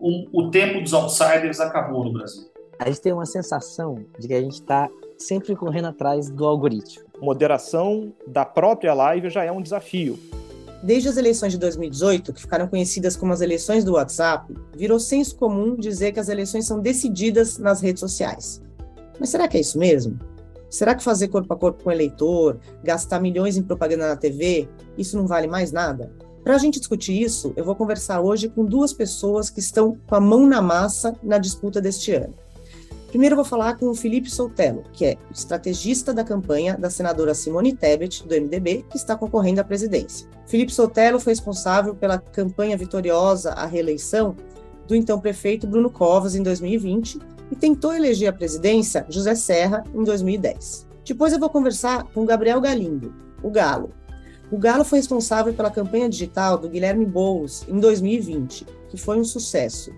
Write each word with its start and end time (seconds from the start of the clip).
um, 0.00 0.26
o 0.32 0.50
tempo 0.50 0.80
dos 0.80 0.92
outsiders 0.92 1.60
acabou 1.60 2.04
no 2.04 2.12
Brasil. 2.12 2.50
A 2.78 2.86
gente 2.86 3.00
tem 3.02 3.12
uma 3.12 3.26
sensação 3.26 4.04
de 4.18 4.26
que 4.26 4.34
a 4.34 4.40
gente 4.40 4.54
está 4.54 4.88
sempre 5.18 5.54
correndo 5.54 5.88
atrás 5.88 6.30
do 6.30 6.46
algoritmo. 6.46 7.04
Moderação 7.20 8.12
da 8.26 8.44
própria 8.44 8.94
live 8.94 9.28
já 9.28 9.44
é 9.44 9.52
um 9.52 9.60
desafio. 9.60 10.18
Desde 10.82 11.10
as 11.10 11.18
eleições 11.18 11.52
de 11.52 11.58
2018, 11.58 12.32
que 12.32 12.40
ficaram 12.40 12.66
conhecidas 12.66 13.14
como 13.14 13.34
as 13.34 13.42
eleições 13.42 13.84
do 13.84 13.92
WhatsApp, 13.92 14.50
virou 14.74 14.98
senso 14.98 15.36
comum 15.36 15.76
dizer 15.76 16.12
que 16.12 16.20
as 16.20 16.30
eleições 16.30 16.66
são 16.66 16.80
decididas 16.80 17.58
nas 17.58 17.82
redes 17.82 18.00
sociais. 18.00 18.62
Mas 19.18 19.28
será 19.28 19.46
que 19.46 19.58
é 19.58 19.60
isso 19.60 19.78
mesmo? 19.78 20.18
Será 20.70 20.94
que 20.94 21.02
fazer 21.02 21.28
corpo 21.28 21.52
a 21.52 21.56
corpo 21.56 21.82
com 21.82 21.90
o 21.90 21.92
eleitor, 21.92 22.58
gastar 22.82 23.20
milhões 23.20 23.58
em 23.58 23.62
propaganda 23.62 24.08
na 24.08 24.16
TV, 24.16 24.70
isso 24.96 25.18
não 25.18 25.26
vale 25.26 25.46
mais 25.46 25.70
nada? 25.70 26.10
Para 26.42 26.54
a 26.54 26.58
gente 26.58 26.78
discutir 26.78 27.20
isso, 27.20 27.52
eu 27.56 27.64
vou 27.64 27.74
conversar 27.74 28.20
hoje 28.20 28.48
com 28.48 28.64
duas 28.64 28.92
pessoas 28.92 29.50
que 29.50 29.60
estão 29.60 29.96
com 30.06 30.14
a 30.14 30.20
mão 30.20 30.46
na 30.46 30.62
massa 30.62 31.14
na 31.22 31.38
disputa 31.38 31.80
deste 31.80 32.12
ano. 32.12 32.34
Primeiro 33.08 33.32
eu 33.32 33.36
vou 33.36 33.44
falar 33.44 33.76
com 33.76 33.86
o 33.86 33.94
Felipe 33.94 34.30
Soltello, 34.30 34.84
que 34.92 35.04
é 35.04 35.16
estrategista 35.32 36.14
da 36.14 36.22
campanha 36.22 36.78
da 36.78 36.88
senadora 36.88 37.34
Simone 37.34 37.74
Tebet, 37.74 38.26
do 38.26 38.34
MDB, 38.34 38.84
que 38.88 38.96
está 38.96 39.16
concorrendo 39.16 39.60
à 39.60 39.64
presidência. 39.64 40.28
Felipe 40.46 40.72
Soltello 40.72 41.18
foi 41.18 41.32
responsável 41.32 41.94
pela 41.94 42.18
campanha 42.18 42.76
vitoriosa 42.76 43.50
à 43.50 43.66
reeleição 43.66 44.36
do 44.86 44.94
então 44.94 45.20
prefeito 45.20 45.66
Bruno 45.66 45.90
Covas 45.90 46.36
em 46.36 46.42
2020 46.42 47.18
e 47.50 47.56
tentou 47.56 47.92
eleger 47.92 48.28
a 48.28 48.32
presidência 48.32 49.04
José 49.08 49.34
Serra 49.34 49.82
em 49.92 50.04
2010. 50.04 50.86
Depois 51.04 51.32
eu 51.32 51.40
vou 51.40 51.50
conversar 51.50 52.04
com 52.14 52.24
Gabriel 52.24 52.60
Galindo, 52.60 53.12
o 53.42 53.50
Galo. 53.50 53.90
O 54.50 54.58
Galo 54.58 54.84
foi 54.84 54.98
responsável 54.98 55.54
pela 55.54 55.70
campanha 55.70 56.08
digital 56.08 56.58
do 56.58 56.68
Guilherme 56.68 57.06
Boulos 57.06 57.64
em 57.68 57.78
2020, 57.78 58.66
que 58.88 58.96
foi 58.96 59.18
um 59.18 59.24
sucesso. 59.24 59.92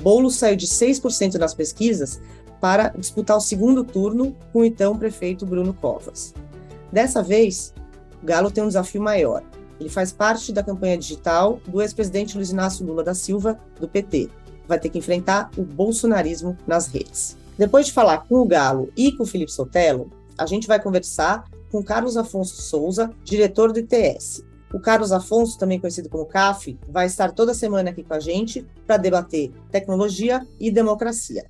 Boulos 0.00 0.36
saiu 0.36 0.54
de 0.54 0.66
6% 0.66 1.34
nas 1.34 1.54
pesquisas 1.54 2.20
para 2.60 2.88
disputar 2.90 3.36
o 3.36 3.40
segundo 3.40 3.82
turno 3.82 4.36
com 4.52 4.60
o 4.60 4.64
então 4.64 4.96
prefeito 4.96 5.44
Bruno 5.44 5.74
Covas. 5.74 6.32
Dessa 6.92 7.22
vez, 7.22 7.74
o 8.22 8.26
Galo 8.26 8.50
tem 8.50 8.62
um 8.62 8.68
desafio 8.68 9.02
maior. 9.02 9.42
Ele 9.80 9.88
faz 9.88 10.12
parte 10.12 10.52
da 10.52 10.62
campanha 10.62 10.96
digital 10.96 11.60
do 11.66 11.82
ex-presidente 11.82 12.36
Luiz 12.36 12.50
Inácio 12.50 12.86
Lula 12.86 13.02
da 13.02 13.14
Silva, 13.14 13.58
do 13.80 13.88
PT. 13.88 14.30
Vai 14.68 14.78
ter 14.78 14.88
que 14.88 14.98
enfrentar 14.98 15.50
o 15.56 15.62
bolsonarismo 15.62 16.56
nas 16.66 16.86
redes. 16.86 17.36
Depois 17.58 17.86
de 17.86 17.92
falar 17.92 18.18
com 18.28 18.36
o 18.36 18.46
Galo 18.46 18.90
e 18.96 19.12
com 19.12 19.24
o 19.24 19.26
Felipe 19.26 19.52
Sotelo, 19.52 20.10
a 20.38 20.46
gente 20.46 20.68
vai 20.68 20.80
conversar 20.80 21.44
com 21.70 21.82
Carlos 21.82 22.16
Afonso 22.16 22.60
Souza, 22.62 23.10
diretor 23.24 23.72
do 23.72 23.78
ITS. 23.78 24.44
O 24.72 24.80
Carlos 24.80 25.12
Afonso, 25.12 25.58
também 25.58 25.80
conhecido 25.80 26.08
como 26.08 26.26
CAF, 26.26 26.78
vai 26.88 27.06
estar 27.06 27.32
toda 27.32 27.54
semana 27.54 27.90
aqui 27.90 28.02
com 28.02 28.14
a 28.14 28.20
gente 28.20 28.66
para 28.86 28.96
debater 28.96 29.52
tecnologia 29.70 30.46
e 30.58 30.70
democracia. 30.70 31.46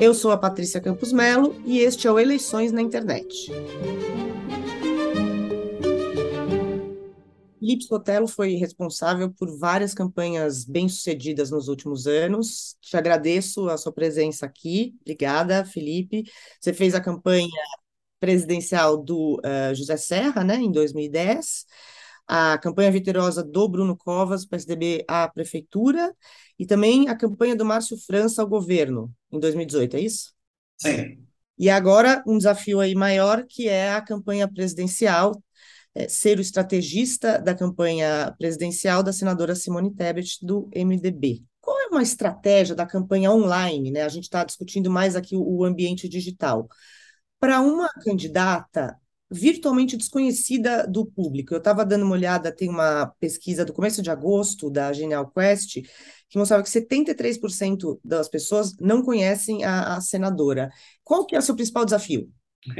Eu 0.00 0.12
sou 0.12 0.32
a 0.32 0.36
Patrícia 0.36 0.80
Campos 0.80 1.12
Melo 1.12 1.54
e 1.64 1.78
este 1.78 2.06
é 2.06 2.12
o 2.12 2.18
Eleições 2.18 2.72
na 2.72 2.82
Internet. 2.82 3.50
Felipe 7.64 7.84
Sotelo 7.84 8.28
foi 8.28 8.56
responsável 8.56 9.32
por 9.32 9.58
várias 9.58 9.94
campanhas 9.94 10.66
bem-sucedidas 10.66 11.50
nos 11.50 11.66
últimos 11.66 12.06
anos. 12.06 12.76
Te 12.78 12.94
agradeço 12.94 13.70
a 13.70 13.78
sua 13.78 13.90
presença 13.90 14.44
aqui. 14.44 14.94
Obrigada, 15.00 15.64
Felipe. 15.64 16.24
Você 16.60 16.74
fez 16.74 16.94
a 16.94 17.00
campanha 17.00 17.48
presidencial 18.20 18.98
do 18.98 19.40
uh, 19.40 19.74
José 19.74 19.96
Serra, 19.96 20.44
né, 20.44 20.56
em 20.56 20.70
2010 20.70 21.64
a 22.26 22.58
campanha 22.58 22.90
vitoriosa 22.90 23.42
do 23.42 23.68
Bruno 23.68 23.96
Covas, 23.96 24.46
PSDB 24.46 25.04
à 25.08 25.28
prefeitura, 25.28 26.14
e 26.58 26.66
também 26.66 27.08
a 27.08 27.16
campanha 27.16 27.56
do 27.56 27.64
Márcio 27.64 27.98
França 27.98 28.40
ao 28.42 28.48
governo, 28.48 29.10
em 29.30 29.38
2018, 29.38 29.96
é 29.96 30.00
isso? 30.00 30.32
Sim. 30.76 31.18
E 31.58 31.70
agora 31.70 32.22
um 32.26 32.36
desafio 32.36 32.80
aí 32.80 32.94
maior, 32.94 33.44
que 33.46 33.68
é 33.68 33.92
a 33.92 34.00
campanha 34.00 34.50
presidencial, 34.50 35.40
ser 36.08 36.38
o 36.38 36.40
estrategista 36.40 37.38
da 37.38 37.54
campanha 37.54 38.34
presidencial 38.38 39.02
da 39.02 39.12
senadora 39.12 39.54
Simone 39.54 39.94
Tebet, 39.94 40.38
do 40.44 40.68
MDB. 40.74 41.44
Qual 41.60 41.78
é 41.80 41.86
uma 41.86 42.02
estratégia 42.02 42.74
da 42.74 42.86
campanha 42.86 43.30
online? 43.30 43.90
Né? 43.90 44.02
A 44.02 44.08
gente 44.08 44.24
está 44.24 44.44
discutindo 44.44 44.90
mais 44.90 45.16
aqui 45.16 45.36
o, 45.36 45.42
o 45.42 45.64
ambiente 45.64 46.08
digital. 46.08 46.68
Para 47.38 47.60
uma 47.60 47.88
candidata, 48.02 48.98
virtualmente 49.30 49.96
desconhecida 49.96 50.86
do 50.86 51.04
público. 51.06 51.54
Eu 51.54 51.58
estava 51.58 51.84
dando 51.84 52.04
uma 52.04 52.14
olhada, 52.14 52.54
tem 52.54 52.68
uma 52.68 53.06
pesquisa 53.18 53.64
do 53.64 53.72
começo 53.72 54.02
de 54.02 54.10
agosto 54.10 54.70
da 54.70 54.92
Genial 54.92 55.30
Quest, 55.30 55.82
que 56.28 56.38
mostrava 56.38 56.62
que 56.62 56.70
73% 56.70 57.98
das 58.04 58.28
pessoas 58.28 58.76
não 58.80 59.02
conhecem 59.02 59.64
a, 59.64 59.96
a, 59.96 60.00
senadora. 60.00 60.70
Qual 61.02 61.26
que 61.26 61.34
é 61.34 61.38
o 61.38 61.42
seu 61.42 61.54
principal 61.54 61.84
desafio? 61.84 62.30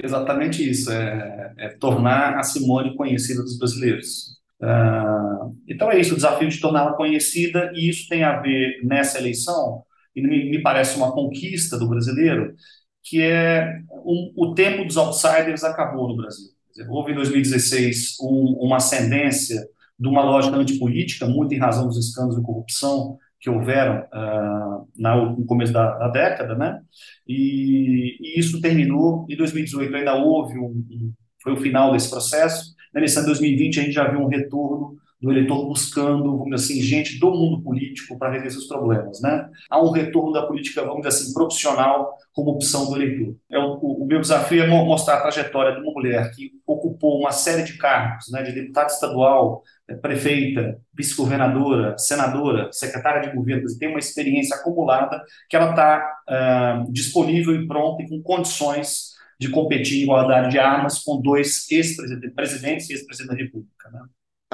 Exatamente 0.03 0.69
isso, 0.69 0.91
é, 0.91 1.53
é 1.59 1.69
tornar 1.69 2.39
a 2.39 2.43
Simone 2.43 2.97
conhecida 2.97 3.43
dos 3.43 3.59
brasileiros. 3.59 4.39
Uh, 4.61 5.55
então 5.69 5.91
é 5.91 6.01
isso, 6.01 6.13
o 6.13 6.17
desafio 6.17 6.49
de 6.49 6.59
torná-la 6.59 6.95
conhecida, 6.95 7.71
e 7.75 7.89
isso 7.89 8.09
tem 8.09 8.23
a 8.25 8.41
ver 8.41 8.81
nessa 8.83 9.19
eleição, 9.19 9.83
e 10.17 10.23
me, 10.23 10.51
me 10.51 10.63
parece 10.63 10.97
uma 10.97 11.13
conquista 11.13 11.79
do 11.79 11.89
brasileiro, 11.89 12.55
que 13.03 13.21
é 13.21 13.79
um, 14.07 14.33
o 14.37 14.55
tempo 14.55 14.85
dos 14.85 14.97
outsiders 14.97 15.63
acabou 15.63 16.09
no 16.09 16.17
Brasil. 16.17 16.49
Houve 16.89 17.13
em 17.13 17.17
2016 17.17 18.17
um, 18.21 18.57
uma 18.61 18.77
ascendência 18.77 19.61
de 19.99 20.09
uma 20.09 20.23
lógica 20.23 20.57
antipolítica, 20.57 21.27
muito 21.27 21.55
em 21.55 21.59
razão 21.59 21.87
dos 21.87 21.99
escândalos 21.99 22.37
de 22.37 22.43
corrupção 22.43 23.19
que 23.45 23.51
houveram 23.51 24.07
uh, 24.07 24.89
na, 24.97 25.17
no 25.17 25.45
começo 25.45 25.71
da, 25.71 25.99
da 25.99 26.09
década, 26.09 26.55
né? 26.55 26.81
E, 27.29 28.17
e, 28.19 28.41
isso 28.41 28.59
terminou 28.59 29.27
em 29.29 29.37
2018. 29.37 29.95
Ainda 29.95 30.15
houve 30.15 30.59
um, 30.59 31.13
foi 31.43 31.53
o 31.53 31.59
final 31.59 31.93
desse 31.93 32.09
processo. 32.09 32.75
Na 32.95 33.01
eleição 33.01 33.23
de 33.23 33.27
2020 33.29 33.79
a 33.79 33.83
gente 33.83 33.93
já 33.93 34.09
viu 34.11 34.21
um 34.21 34.29
retorno 34.29 34.97
do 35.21 35.31
eleitor 35.31 35.67
buscando, 35.67 36.39
vamos 36.39 36.57
dizer 36.57 36.75
assim, 36.75 36.83
gente 36.83 37.19
do 37.19 37.31
mundo 37.33 37.63
político 37.63 38.19
para 38.19 38.31
resolver 38.31 38.49
esses 38.49 38.67
problemas, 38.67 39.21
né? 39.21 39.47
Há 39.71 39.83
um 39.83 39.91
retorno 39.91 40.33
da 40.33 40.47
política, 40.47 40.83
vamos 40.83 41.03
dizer 41.03 41.09
assim, 41.09 41.35
profissional 41.35 42.15
como 42.33 42.53
opção 42.53 42.87
do 42.87 42.97
eleitor. 42.97 43.37
É 43.51 43.59
o, 43.59 43.75
o, 43.75 44.07
meu 44.07 44.23
desafio 44.23 44.63
é 44.63 44.67
mostrar 44.67 45.17
a 45.17 45.21
trajetória 45.21 45.75
de 45.75 45.83
uma 45.83 45.93
mulher 45.93 46.31
que 46.35 46.51
ocupou 46.67 47.21
uma 47.21 47.31
série 47.31 47.63
de 47.63 47.77
cargos, 47.77 48.31
né, 48.31 48.43
de 48.43 48.53
deputada 48.53 48.87
estadual, 48.87 49.63
prefeita, 50.01 50.81
vice-governadora, 50.95 51.97
senadora, 51.99 52.71
secretária 52.73 53.29
de 53.29 53.37
governo, 53.37 53.67
tem 53.79 53.89
uma 53.89 53.99
experiência 53.99 54.57
acumulada 54.57 55.23
que 55.49 55.57
ela 55.57 55.71
está 55.71 56.19
uh, 56.29 56.93
disponível 56.93 57.55
e 57.55 57.67
pronta 57.67 58.03
e 58.03 58.09
com 58.09 58.23
condições 58.23 59.13
de 59.39 59.51
competir 59.51 60.01
em 60.01 60.03
igualdade 60.05 60.51
de 60.51 60.59
armas 60.59 61.01
com 61.01 61.21
dois 61.21 61.71
ex-presidentes 61.71 62.89
e 62.89 62.95
ex-presidente 62.95 63.37
da 63.37 63.43
República. 63.43 63.91
Né? 63.91 64.01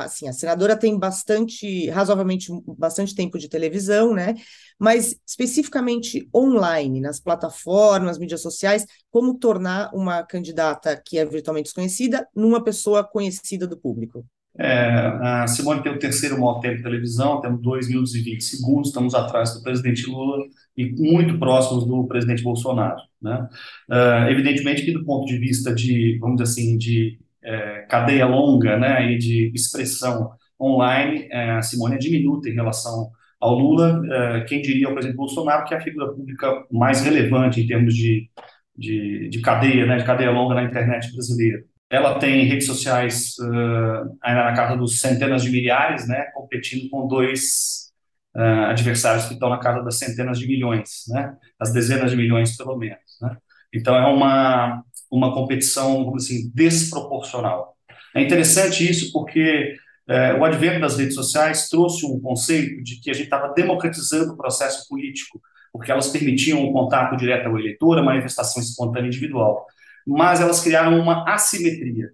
assim, 0.04 0.28
a 0.28 0.32
senadora 0.32 0.76
tem 0.76 0.98
bastante, 0.98 1.88
razoavelmente, 1.90 2.48
bastante 2.78 3.14
tempo 3.14 3.38
de 3.38 3.48
televisão, 3.48 4.14
né? 4.14 4.34
Mas 4.78 5.14
especificamente 5.26 6.28
online, 6.34 7.00
nas 7.00 7.20
plataformas, 7.20 8.18
mídias 8.18 8.40
sociais, 8.40 8.86
como 9.10 9.38
tornar 9.38 9.90
uma 9.94 10.22
candidata 10.22 11.00
que 11.04 11.18
é 11.18 11.24
virtualmente 11.24 11.64
desconhecida 11.64 12.26
numa 12.34 12.62
pessoa 12.62 13.04
conhecida 13.04 13.66
do 13.66 13.76
público? 13.76 14.24
É, 14.58 14.96
a 15.22 15.46
Simone 15.46 15.82
tem 15.82 15.92
o 15.92 15.98
terceiro 15.98 16.38
maior 16.38 16.60
tempo 16.60 16.76
de 16.76 16.82
televisão, 16.82 17.40
temos 17.40 17.62
2 17.62 17.88
minutos 17.88 18.14
e 18.14 18.22
20 18.22 18.42
segundos, 18.42 18.88
estamos 18.88 19.14
atrás 19.14 19.54
do 19.54 19.62
presidente 19.62 20.06
Lula 20.10 20.44
e 20.76 20.90
muito 20.90 21.38
próximos 21.38 21.86
do 21.86 22.06
presidente 22.06 22.42
Bolsonaro. 22.42 23.00
Né? 23.22 23.48
Uh, 23.88 24.30
evidentemente 24.30 24.84
que 24.84 24.92
do 24.92 25.04
ponto 25.04 25.26
de 25.26 25.38
vista 25.38 25.74
de, 25.74 26.18
vamos 26.20 26.36
dizer 26.36 26.50
assim, 26.50 26.76
de 26.76 27.18
é, 27.42 27.86
cadeia 27.88 28.26
longa 28.26 28.76
né, 28.78 29.12
e 29.12 29.18
de 29.18 29.52
expressão 29.54 30.30
online, 30.60 31.26
é, 31.30 31.52
a 31.52 31.62
Simone 31.62 31.94
é 31.94 31.98
diminuta 31.98 32.48
em 32.48 32.54
relação 32.54 33.10
ao 33.40 33.58
Lula, 33.58 34.02
é, 34.10 34.40
quem 34.42 34.60
diria 34.60 34.88
o 34.88 34.92
presidente 34.92 35.16
Bolsonaro, 35.16 35.64
que 35.64 35.72
é 35.72 35.78
a 35.78 35.80
figura 35.80 36.12
pública 36.12 36.66
mais 36.70 37.02
relevante 37.02 37.60
em 37.60 37.66
termos 37.66 37.94
de, 37.94 38.28
de, 38.76 39.28
de 39.30 39.40
cadeia, 39.40 39.86
né, 39.86 39.96
de 39.96 40.04
cadeia 40.04 40.30
longa 40.30 40.54
na 40.54 40.64
internet 40.64 41.10
brasileira. 41.12 41.64
Ela 41.90 42.18
tem 42.18 42.44
redes 42.44 42.66
sociais 42.66 43.34
uh, 43.40 44.16
ainda 44.22 44.44
na 44.44 44.54
casa 44.54 44.76
dos 44.76 45.00
centenas 45.00 45.42
de 45.42 45.50
milhares, 45.50 46.06
né, 46.06 46.26
competindo 46.34 46.88
com 46.88 47.08
dois 47.08 47.90
uh, 48.36 48.66
adversários 48.68 49.26
que 49.26 49.34
estão 49.34 49.50
na 49.50 49.58
casa 49.58 49.82
das 49.82 49.98
centenas 49.98 50.38
de 50.38 50.46
milhões, 50.46 51.04
né, 51.08 51.34
das 51.58 51.72
dezenas 51.72 52.12
de 52.12 52.16
milhões 52.16 52.56
pelo 52.56 52.76
menos. 52.76 53.00
Né. 53.20 53.36
Então 53.74 53.96
é 53.96 54.06
uma 54.06 54.84
uma 55.10 55.34
competição, 55.34 56.04
vamos 56.04 56.24
assim, 56.24 56.50
desproporcional. 56.54 57.76
É 58.14 58.22
interessante 58.22 58.88
isso 58.88 59.12
porque 59.12 59.74
é, 60.08 60.34
o 60.34 60.44
advento 60.44 60.80
das 60.80 60.96
redes 60.96 61.14
sociais 61.14 61.68
trouxe 61.68 62.06
um 62.06 62.20
conceito 62.20 62.82
de 62.82 63.00
que 63.00 63.10
a 63.10 63.12
gente 63.12 63.24
estava 63.24 63.52
democratizando 63.52 64.32
o 64.32 64.36
processo 64.36 64.88
político, 64.88 65.40
porque 65.72 65.90
elas 65.90 66.08
permitiam 66.08 66.64
o 66.64 66.72
contato 66.72 67.16
direto 67.16 67.48
ao 67.48 67.58
eleitor, 67.58 67.98
a 67.98 68.02
manifestação 68.02 68.62
espontânea 68.62 69.08
individual. 69.08 69.66
Mas 70.06 70.40
elas 70.40 70.62
criaram 70.62 70.98
uma 71.00 71.24
assimetria. 71.32 72.10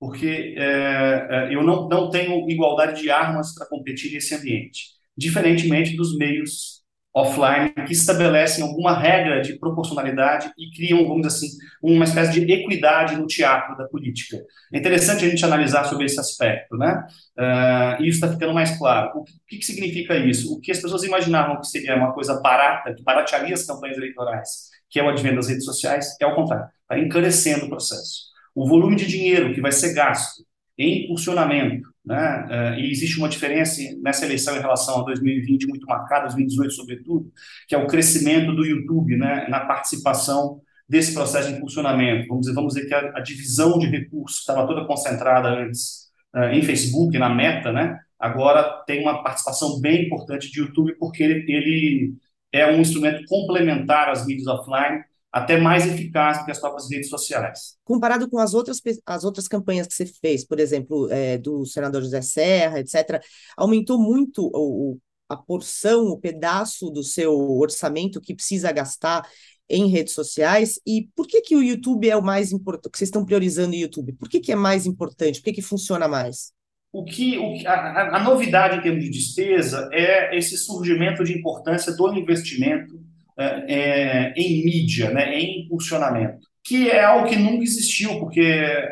porque 0.00 0.54
é, 0.58 1.48
eu 1.52 1.62
não, 1.64 1.88
não 1.88 2.10
tenho 2.10 2.48
igualdade 2.50 3.02
de 3.02 3.10
armas 3.10 3.54
para 3.54 3.66
competir 3.68 4.12
nesse 4.12 4.34
ambiente, 4.34 4.86
diferentemente 5.16 5.96
dos 5.96 6.16
meios 6.16 6.78
offline 7.14 7.72
que 7.86 7.92
estabelecem 7.92 8.62
alguma 8.62 8.96
regra 8.96 9.40
de 9.40 9.58
proporcionalidade 9.58 10.52
e 10.56 10.70
criam, 10.70 11.06
vamos 11.06 11.26
dizer 11.26 11.46
assim, 11.46 11.56
uma 11.82 12.04
espécie 12.04 12.32
de 12.44 12.52
equidade 12.52 13.16
no 13.16 13.26
teatro 13.26 13.76
da 13.76 13.86
política. 13.88 14.36
É 14.72 14.78
interessante 14.78 15.24
a 15.24 15.28
gente 15.28 15.44
analisar 15.44 15.84
sobre 15.84 16.04
esse 16.04 16.20
aspecto, 16.20 16.76
né? 16.76 17.04
Uh, 17.36 18.02
e 18.02 18.08
isso 18.08 18.16
está 18.24 18.28
ficando 18.28 18.54
mais 18.54 18.76
claro. 18.78 19.18
O 19.18 19.24
que, 19.46 19.58
que 19.58 19.64
significa 19.64 20.16
isso? 20.16 20.52
O 20.54 20.60
que 20.60 20.70
as 20.70 20.80
pessoas 20.80 21.02
imaginavam 21.02 21.58
que 21.60 21.66
seria 21.66 21.96
uma 21.96 22.12
coisa 22.12 22.40
barata, 22.40 22.94
que 22.94 23.02
baratearia 23.02 23.54
as 23.54 23.64
campanhas 23.64 23.96
eleitorais, 23.96 24.68
que 24.90 25.00
é 25.00 25.02
o 25.02 25.08
advento 25.08 25.36
das 25.36 25.48
redes 25.48 25.64
sociais, 25.64 26.16
é 26.20 26.26
o 26.26 26.34
contrário, 26.34 26.68
está 26.88 26.98
encarecendo 26.98 27.66
o 27.66 27.68
processo. 27.68 28.28
O 28.54 28.66
volume 28.66 28.96
de 28.96 29.06
dinheiro 29.06 29.54
que 29.54 29.60
vai 29.60 29.72
ser 29.72 29.92
gasto 29.92 30.44
em 30.76 31.04
impulsionamento, 31.04 31.88
né? 32.04 32.46
Eh, 32.50 32.80
e 32.80 32.90
existe 32.90 33.18
uma 33.18 33.28
diferença 33.28 33.80
nessa 34.00 34.24
eleição 34.24 34.56
em 34.56 34.60
relação 34.60 35.00
a 35.00 35.04
2020 35.04 35.66
muito 35.66 35.86
marcada, 35.86 36.28
2018 36.28 36.72
sobretudo, 36.72 37.32
que 37.66 37.74
é 37.74 37.78
o 37.78 37.86
crescimento 37.86 38.54
do 38.54 38.64
YouTube, 38.64 39.16
né? 39.16 39.46
na 39.48 39.60
participação 39.60 40.60
desse 40.88 41.12
processo 41.12 41.48
de 41.48 41.56
impulsionamento. 41.56 42.28
Vamos 42.28 42.42
dizer, 42.42 42.54
vamos 42.54 42.74
dizer 42.74 42.86
que 42.86 42.94
a, 42.94 43.18
a 43.18 43.20
divisão 43.20 43.78
de 43.78 43.86
recursos 43.86 44.40
estava 44.40 44.66
toda 44.66 44.86
concentrada 44.86 45.48
antes 45.48 46.08
uh, 46.34 46.44
em 46.44 46.62
Facebook, 46.62 47.18
na 47.18 47.28
Meta, 47.28 47.72
né? 47.72 47.98
agora 48.18 48.82
tem 48.86 49.02
uma 49.02 49.22
participação 49.22 49.80
bem 49.80 50.06
importante 50.06 50.50
de 50.50 50.60
YouTube, 50.60 50.94
porque 50.98 51.22
ele, 51.22 51.44
ele 51.52 52.14
é 52.52 52.66
um 52.66 52.80
instrumento 52.80 53.24
complementar 53.26 54.08
às 54.08 54.26
mídias 54.26 54.46
offline 54.46 55.04
até 55.32 55.58
mais 55.58 55.86
eficaz 55.86 56.38
do 56.38 56.44
que 56.46 56.50
as 56.50 56.60
próprias 56.60 56.90
redes 56.90 57.10
sociais. 57.10 57.76
Comparado 57.84 58.28
com 58.28 58.38
as 58.38 58.54
outras, 58.54 58.80
as 59.04 59.24
outras 59.24 59.46
campanhas 59.46 59.86
que 59.86 59.94
você 59.94 60.06
fez, 60.06 60.44
por 60.44 60.58
exemplo, 60.58 61.10
é, 61.10 61.36
do 61.36 61.66
senador 61.66 62.02
José 62.02 62.22
Serra, 62.22 62.80
etc., 62.80 63.22
aumentou 63.56 64.00
muito 64.00 64.50
o, 64.54 64.98
a 65.28 65.36
porção, 65.36 66.06
o 66.06 66.18
pedaço 66.18 66.90
do 66.90 67.02
seu 67.02 67.32
orçamento 67.58 68.20
que 68.20 68.34
precisa 68.34 68.72
gastar 68.72 69.28
em 69.68 69.88
redes 69.88 70.14
sociais. 70.14 70.80
E 70.86 71.08
por 71.14 71.26
que, 71.26 71.42
que 71.42 71.54
o 71.54 71.62
YouTube 71.62 72.08
é 72.08 72.16
o 72.16 72.22
mais 72.22 72.50
importante? 72.52 72.92
Que 72.92 72.98
vocês 72.98 73.08
estão 73.08 73.24
priorizando 73.24 73.72
o 73.72 73.78
YouTube? 73.78 74.14
Por 74.14 74.28
que, 74.28 74.40
que 74.40 74.52
é 74.52 74.56
mais 74.56 74.86
importante? 74.86 75.40
Por 75.40 75.44
que, 75.44 75.52
que 75.52 75.62
funciona 75.62 76.08
mais? 76.08 76.52
O 76.90 77.04
que, 77.04 77.36
o, 77.36 77.68
a, 77.68 78.16
a 78.16 78.24
novidade 78.24 78.78
em 78.78 78.80
termos 78.80 79.04
de 79.04 79.10
despesa 79.10 79.90
é 79.92 80.36
esse 80.36 80.56
surgimento 80.56 81.22
de 81.22 81.36
importância 81.36 81.94
do 81.94 82.10
investimento 82.14 82.98
é, 83.38 83.64
é, 83.68 84.32
em 84.36 84.64
mídia, 84.64 85.10
né, 85.10 85.32
em 85.38 85.64
impulsionamento, 85.64 86.48
que 86.64 86.90
é 86.90 87.02
algo 87.02 87.26
que 87.26 87.36
nunca 87.36 87.62
existiu, 87.62 88.18
porque 88.18 88.42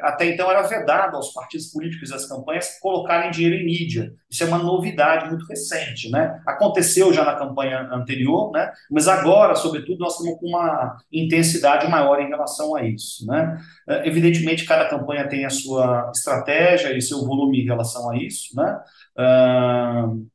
até 0.01 0.31
então 0.31 0.51
era 0.51 0.63
vedado 0.63 1.15
aos 1.15 1.33
partidos 1.33 1.67
políticos 1.67 2.09
e 2.09 2.15
às 2.15 2.27
campanhas 2.27 2.79
colocarem 2.81 3.31
dinheiro 3.31 3.57
em 3.57 3.67
mídia. 3.67 4.15
Isso 4.31 4.45
é 4.45 4.47
uma 4.47 4.57
novidade 4.57 5.29
muito 5.29 5.45
recente. 5.47 6.09
Né? 6.11 6.41
Aconteceu 6.47 7.13
já 7.13 7.23
na 7.23 7.35
campanha 7.35 7.81
anterior, 7.93 8.51
né? 8.51 8.73
mas 8.91 9.09
agora, 9.09 9.55
sobretudo, 9.55 9.99
nós 9.99 10.15
estamos 10.15 10.41
com 10.41 10.47
uma 10.47 10.97
intensidade 11.13 11.87
maior 11.91 12.19
em 12.19 12.29
relação 12.29 12.75
a 12.75 12.83
isso. 12.83 13.27
Né? 13.27 13.59
É, 13.87 14.09
evidentemente, 14.09 14.65
cada 14.65 14.89
campanha 14.89 15.29
tem 15.29 15.45
a 15.45 15.51
sua 15.51 16.11
estratégia 16.15 16.97
e 16.97 17.03
seu 17.03 17.27
volume 17.27 17.61
em 17.61 17.67
relação 17.67 18.11
a 18.11 18.17
isso, 18.17 18.57
né? 18.57 18.79
Uh, 19.19 20.27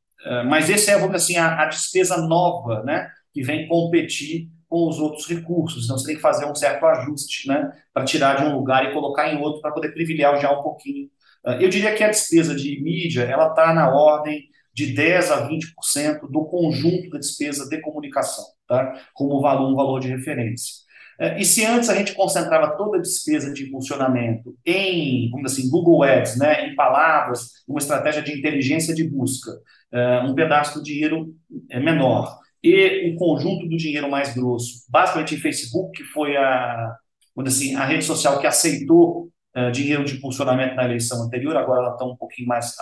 mas 0.46 0.70
esse 0.70 0.88
é, 0.88 0.94
vamos 0.94 1.16
dizer 1.16 1.16
assim, 1.16 1.36
a, 1.36 1.62
a 1.62 1.66
despesa 1.66 2.16
nova, 2.16 2.82
né? 2.84 3.08
Que 3.32 3.42
vem 3.42 3.66
competir 3.66 4.48
com 4.72 4.88
os 4.88 4.98
outros 4.98 5.26
recursos. 5.28 5.84
Então, 5.84 5.98
você 5.98 6.06
tem 6.06 6.16
que 6.16 6.22
fazer 6.22 6.46
um 6.46 6.54
certo 6.54 6.86
ajuste 6.86 7.46
né, 7.46 7.70
para 7.92 8.06
tirar 8.06 8.36
de 8.36 8.46
um 8.46 8.56
lugar 8.56 8.88
e 8.88 8.94
colocar 8.94 9.30
em 9.30 9.38
outro 9.38 9.60
para 9.60 9.70
poder 9.70 9.92
privilegiar 9.92 10.58
um 10.58 10.62
pouquinho. 10.62 11.10
Ah, 11.44 11.56
eu 11.60 11.68
diria 11.68 11.94
que 11.94 12.02
a 12.02 12.08
despesa 12.08 12.54
de 12.54 12.82
mídia 12.82 13.22
ela 13.24 13.48
está 13.48 13.74
na 13.74 13.94
ordem 13.94 14.44
de 14.72 14.94
10% 14.94 15.30
a 15.30 15.46
20% 15.46 16.30
do 16.30 16.46
conjunto 16.46 17.10
da 17.10 17.18
despesa 17.18 17.68
de 17.68 17.82
comunicação, 17.82 18.46
tá? 18.66 18.94
como 19.12 19.42
valor, 19.42 19.70
um 19.70 19.76
valor 19.76 20.00
de 20.00 20.08
referência. 20.08 20.76
Ah, 21.20 21.38
e 21.38 21.44
se 21.44 21.66
antes 21.66 21.90
a 21.90 21.94
gente 21.94 22.14
concentrava 22.14 22.74
toda 22.74 22.96
a 22.96 23.02
despesa 23.02 23.52
de 23.52 23.70
funcionamento 23.70 24.56
em, 24.64 25.30
assim, 25.44 25.68
Google 25.68 26.02
Ads, 26.02 26.38
né, 26.38 26.66
em 26.66 26.74
palavras, 26.74 27.50
uma 27.68 27.78
estratégia 27.78 28.22
de 28.22 28.38
inteligência 28.38 28.94
de 28.94 29.04
busca, 29.06 29.52
ah, 29.92 30.24
um 30.26 30.34
pedaço 30.34 30.78
do 30.78 30.82
dinheiro 30.82 31.34
é 31.70 31.78
menor 31.78 32.40
e 32.62 33.12
o 33.12 33.16
conjunto 33.16 33.68
do 33.68 33.76
dinheiro 33.76 34.10
mais 34.10 34.34
grosso, 34.34 34.84
basicamente 34.88 35.36
Facebook, 35.36 35.96
que 35.96 36.08
foi 36.10 36.36
a, 36.36 36.96
assim, 37.44 37.74
a 37.74 37.84
rede 37.84 38.04
social 38.04 38.38
que 38.38 38.46
aceitou 38.46 39.30
uh, 39.56 39.70
dinheiro 39.72 40.04
de 40.04 40.16
impulsionamento 40.16 40.76
na 40.76 40.84
eleição 40.84 41.22
anterior, 41.24 41.56
agora 41.56 41.80
ela 41.80 41.92
está 41.92 42.04
um 42.04 42.16
pouquinho 42.16 42.48
mais 42.48 42.74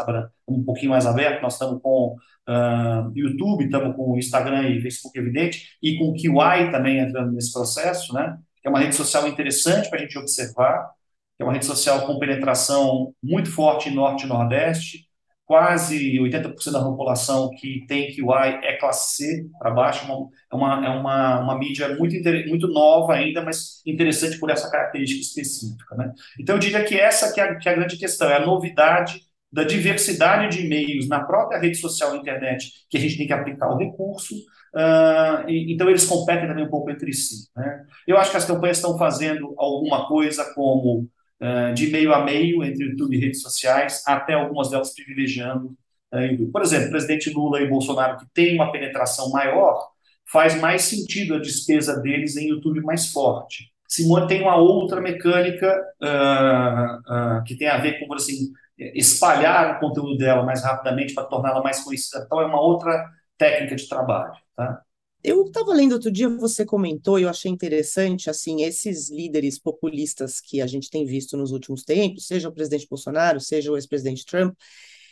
um 0.46 0.62
pouquinho 0.64 0.90
mais 0.90 1.06
aberta, 1.06 1.40
nós 1.40 1.54
estamos 1.54 1.80
com 1.82 2.14
uh, 2.48 3.12
YouTube, 3.14 3.64
estamos 3.64 3.96
com 3.96 4.18
Instagram 4.18 4.68
e 4.68 4.82
Facebook, 4.82 5.18
evidente, 5.18 5.76
e 5.82 5.98
com 5.98 6.10
o 6.10 6.14
Kiwi 6.14 6.70
também 6.70 6.98
entrando 6.98 7.32
nesse 7.32 7.52
processo, 7.52 8.12
né? 8.12 8.38
que 8.60 8.68
é 8.68 8.70
uma 8.70 8.80
rede 8.80 8.94
social 8.94 9.26
interessante 9.26 9.88
para 9.88 9.98
a 9.98 10.02
gente 10.02 10.18
observar, 10.18 10.90
que 11.36 11.42
é 11.42 11.44
uma 11.44 11.52
rede 11.52 11.64
social 11.64 12.06
com 12.06 12.18
penetração 12.18 13.14
muito 13.22 13.50
forte 13.50 13.88
em 13.88 13.94
Norte 13.94 14.24
e 14.24 14.28
Nordeste, 14.28 15.09
quase 15.50 16.16
80% 16.20 16.70
da 16.70 16.80
população 16.80 17.50
que 17.50 17.84
tem 17.88 18.14
QI 18.14 18.60
é 18.62 18.76
classe 18.76 19.16
C 19.16 19.46
para 19.58 19.72
baixo, 19.72 20.06
é 20.08 20.54
uma, 20.54 20.86
é 20.86 20.88
uma, 20.88 21.40
uma 21.40 21.58
mídia 21.58 21.88
muito, 21.96 22.14
muito 22.46 22.68
nova 22.68 23.14
ainda, 23.14 23.42
mas 23.42 23.82
interessante 23.84 24.38
por 24.38 24.48
essa 24.48 24.70
característica 24.70 25.20
específica. 25.20 25.96
Né? 25.96 26.12
Então, 26.38 26.54
eu 26.54 26.60
diria 26.60 26.84
que 26.84 26.96
essa 26.96 27.32
que 27.32 27.40
é, 27.40 27.42
a, 27.42 27.56
que 27.56 27.68
é 27.68 27.72
a 27.72 27.74
grande 27.74 27.96
questão, 27.96 28.30
é 28.30 28.36
a 28.36 28.46
novidade 28.46 29.22
da 29.52 29.64
diversidade 29.64 30.56
de 30.56 30.68
meios 30.68 31.08
na 31.08 31.24
própria 31.24 31.58
rede 31.58 31.78
social 31.78 32.14
internet 32.14 32.70
que 32.88 32.96
a 32.96 33.00
gente 33.00 33.18
tem 33.18 33.26
que 33.26 33.32
aplicar 33.32 33.74
o 33.74 33.76
recurso, 33.76 34.36
uh, 34.36 35.50
e, 35.50 35.74
então 35.74 35.88
eles 35.90 36.06
competem 36.06 36.46
também 36.46 36.64
um 36.64 36.70
pouco 36.70 36.92
entre 36.92 37.12
si. 37.12 37.48
Né? 37.56 37.86
Eu 38.06 38.16
acho 38.18 38.30
que 38.30 38.36
as 38.36 38.44
campanhas 38.44 38.76
estão 38.76 38.96
fazendo 38.96 39.52
alguma 39.58 40.06
coisa 40.06 40.44
como 40.54 41.08
uh, 41.40 41.74
de 41.74 41.88
meio 41.88 42.12
a 42.12 42.24
meio 42.24 42.62
entre 42.64 42.84
YouTube 42.84 43.16
e 43.16 43.20
redes 43.20 43.42
sociais, 43.42 44.02
até 44.06 44.34
algumas 44.34 44.70
delas 44.70 44.94
privilegiando 44.94 45.74
YouTube. 46.12 46.50
Por 46.50 46.62
exemplo, 46.62 46.88
o 46.88 46.90
presidente 46.90 47.30
Lula 47.30 47.60
e 47.60 47.68
Bolsonaro, 47.68 48.18
que 48.18 48.26
tem 48.34 48.56
uma 48.56 48.72
penetração 48.72 49.30
maior, 49.30 49.88
faz 50.30 50.60
mais 50.60 50.82
sentido 50.82 51.34
a 51.34 51.38
despesa 51.38 52.00
deles 52.00 52.36
em 52.36 52.48
YouTube 52.48 52.80
mais 52.80 53.12
forte. 53.12 53.70
Simone 53.88 54.28
tem 54.28 54.40
uma 54.40 54.56
outra 54.56 55.00
mecânica 55.00 55.80
uh, 56.00 57.42
que 57.44 57.56
tem 57.56 57.66
a 57.68 57.78
ver 57.78 57.98
com 57.98 58.12
assim, 58.14 58.52
espalhar 58.78 59.76
o 59.76 59.80
conteúdo 59.80 60.16
dela 60.16 60.44
mais 60.44 60.62
rapidamente 60.62 61.12
para 61.12 61.24
torná-la 61.24 61.62
mais 61.62 61.80
conhecida. 61.80 62.22
Então, 62.24 62.40
é 62.40 62.46
uma 62.46 62.60
outra 62.60 63.04
técnica 63.36 63.74
de 63.74 63.88
trabalho. 63.88 64.32
Tá? 64.56 64.80
Eu 65.22 65.44
estava 65.44 65.74
lendo 65.74 65.92
outro 65.92 66.10
dia, 66.10 66.28
você 66.28 66.64
comentou, 66.64 67.18
e 67.18 67.24
eu 67.24 67.28
achei 67.28 67.50
interessante, 67.50 68.30
assim, 68.30 68.62
esses 68.62 69.10
líderes 69.10 69.58
populistas 69.58 70.40
que 70.40 70.62
a 70.62 70.66
gente 70.66 70.88
tem 70.88 71.04
visto 71.04 71.36
nos 71.36 71.52
últimos 71.52 71.84
tempos, 71.84 72.26
seja 72.26 72.48
o 72.48 72.52
presidente 72.52 72.86
Bolsonaro, 72.88 73.38
seja 73.38 73.70
o 73.70 73.76
ex-presidente 73.76 74.24
Trump, 74.24 74.54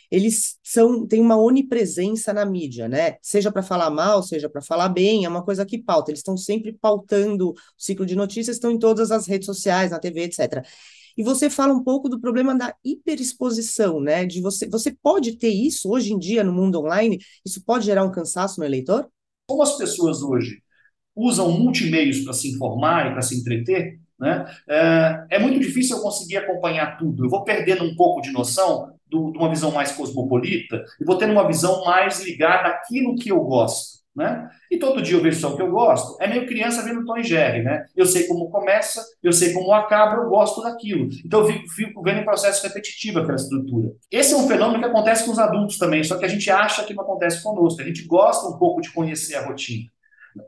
eles 0.09 0.57
são 0.63 1.05
têm 1.07 1.21
uma 1.21 1.37
onipresença 1.37 2.33
na 2.33 2.43
mídia, 2.43 2.87
né? 2.87 3.17
Seja 3.21 3.51
para 3.51 3.61
falar 3.61 3.91
mal, 3.91 4.23
seja 4.23 4.49
para 4.49 4.61
falar 4.61 4.89
bem, 4.89 5.25
é 5.25 5.29
uma 5.29 5.43
coisa 5.43 5.65
que 5.65 5.77
pauta. 5.77 6.09
Eles 6.09 6.21
estão 6.21 6.35
sempre 6.35 6.73
pautando 6.73 7.51
o 7.51 7.55
ciclo 7.77 8.05
de 8.05 8.15
notícias, 8.15 8.55
estão 8.55 8.71
em 8.71 8.79
todas 8.79 9.11
as 9.11 9.27
redes 9.27 9.45
sociais, 9.45 9.91
na 9.91 9.99
TV, 9.99 10.23
etc. 10.23 10.65
E 11.15 11.23
você 11.23 11.49
fala 11.49 11.73
um 11.73 11.83
pouco 11.83 12.09
do 12.09 12.19
problema 12.19 12.55
da 12.57 12.73
hiperexposição, 12.83 13.99
né? 14.01 14.25
De 14.25 14.41
você, 14.41 14.67
você 14.67 14.91
pode 15.03 15.37
ter 15.37 15.49
isso 15.49 15.91
hoje 15.91 16.11
em 16.13 16.17
dia 16.17 16.43
no 16.43 16.53
mundo 16.53 16.79
online? 16.79 17.19
Isso 17.45 17.63
pode 17.63 17.85
gerar 17.85 18.03
um 18.03 18.11
cansaço 18.11 18.59
no 18.59 18.65
eleitor? 18.65 19.07
Como 19.49 19.63
as 19.63 19.75
pessoas 19.75 20.21
hoje 20.21 20.61
usam 21.15 21.51
multimeios 21.51 22.19
para 22.19 22.33
se 22.33 22.49
informar 22.49 23.07
e 23.07 23.11
para 23.13 23.23
se 23.23 23.35
entreter, 23.35 23.99
né, 24.19 24.45
é, 24.69 25.25
é, 25.31 25.39
muito 25.39 25.59
difícil 25.59 25.97
eu 25.97 26.03
conseguir 26.03 26.37
acompanhar 26.37 26.99
tudo. 26.99 27.25
Eu 27.25 27.29
vou 27.31 27.43
perdendo 27.43 27.83
um 27.83 27.95
pouco 27.95 28.21
de 28.21 28.31
noção 28.31 28.93
do, 29.07 29.31
de 29.31 29.39
uma 29.39 29.49
visão 29.49 29.71
mais 29.71 29.91
cosmopolita 29.91 30.85
e 31.01 31.03
vou 31.03 31.17
tendo 31.17 31.33
uma 31.33 31.47
visão 31.47 31.83
mais 31.83 32.23
ligada 32.23 32.69
àquilo 32.69 33.15
que 33.15 33.31
eu 33.31 33.41
gosto. 33.41 33.98
Né? 34.15 34.49
E 34.69 34.77
todo 34.77 35.01
dia 35.01 35.15
eu 35.15 35.21
vejo 35.21 35.39
só 35.39 35.53
o 35.53 35.55
que 35.55 35.61
eu 35.61 35.71
gosto. 35.71 36.21
É 36.21 36.27
meio 36.27 36.47
criança 36.47 36.83
vendo 36.83 37.05
Tom 37.05 37.17
e 37.17 37.23
Jerry, 37.23 37.63
né? 37.63 37.85
Eu 37.95 38.05
sei 38.05 38.27
como 38.27 38.49
começa, 38.49 39.01
eu 39.23 39.31
sei 39.31 39.53
como 39.53 39.71
acaba, 39.71 40.15
eu 40.15 40.29
gosto 40.29 40.61
daquilo. 40.61 41.07
Então 41.25 41.41
eu 41.41 41.47
fico, 41.47 41.69
fico 41.69 42.01
vendo 42.01 42.19
em 42.19 42.25
processo 42.25 42.65
repetitivo 42.67 43.19
aquela 43.19 43.35
estrutura. 43.35 43.91
Esse 44.11 44.33
é 44.33 44.37
um 44.37 44.47
fenômeno 44.47 44.79
que 44.79 44.89
acontece 44.89 45.23
com 45.23 45.31
os 45.31 45.39
adultos 45.39 45.77
também, 45.77 46.03
só 46.03 46.17
que 46.17 46.25
a 46.25 46.27
gente 46.29 46.49
acha 46.49 46.83
que 46.83 46.93
não 46.93 47.03
acontece 47.03 47.41
conosco. 47.41 47.81
A 47.81 47.85
gente 47.85 48.05
gosta 48.05 48.47
um 48.47 48.57
pouco 48.57 48.81
de 48.81 48.91
conhecer 48.91 49.35
a 49.35 49.45
rotina. 49.45 49.89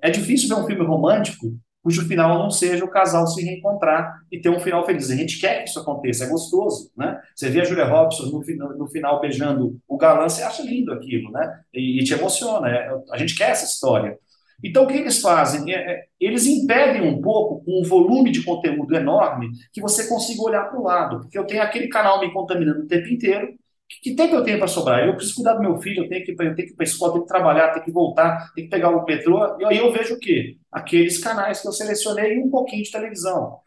É 0.01 0.09
difícil 0.09 0.49
ver 0.49 0.61
um 0.61 0.65
filme 0.65 0.85
romântico 0.85 1.55
cujo 1.83 2.07
final 2.07 2.37
não 2.37 2.49
seja 2.49 2.85
o 2.85 2.89
casal 2.89 3.25
se 3.27 3.43
reencontrar 3.43 4.21
e 4.31 4.39
ter 4.39 4.49
um 4.49 4.59
final 4.59 4.85
feliz. 4.85 5.09
A 5.09 5.15
gente 5.15 5.39
quer 5.39 5.63
que 5.63 5.69
isso 5.69 5.79
aconteça, 5.79 6.25
é 6.25 6.29
gostoso, 6.29 6.91
né? 6.95 7.19
Você 7.35 7.49
vê 7.49 7.61
a 7.61 7.63
Julia 7.63 7.85
Robson 7.85 8.25
no, 8.25 8.77
no 8.77 8.87
final 8.87 9.19
beijando 9.19 9.79
o 9.87 9.97
galã, 9.97 10.29
você 10.29 10.43
acha 10.43 10.63
lindo 10.63 10.93
aquilo, 10.93 11.31
né? 11.31 11.61
E, 11.73 11.99
e 11.99 12.03
te 12.03 12.13
emociona, 12.13 12.69
é, 12.69 12.89
a 13.11 13.17
gente 13.17 13.35
quer 13.35 13.51
essa 13.51 13.65
história. 13.65 14.17
Então, 14.63 14.83
o 14.83 14.87
que 14.87 14.93
eles 14.93 15.19
fazem? 15.19 15.73
É, 15.73 15.93
é, 15.93 16.03
eles 16.19 16.45
impedem 16.45 17.01
um 17.01 17.19
pouco, 17.21 17.63
com 17.65 17.81
um 17.81 17.83
volume 17.83 18.31
de 18.31 18.43
conteúdo 18.43 18.95
enorme, 18.95 19.49
que 19.73 19.81
você 19.81 20.07
consiga 20.07 20.41
olhar 20.43 20.65
para 20.69 20.79
o 20.79 20.83
lado. 20.83 21.19
Porque 21.21 21.37
eu 21.37 21.45
tenho 21.45 21.63
aquele 21.63 21.87
canal 21.87 22.19
me 22.19 22.31
contaminando 22.31 22.81
o 22.83 22.87
tempo 22.87 23.07
inteiro. 23.07 23.55
Que, 24.01 24.15
tempo 24.15 24.35
eu 24.35 24.43
tenho 24.43 24.57
para 24.57 24.67
sobrar? 24.67 25.05
Eu 25.05 25.15
preciso 25.15 25.35
cuidar 25.35 25.55
do 25.55 25.61
meu 25.61 25.77
filho, 25.77 26.03
eu 26.03 26.09
tenho 26.09 26.23
que, 26.23 26.31
eu 26.31 26.37
tenho 26.37 26.55
que 26.55 26.61
ir 26.61 26.75
para 26.75 26.83
a 26.83 26.87
escola, 26.87 27.13
tenho 27.13 27.25
que 27.25 27.27
trabalhar, 27.27 27.71
tenho 27.71 27.85
que 27.85 27.91
voltar, 27.91 28.51
tenho 28.53 28.67
que 28.67 28.71
pegar 28.71 28.89
o 28.89 29.03
metrô. 29.03 29.57
E 29.59 29.65
aí 29.65 29.77
eu 29.77 29.91
vejo 29.91 30.13
o 30.15 30.19
quê? 30.19 30.57
Aqueles 30.71 31.17
canais 31.17 31.61
que 31.61 31.67
eu 31.67 31.71
selecionei 31.73 32.35
e 32.35 32.43
um 32.43 32.49
pouquinho 32.49 32.83
de 32.83 32.91
televisão. 32.91 33.59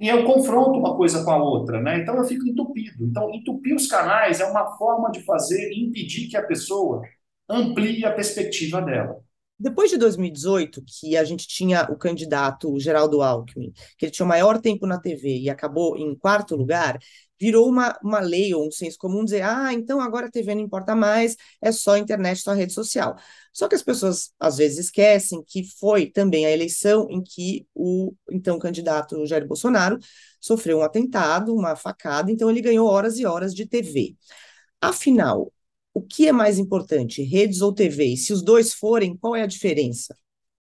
E 0.00 0.08
eu 0.08 0.24
confronto 0.24 0.78
uma 0.78 0.96
coisa 0.96 1.24
com 1.24 1.30
a 1.30 1.42
outra, 1.42 1.80
né? 1.80 1.98
Então 2.00 2.16
eu 2.16 2.24
fico 2.24 2.46
entupido. 2.46 3.04
Então, 3.04 3.32
entupir 3.34 3.74
os 3.74 3.86
canais 3.86 4.38
é 4.38 4.44
uma 4.44 4.76
forma 4.76 5.10
de 5.10 5.24
fazer 5.24 5.72
impedir 5.72 6.28
que 6.28 6.36
a 6.36 6.46
pessoa 6.46 7.02
amplie 7.48 8.04
a 8.04 8.12
perspectiva 8.12 8.82
dela. 8.82 9.18
Depois 9.58 9.90
de 9.90 9.96
2018, 9.96 10.84
que 10.86 11.16
a 11.16 11.24
gente 11.24 11.48
tinha 11.48 11.82
o 11.90 11.96
candidato 11.96 12.78
Geraldo 12.78 13.22
Alckmin, 13.22 13.72
que 13.96 14.04
ele 14.04 14.12
tinha 14.12 14.24
o 14.24 14.28
maior 14.28 14.60
tempo 14.60 14.86
na 14.86 15.00
TV 15.00 15.36
e 15.36 15.50
acabou 15.50 15.96
em 15.96 16.14
quarto 16.14 16.54
lugar, 16.54 16.96
virou 17.40 17.68
uma, 17.68 17.98
uma 18.02 18.20
lei 18.20 18.54
ou 18.54 18.66
um 18.66 18.70
senso 18.70 18.98
comum 18.98 19.24
dizer: 19.24 19.42
ah, 19.42 19.72
então 19.72 20.00
agora 20.00 20.26
a 20.26 20.30
TV 20.30 20.54
não 20.54 20.62
importa 20.62 20.94
mais, 20.94 21.36
é 21.62 21.72
só 21.72 21.96
internet, 21.96 22.40
só 22.40 22.52
rede 22.52 22.72
social. 22.72 23.16
Só 23.52 23.68
que 23.68 23.74
as 23.74 23.82
pessoas 23.82 24.32
às 24.38 24.56
vezes 24.56 24.78
esquecem 24.86 25.42
que 25.46 25.64
foi 25.78 26.06
também 26.06 26.46
a 26.46 26.50
eleição 26.50 27.06
em 27.10 27.22
que 27.22 27.66
o 27.74 28.12
então 28.30 28.58
candidato 28.58 29.26
Jair 29.26 29.46
Bolsonaro 29.46 29.98
sofreu 30.40 30.78
um 30.78 30.82
atentado, 30.82 31.54
uma 31.54 31.74
facada, 31.76 32.30
então 32.30 32.50
ele 32.50 32.60
ganhou 32.60 32.88
horas 32.88 33.18
e 33.18 33.26
horas 33.26 33.54
de 33.54 33.66
TV. 33.66 34.16
Afinal, 34.80 35.52
o 35.92 36.02
que 36.02 36.28
é 36.28 36.32
mais 36.32 36.58
importante, 36.58 37.22
redes 37.22 37.60
ou 37.60 37.74
TV? 37.74 38.04
E 38.06 38.16
se 38.16 38.32
os 38.32 38.42
dois 38.42 38.72
forem, 38.72 39.16
qual 39.16 39.34
é 39.34 39.42
a 39.42 39.46
diferença? 39.46 40.14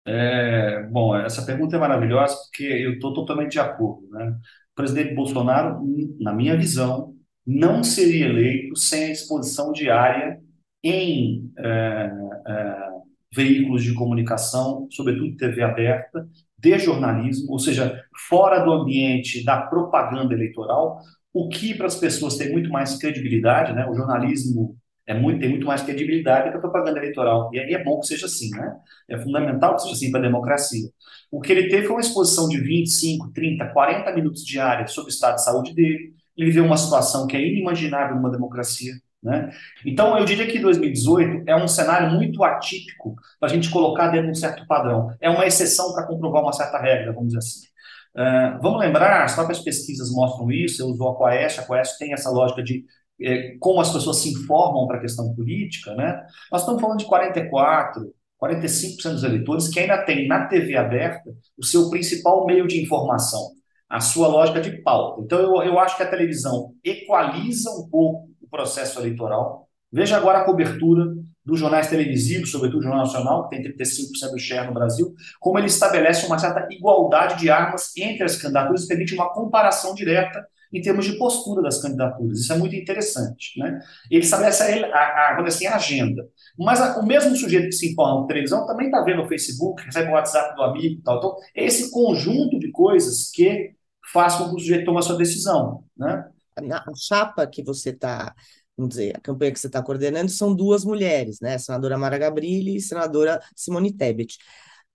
É, 0.06 0.84
bom, 0.84 1.16
essa 1.16 1.46
pergunta 1.46 1.76
é 1.76 1.80
maravilhosa 1.80 2.36
porque 2.36 2.64
eu 2.64 2.94
estou 2.94 3.14
totalmente 3.14 3.54
de 3.54 3.60
acordo. 3.60 4.08
Né? 4.10 4.38
O 4.74 4.76
presidente 4.76 5.14
Bolsonaro, 5.14 5.82
na 6.20 6.34
minha 6.34 6.58
visão, 6.58 7.14
não 7.46 7.84
seria 7.84 8.28
eleito 8.28 8.76
sem 8.76 9.06
a 9.06 9.12
exposição 9.12 9.72
diária 9.72 10.40
em 10.84 11.52
é, 11.58 12.12
é, 12.48 12.90
veículos 13.34 13.84
de 13.84 13.94
comunicação, 13.94 14.88
sobretudo 14.92 15.38
TV 15.38 15.62
aberta, 15.62 16.28
de 16.58 16.80
jornalismo, 16.80 17.52
ou 17.52 17.60
seja, 17.60 18.04
fora 18.28 18.60
do 18.60 18.72
ambiente 18.72 19.44
da 19.44 19.62
propaganda 19.62 20.34
eleitoral, 20.34 21.00
o 21.34 21.50
que 21.50 21.74
para 21.74 21.88
as 21.88 21.96
pessoas 21.96 22.38
tem 22.38 22.52
muito 22.52 22.70
mais 22.70 22.98
credibilidade, 22.98 23.74
né? 23.74 23.86
O 23.88 23.94
jornalismo 23.94 24.78
é 25.06 25.14
muito, 25.14 25.40
tem 25.40 25.50
muito 25.50 25.66
mais 25.66 25.82
credibilidade 25.82 26.50
que 26.50 26.58
a 26.58 26.62
propaganda 26.62 27.00
eleitoral. 27.00 27.50
E 27.54 27.60
aí 27.60 27.74
é 27.74 27.84
bom 27.84 28.00
que 28.00 28.08
seja 28.08 28.26
assim, 28.26 28.50
né? 28.52 28.76
É 29.10 29.18
fundamental 29.18 29.76
que 29.76 29.82
seja 29.82 29.94
assim 29.94 30.12
para 30.12 30.22
a 30.22 30.24
democracia. 30.24 30.90
O 31.30 31.42
que 31.42 31.52
ele 31.52 31.68
teve 31.68 31.88
foi 31.88 31.96
uma 31.96 32.02
exposição 32.02 32.48
de 32.48 32.60
25, 32.60 33.32
30, 33.34 33.68
40 33.68 34.14
minutos 34.14 34.46
diários 34.46 34.94
sobre 34.94 35.10
o 35.10 35.14
estado 35.14 35.36
de 35.36 35.44
saúde 35.44 35.74
dele. 35.74 36.14
Ele 36.38 36.48
viveu 36.48 36.66
uma 36.66 36.78
situação 36.78 37.28
que 37.28 37.36
é 37.36 37.46
inimaginável 37.46 38.16
numa 38.16 38.32
democracia. 38.32 38.94
Né? 39.22 39.52
Então, 39.86 40.18
eu 40.18 40.26
diria 40.26 40.48
que 40.48 40.60
2018 40.60 41.44
é 41.48 41.56
um 41.56 41.68
cenário 41.68 42.12
muito 42.12 42.44
atípico 42.44 43.16
para 43.40 43.50
a 43.50 43.54
gente 43.54 43.70
colocar 43.70 44.08
dentro 44.08 44.26
de 44.28 44.32
um 44.32 44.36
certo 44.36 44.66
padrão. 44.68 45.14
É 45.22 45.30
uma 45.30 45.46
exceção 45.46 45.94
para 45.94 46.06
comprovar 46.06 46.44
uma 46.44 46.54
certa 46.54 46.78
regra, 46.78 47.14
vamos 47.14 47.28
dizer 47.28 47.40
assim. 47.40 47.68
Uh, 48.16 48.62
vamos 48.62 48.80
lembrar, 48.80 49.24
as 49.24 49.34
próprias 49.34 49.60
pesquisas 49.60 50.12
mostram 50.12 50.52
isso, 50.52 50.82
eu 50.82 50.88
uso 50.88 51.08
a 51.08 51.18
Quaest, 51.18 51.60
a 51.60 51.64
Quaest 51.64 51.98
tem 51.98 52.14
essa 52.14 52.30
lógica 52.30 52.62
de 52.62 52.86
é, 53.24 53.58
como 53.60 53.80
as 53.80 53.92
pessoas 53.92 54.18
se 54.18 54.30
informam 54.30 54.88
para 54.88 54.98
a 54.98 55.02
questão 55.02 55.34
política, 55.34 55.96
né? 55.96 56.26
Nós 56.52 56.62
estamos 56.62 56.82
falando 56.82 57.00
de 57.00 57.06
44, 57.06 58.14
45% 58.42 59.12
dos 59.14 59.24
eleitores 59.24 59.68
que 59.70 59.80
ainda 59.80 60.04
tem 60.04 60.28
na 60.28 60.48
TV 60.48 60.76
aberta 60.76 61.32
o 61.58 61.66
seu 61.66 61.90
principal 61.90 62.46
meio 62.46 62.68
de 62.68 62.82
informação, 62.82 63.52
a 63.90 64.00
sua 64.00 64.28
lógica 64.28 64.60
de 64.60 64.82
pauta. 64.82 65.22
Então, 65.22 65.40
eu, 65.40 65.64
eu 65.64 65.80
acho 65.80 65.96
que 65.96 66.04
a 66.04 66.10
televisão 66.10 66.74
equaliza 66.84 67.70
um 67.72 67.88
pouco 67.90 68.30
o 68.42 68.48
processo 68.50 69.00
eleitoral. 69.00 69.68
Veja 69.92 70.18
agora 70.18 70.40
a 70.40 70.46
cobertura 70.46 71.06
dos 71.46 71.60
jornais 71.60 71.88
televisivos, 71.88 72.52
sobretudo 72.52 72.80
o 72.80 72.84
Jornal 72.84 73.06
Nacional, 73.06 73.48
que 73.48 73.58
tem 73.58 73.74
35% 73.74 74.32
do 74.32 74.40
share 74.40 74.68
no 74.68 74.74
Brasil, 74.74 75.14
como 75.40 75.60
ele 75.60 75.68
estabelece 75.68 76.26
uma 76.26 76.40
certa 76.40 76.68
igualdade 76.72 77.40
de 77.40 77.50
armas 77.50 77.92
entre 77.98 78.24
as 78.24 78.38
candidaturas 78.38 78.84
e 78.84 78.88
permite 78.88 79.14
uma 79.14 79.32
comparação 79.34 79.94
direta 79.94 80.46
em 80.74 80.82
termos 80.82 81.06
de 81.06 81.18
postura 81.18 81.62
das 81.62 81.82
candidaturas. 81.82 82.40
Isso 82.40 82.52
é 82.52 82.58
muito 82.58 82.76
interessante. 82.76 83.60
Né? 83.60 83.80
Ele 84.10 84.24
estabelece 84.24 84.64
a, 84.64 84.98
a, 84.98 85.38
a, 85.38 85.48
assim, 85.48 85.68
a 85.68 85.76
agenda. 85.76 86.28
Mas 86.58 86.82
a, 86.82 87.00
o 87.00 87.06
mesmo 87.06 87.36
sujeito 87.36 87.66
que 87.66 87.74
se 87.74 87.92
informa 87.92 88.22
na 88.22 88.28
televisão 88.28 88.66
também 88.66 88.88
está 88.88 89.02
vendo 89.04 89.22
o 89.22 89.28
Facebook, 89.28 89.84
recebe 89.84 90.10
o 90.10 90.14
WhatsApp 90.14 90.56
do 90.56 90.64
amigo 90.64 91.00
e 91.00 91.04
tal. 91.04 91.18
Então, 91.18 91.36
é 91.56 91.66
esse 91.66 91.92
conjunto 91.92 92.58
de 92.60 92.72
coisas 92.72 93.30
que 93.32 93.74
faz 94.12 94.36
com 94.36 94.50
que 94.50 94.56
o 94.56 94.60
sujeito 94.60 94.86
tome 94.86 94.98
a 94.98 95.04
sua 95.04 95.18
decisão. 95.18 95.84
Né? 95.96 96.28
A 96.58 96.96
chapa 96.96 97.46
que 97.48 97.64
você 97.64 97.92
está 97.92 98.34
vamos 98.76 98.96
dizer, 98.96 99.16
a 99.16 99.22
campanha 99.22 99.52
que 99.52 99.60
você 99.60 99.68
está 99.68 99.84
coordenando 99.84 100.32
são 100.32 100.56
duas 100.56 100.84
mulheres, 100.84 101.40
né? 101.40 101.60
Senadora 101.60 101.96
Mara 101.96 102.18
Gabrilli 102.18 102.78
e 102.78 102.82
senadora 102.82 103.40
Simone 103.56 103.94
Tebet. 103.94 104.38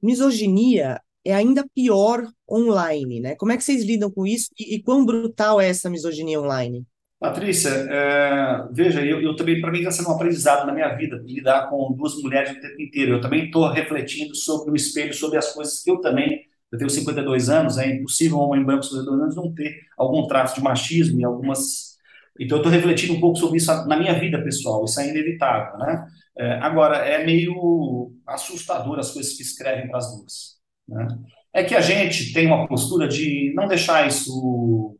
Misoginia 0.02 1.00
é 1.25 1.35
ainda 1.35 1.67
pior 1.75 2.27
online, 2.51 3.21
né? 3.21 3.37
Como 3.37 3.53
é 3.53 3.57
que 3.57 3.65
vocês 3.65 3.85
lidam 3.85 4.11
com 4.11 4.27
isso 4.27 4.49
e, 4.59 4.77
e 4.77 4.83
quão 4.83 5.05
brutal 5.05 5.61
é 5.61 5.69
essa 5.69 5.91
misoginia 5.91 6.41
online? 6.41 6.87
Patrícia, 7.21 7.71
é, 7.71 8.69
veja, 8.71 9.05
eu, 9.05 9.21
eu 9.21 9.35
também, 9.35 9.61
para 9.61 9.73
mim, 9.73 9.79
está 9.79 9.91
sendo 9.91 10.09
um 10.09 10.13
aprendizado 10.13 10.65
na 10.67 10.73
minha 10.73 10.89
vida, 10.95 11.21
lidar 11.27 11.69
com 11.69 11.93
duas 11.93 12.15
mulheres 12.23 12.53
o 12.53 12.61
tempo 12.61 12.81
inteiro. 12.81 13.15
Eu 13.15 13.21
também 13.21 13.47
estou 13.47 13.69
refletindo 13.69 14.37
sobre 14.37 14.71
o 14.71 14.77
espelho, 14.77 15.13
sobre 15.13 15.37
as 15.37 15.53
coisas 15.53 15.83
que 15.83 15.91
eu 15.91 16.01
também, 16.01 16.43
eu 16.71 16.79
tenho 16.79 16.89
52 16.89 17.49
anos, 17.49 17.77
é 17.77 17.91
impossível 17.91 18.39
um 18.39 18.43
homem 18.43 18.65
branco 18.65 18.83
de 18.83 18.91
52 18.91 19.23
anos 19.23 19.37
não 19.37 19.53
ter 19.53 19.75
algum 19.97 20.27
traço 20.29 20.55
de 20.55 20.63
machismo 20.63 21.21
e 21.21 21.25
algumas... 21.25 21.99
Então, 22.39 22.59
eu 22.59 22.63
estou 22.63 22.73
refletindo 22.73 23.15
um 23.15 23.21
pouco 23.21 23.37
sobre 23.37 23.57
isso 23.57 23.73
na 23.89 23.99
minha 23.99 24.15
vida 24.15 24.41
pessoal, 24.41 24.85
isso 24.85 25.01
é 25.01 25.09
inevitável, 25.09 25.77
né? 25.79 26.07
É, 26.39 26.53
agora, 26.61 26.99
é 26.99 27.27
meio 27.27 28.13
assustador 28.25 28.97
as 29.01 29.11
coisas 29.11 29.33
que 29.33 29.43
escrevem 29.43 29.89
para 29.89 29.99
as 29.99 30.17
duas. 30.17 30.58
Né? 30.88 31.07
É 31.52 31.62
que 31.64 31.75
a 31.75 31.80
gente 31.80 32.33
tem 32.33 32.47
uma 32.47 32.66
postura 32.66 33.07
de 33.07 33.52
não 33.54 33.68
deixar 33.68 34.07
isso 34.07 34.97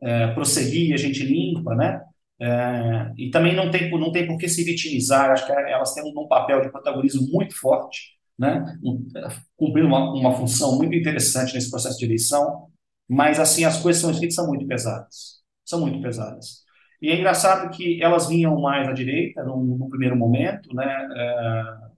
é, 0.00 0.28
prosseguir, 0.28 0.94
a 0.94 0.96
gente 0.96 1.22
limpa, 1.22 1.74
né? 1.74 2.02
É, 2.38 3.12
e 3.16 3.30
também 3.30 3.54
não 3.56 3.70
tem, 3.70 3.90
não 3.90 4.12
tem 4.12 4.26
por 4.26 4.36
que 4.36 4.48
se 4.48 4.62
vitimizar, 4.62 5.30
acho 5.30 5.46
que 5.46 5.52
elas 5.52 5.94
têm 5.94 6.04
um, 6.04 6.20
um 6.20 6.28
papel 6.28 6.60
de 6.60 6.70
protagonismo 6.70 7.26
muito 7.32 7.58
forte, 7.58 8.16
né? 8.38 8.62
cumprindo 9.56 9.88
uma, 9.88 10.12
uma 10.12 10.32
função 10.32 10.76
muito 10.76 10.94
interessante 10.94 11.54
nesse 11.54 11.70
processo 11.70 11.98
de 11.98 12.04
eleição, 12.04 12.68
mas 13.08 13.40
assim, 13.40 13.64
as 13.64 13.80
coisas 13.80 14.02
são 14.02 14.10
escritas 14.10 14.34
são 14.34 14.48
muito 14.48 14.66
pesadas, 14.66 15.40
são 15.64 15.80
muito 15.80 16.00
pesadas. 16.02 16.66
E 17.00 17.10
é 17.10 17.16
engraçado 17.16 17.70
que 17.74 18.02
elas 18.02 18.28
vinham 18.28 18.60
mais 18.60 18.86
à 18.88 18.92
direita, 18.92 19.42
no 19.44 19.88
primeiro 19.88 20.16
momento, 20.16 20.74
né? 20.74 21.08
É, 21.16 21.95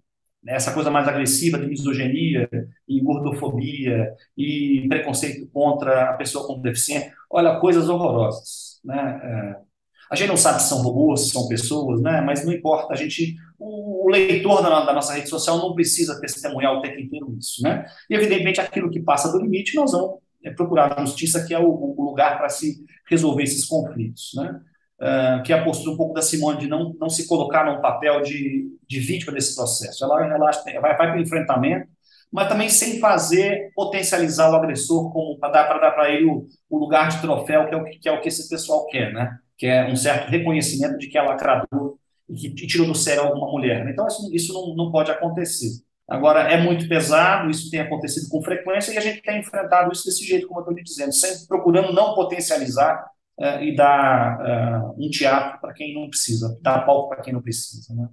né, 0.48 0.54
essa 0.54 0.72
coisa 0.72 0.90
mais 0.90 1.06
agressiva 1.06 1.58
de 1.58 1.66
misoginia 1.66 2.48
e 2.88 3.00
gordofobia 3.00 4.14
e 4.36 4.86
preconceito 4.88 5.46
contra 5.52 6.10
a 6.10 6.12
pessoa 6.14 6.46
com 6.46 6.60
deficiência, 6.60 7.12
olha, 7.30 7.60
coisas 7.60 7.88
horrorosas, 7.88 8.80
né? 8.82 9.20
É, 9.22 9.68
a 10.10 10.16
gente 10.16 10.28
não 10.28 10.38
sabe 10.38 10.62
se 10.62 10.70
são 10.70 10.80
robôs, 10.80 11.26
se 11.26 11.30
são 11.30 11.46
pessoas, 11.48 12.00
né? 12.00 12.22
Mas 12.22 12.42
não 12.42 12.52
importa, 12.52 12.94
a 12.94 12.96
gente, 12.96 13.36
o, 13.58 14.08
leitor 14.10 14.62
da, 14.62 14.86
da, 14.86 14.92
nossa 14.94 15.12
rede 15.12 15.28
social 15.28 15.58
não 15.58 15.74
precisa 15.74 16.18
testemunhar 16.18 16.72
o 16.72 16.80
tempo 16.80 16.98
inteiro 16.98 17.36
isso, 17.38 17.62
né? 17.62 17.84
E 18.08 18.14
evidentemente 18.14 18.58
aquilo 18.58 18.90
que 18.90 19.00
passa 19.00 19.30
do 19.30 19.38
limite, 19.38 19.76
nós 19.76 19.92
vamos 19.92 20.18
é, 20.42 20.50
procurar 20.50 20.98
a 20.98 21.04
justiça, 21.04 21.44
que 21.44 21.52
é 21.52 21.58
o, 21.58 21.68
o 21.68 22.02
lugar 22.02 22.38
para 22.38 22.48
se 22.48 22.86
resolver 23.06 23.42
esses 23.42 23.66
conflitos, 23.66 24.30
né? 24.34 24.58
Uh, 25.00 25.42
que 25.42 25.52
é 25.52 25.58
a 25.58 25.64
postura 25.64 25.94
um 25.94 25.96
pouco 25.96 26.14
da 26.14 26.22
Simone 26.22 26.58
de 26.58 26.68
não, 26.68 26.94
não 26.98 27.08
se 27.08 27.26
colocar 27.26 27.64
num 27.64 27.80
papel 27.80 28.22
de, 28.22 28.68
de 28.86 29.00
vítima 29.00 29.32
desse 29.32 29.54
processo. 29.54 30.04
Ela, 30.04 30.26
ela 30.26 30.50
vai, 30.64 30.80
vai 30.80 30.96
para 30.96 31.16
o 31.16 31.20
enfrentamento, 31.20 31.88
mas 32.30 32.48
também 32.48 32.68
sem 32.68 33.00
fazer 33.00 33.70
potencializar 33.74 34.50
o 34.50 34.56
agressor 34.56 35.10
como 35.12 35.38
para 35.38 35.52
dar 35.52 35.64
para 35.64 35.90
dar 35.90 36.10
ele 36.10 36.26
o, 36.26 36.46
o, 36.68 36.78
lugar 36.78 37.08
de 37.08 37.20
troféu 37.20 37.66
que 37.66 37.74
é 37.74 37.76
o 37.76 37.84
que, 37.84 38.08
é 38.08 38.12
o 38.12 38.20
que 38.20 38.28
esse 38.28 38.48
pessoal 38.48 38.86
quer, 38.86 39.12
né? 39.12 39.38
Que 39.56 39.66
é 39.66 39.86
um 39.86 39.96
certo 39.96 40.28
reconhecimento 40.28 40.98
de 40.98 41.08
que 41.08 41.16
é 41.16 41.22
lacrador 41.22 41.96
e 42.28 42.50
que 42.50 42.66
tirou 42.66 42.86
do 42.86 42.94
sério 42.94 43.22
alguma 43.22 43.50
mulher. 43.50 43.88
Então 43.88 44.06
isso, 44.06 44.30
isso 44.34 44.52
não, 44.52 44.74
não 44.76 44.92
pode 44.92 45.10
acontecer. 45.10 45.82
Agora 46.06 46.40
é 46.50 46.60
muito 46.60 46.88
pesado, 46.88 47.50
isso 47.50 47.70
tem 47.70 47.80
acontecido 47.80 48.28
com 48.30 48.42
frequência 48.42 48.92
e 48.92 48.98
a 48.98 49.00
gente 49.00 49.20
tem 49.22 49.40
enfrentado 49.40 49.92
isso 49.92 50.04
desse 50.04 50.24
jeito, 50.24 50.46
como 50.46 50.60
eu 50.60 50.62
estou 50.62 50.76
lhe 50.76 50.82
dizendo, 50.82 51.12
sempre 51.12 51.46
procurando 51.46 51.92
não 51.92 52.14
potencializar 52.14 53.06
uh, 53.38 53.62
e 53.62 53.74
dar 53.74 54.38
uh, 54.40 54.94
um 54.98 55.08
teatro 55.10 55.60
para 55.60 55.72
quem 55.72 55.94
não 55.94 56.08
precisa, 56.08 56.58
dar 56.60 56.84
palco 56.84 57.10
para 57.10 57.22
quem 57.22 57.32
não 57.32 57.40
precisa. 57.40 57.94
Né? 57.94 58.08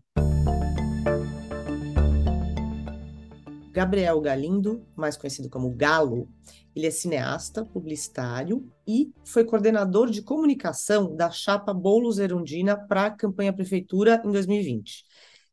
Gabriel 3.76 4.22
Galindo, 4.22 4.86
mais 4.96 5.18
conhecido 5.18 5.50
como 5.50 5.76
Galo, 5.76 6.30
ele 6.74 6.88
é 6.88 6.92
cineasta, 6.92 7.66
publicitário 7.66 8.66
e 8.88 9.12
foi 9.26 9.44
coordenador 9.44 10.10
de 10.10 10.22
comunicação 10.22 11.14
da 11.14 11.30
chapa 11.30 11.74
Boulos 11.74 12.18
Erundina 12.18 12.78
para 12.78 13.08
a 13.08 13.12
campanha 13.12 13.52
prefeitura 13.52 14.22
em 14.24 14.32
2020. 14.32 15.04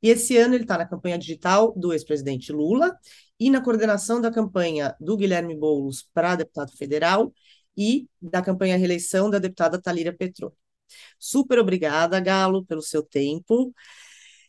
E 0.00 0.09
esse 0.09 0.37
ano 0.37 0.55
ele 0.55 0.64
está 0.64 0.79
na 0.79 0.87
campanha 0.87 1.19
digital 1.19 1.73
do 1.76 1.93
ex-presidente 1.93 2.52
Lula 2.52 2.97
e 3.38 3.50
na 3.50 3.61
coordenação 3.61 4.21
da 4.21 4.31
campanha 4.31 4.95
do 5.00 5.17
Guilherme 5.17 5.57
Boulos 5.57 6.09
para 6.14 6.37
deputado 6.37 6.73
federal 6.76 7.33
e 7.76 8.09
da 8.21 8.43
campanha 8.43 8.76
reeleição 8.76 9.31
da 9.31 9.38
deputada 9.38 9.81
Talíria 9.81 10.14
Petro. 10.17 10.55
Super 11.19 11.59
obrigada, 11.59 12.21
Galo, 12.21 12.64
pelo 12.64 12.83
seu 12.83 13.02
tempo. 13.02 13.75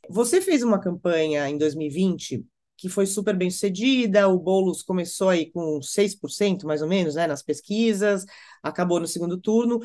Você 0.10 0.42
fez 0.42 0.64
uma 0.64 0.80
campanha 0.80 1.50
em 1.50 1.58
2020 1.58 2.46
que 2.84 2.90
foi 2.90 3.06
super 3.06 3.34
bem 3.34 3.50
sucedida, 3.50 4.28
o 4.28 4.38
Boulos 4.38 4.84
começou 4.84 5.30
aí 5.30 5.50
com 5.50 5.82
6%, 5.82 6.68
mais 6.68 6.82
ou 6.82 6.88
menos, 6.88 7.16
né, 7.16 7.26
nas 7.26 7.42
pesquisas, 7.42 8.26
acabou 8.62 9.00
no 9.00 9.08
segundo 9.08 9.40
turno, 9.40 9.80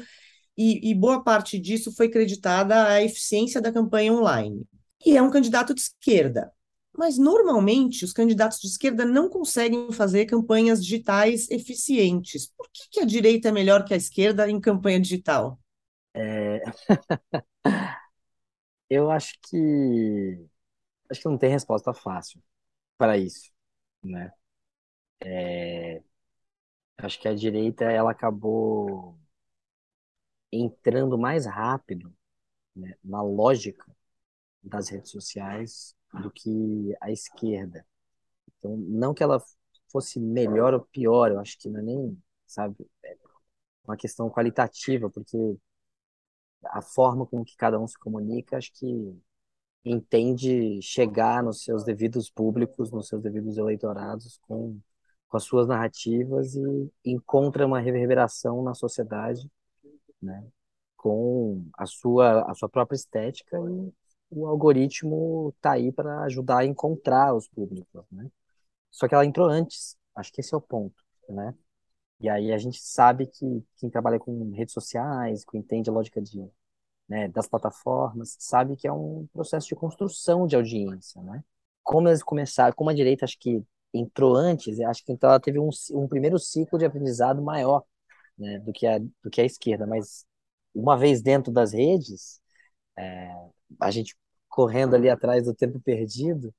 e, 0.56 0.90
e 0.90 0.94
boa 0.96 1.22
parte 1.22 1.60
disso 1.60 1.94
foi 1.94 2.08
creditada 2.08 2.88
à 2.88 3.00
eficiência 3.00 3.60
da 3.60 3.72
campanha 3.72 4.12
online. 4.12 4.66
E 5.06 5.16
é 5.16 5.22
um 5.22 5.30
candidato 5.30 5.72
de 5.72 5.80
esquerda, 5.80 6.50
mas 6.98 7.18
normalmente 7.18 8.04
os 8.04 8.12
candidatos 8.12 8.60
de 8.60 8.66
esquerda 8.68 9.04
não 9.06 9.28
conseguem 9.30 9.92
fazer 9.92 10.26
campanhas 10.26 10.82
digitais 10.84 11.48
eficientes. 11.50 12.48
Por 12.56 12.68
que, 12.72 12.90
que 12.90 13.00
a 13.00 13.04
direita 13.06 13.48
é 13.48 13.52
melhor 13.52 13.84
que 13.84 13.94
a 13.94 13.96
esquerda 13.96 14.50
em 14.50 14.60
campanha 14.60 15.00
digital? 15.00 15.58
É... 16.14 16.62
Eu 18.90 19.10
acho 19.10 19.34
que 19.48 20.46
acho 21.10 21.22
que 21.22 21.28
não 21.28 21.38
tem 21.38 21.50
resposta 21.50 21.94
fácil 21.94 22.42
para 22.98 23.18
isso, 23.18 23.50
né? 24.04 24.32
É... 25.22 26.02
Acho 26.98 27.20
que 27.20 27.28
a 27.28 27.34
direita 27.34 27.84
ela 27.86 28.12
acabou 28.12 29.18
entrando 30.52 31.18
mais 31.18 31.46
rápido, 31.46 32.14
né, 32.76 32.94
na 33.04 33.22
lógica 33.22 33.86
das 34.62 34.90
redes 34.90 35.12
sociais 35.12 35.96
do 36.12 36.30
que 36.30 36.96
a 37.00 37.10
esquerda. 37.10 37.86
Então, 38.58 38.76
não 38.76 39.14
que 39.14 39.22
ela 39.22 39.42
fosse 39.90 40.20
melhor 40.20 40.74
ou 40.74 40.80
pior, 40.80 41.30
eu 41.30 41.40
acho 41.40 41.58
que 41.58 41.68
não 41.68 41.80
é 41.80 41.82
nem, 41.82 42.22
sabe, 42.46 42.76
é 43.04 43.16
uma 43.84 43.96
questão 43.96 44.30
qualitativa, 44.30 45.10
porque 45.10 45.36
a 46.64 46.82
forma 46.82 47.26
com 47.26 47.44
que 47.44 47.56
cada 47.56 47.78
um 47.78 47.86
se 47.86 47.98
comunica, 47.98 48.56
acho 48.56 48.72
que 48.74 49.18
entende 49.84 50.80
chegar 50.82 51.42
nos 51.42 51.62
seus 51.62 51.84
devidos 51.84 52.30
públicos, 52.30 52.90
nos 52.90 53.08
seus 53.08 53.22
devidos 53.22 53.56
eleitorados 53.56 54.38
com, 54.42 54.78
com 55.28 55.36
as 55.36 55.44
suas 55.44 55.66
narrativas 55.66 56.54
e 56.54 56.90
encontra 57.04 57.66
uma 57.66 57.80
reverberação 57.80 58.62
na 58.62 58.74
sociedade, 58.74 59.48
né, 60.20 60.46
com 60.96 61.64
a 61.78 61.86
sua, 61.86 62.42
a 62.50 62.54
sua 62.54 62.68
própria 62.68 62.96
estética 62.96 63.56
e 63.58 63.92
o 64.30 64.46
algoritmo 64.46 65.54
tá 65.60 65.72
aí 65.72 65.92
para 65.92 66.22
ajudar 66.22 66.58
a 66.58 66.64
encontrar 66.66 67.34
os 67.34 67.48
públicos, 67.48 68.04
né? 68.10 68.30
Só 68.90 69.08
que 69.08 69.14
ela 69.14 69.26
entrou 69.26 69.48
antes, 69.48 69.96
acho 70.14 70.32
que 70.32 70.40
esse 70.40 70.54
é 70.54 70.56
o 70.56 70.60
ponto, 70.60 70.96
né? 71.28 71.54
E 72.20 72.28
aí 72.28 72.52
a 72.52 72.58
gente 72.58 72.80
sabe 72.80 73.26
que 73.26 73.64
quem 73.78 73.90
trabalha 73.90 74.18
com 74.18 74.50
redes 74.52 74.74
sociais, 74.74 75.44
que 75.44 75.58
entende 75.58 75.90
a 75.90 75.92
lógica 75.92 76.20
de, 76.20 76.48
né, 77.08 77.28
das 77.28 77.48
plataformas, 77.48 78.36
sabe 78.38 78.76
que 78.76 78.88
é 78.88 78.92
um 78.92 79.26
processo 79.32 79.68
de 79.68 79.76
construção 79.76 80.46
de 80.46 80.56
audiência, 80.56 81.22
né? 81.22 81.44
Como 81.82 82.08
eles 82.08 82.22
começaram, 82.22 82.74
como 82.74 82.90
a 82.90 82.94
direita 82.94 83.24
acho 83.24 83.38
que 83.38 83.62
entrou 83.94 84.36
antes, 84.36 84.80
acho 84.80 85.04
que 85.04 85.12
então 85.12 85.30
ela 85.30 85.40
teve 85.40 85.58
um, 85.58 85.70
um 85.92 86.08
primeiro 86.08 86.38
ciclo 86.38 86.78
de 86.78 86.84
aprendizado 86.84 87.42
maior, 87.42 87.84
né, 88.38 88.58
do 88.60 88.72
que 88.72 88.86
a 88.86 88.98
do 88.98 89.30
que 89.30 89.40
a 89.40 89.44
esquerda, 89.44 89.86
mas 89.86 90.26
uma 90.74 90.96
vez 90.96 91.22
dentro 91.22 91.52
das 91.52 91.72
redes, 91.72 92.40
é, 92.98 93.34
a 93.80 93.90
gente 93.90 94.16
correndo 94.48 94.94
ali 94.94 95.08
atrás 95.08 95.44
do 95.44 95.54
tempo 95.54 95.80
perdido, 95.80 96.52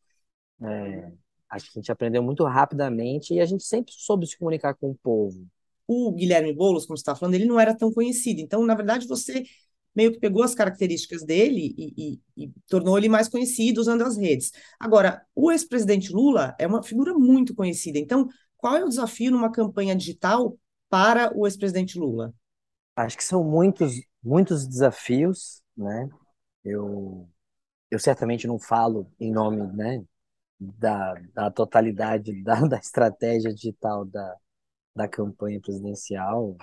é, 0.62 1.12
acho 1.50 1.66
que 1.72 1.80
a 1.80 1.82
gente 1.82 1.92
aprendeu 1.92 2.24
muito 2.24 2.44
rapidamente 2.46 3.34
e 3.34 3.42
a 3.42 3.46
gente 3.46 3.64
sempre 3.64 3.94
soube 3.96 4.28
se 4.28 4.38
comunicar 4.38 4.74
com 4.76 4.92
o 4.92 4.96
povo. 4.96 5.46
O 5.88 6.12
Guilherme 6.12 6.54
Boulos, 6.54 6.86
como 6.86 6.98
você 6.98 7.02
está 7.02 7.16
falando, 7.16 7.36
ele 7.36 7.46
não 7.46 7.60
era 7.60 7.76
tão 7.76 7.92
conhecido. 7.92 8.40
Então, 8.40 8.64
na 8.64 8.76
verdade, 8.76 9.08
você 9.08 9.44
meio 9.96 10.12
que 10.12 10.20
pegou 10.20 10.44
as 10.44 10.54
características 10.54 11.24
dele 11.24 11.74
e, 11.78 12.22
e, 12.38 12.46
e 12.46 12.52
tornou 12.68 12.98
ele 12.98 13.10
mais 13.10 13.28
conhecido 13.28 13.82
usando 13.82 14.04
as 14.04 14.16
redes. 14.18 14.52
Agora, 14.80 15.26
o 15.36 15.52
ex-presidente 15.52 16.12
Lula 16.12 16.56
é 16.60 16.68
uma 16.68 16.84
figura 16.84 17.14
muito 17.14 17.56
conhecida. 17.56 17.98
Então, 17.98 18.28
qual 18.56 18.76
é 18.76 18.86
o 18.86 18.90
desafio 18.90 19.32
numa 19.32 19.52
campanha 19.52 19.96
digital 19.96 20.58
para 20.90 21.36
o 21.36 21.48
ex-presidente 21.48 21.98
Lula? 21.98 22.34
Acho 22.96 23.18
que 23.18 23.24
são 23.24 23.44
muitos, 23.44 23.94
muitos 24.24 24.68
desafios, 24.68 25.62
né? 25.76 26.08
Eu, 26.64 27.30
eu 27.92 28.00
certamente 28.00 28.48
não 28.48 28.60
falo 28.60 29.12
em 29.20 29.32
nome, 29.32 29.66
né, 29.76 30.04
da, 30.60 31.16
da 31.34 31.52
totalidade 31.52 32.44
da, 32.44 32.56
da 32.68 32.78
estratégia 32.80 33.54
digital 33.54 34.06
da, 34.06 34.38
da 34.96 35.08
campanha 35.08 35.62
presidencial. 35.62 36.58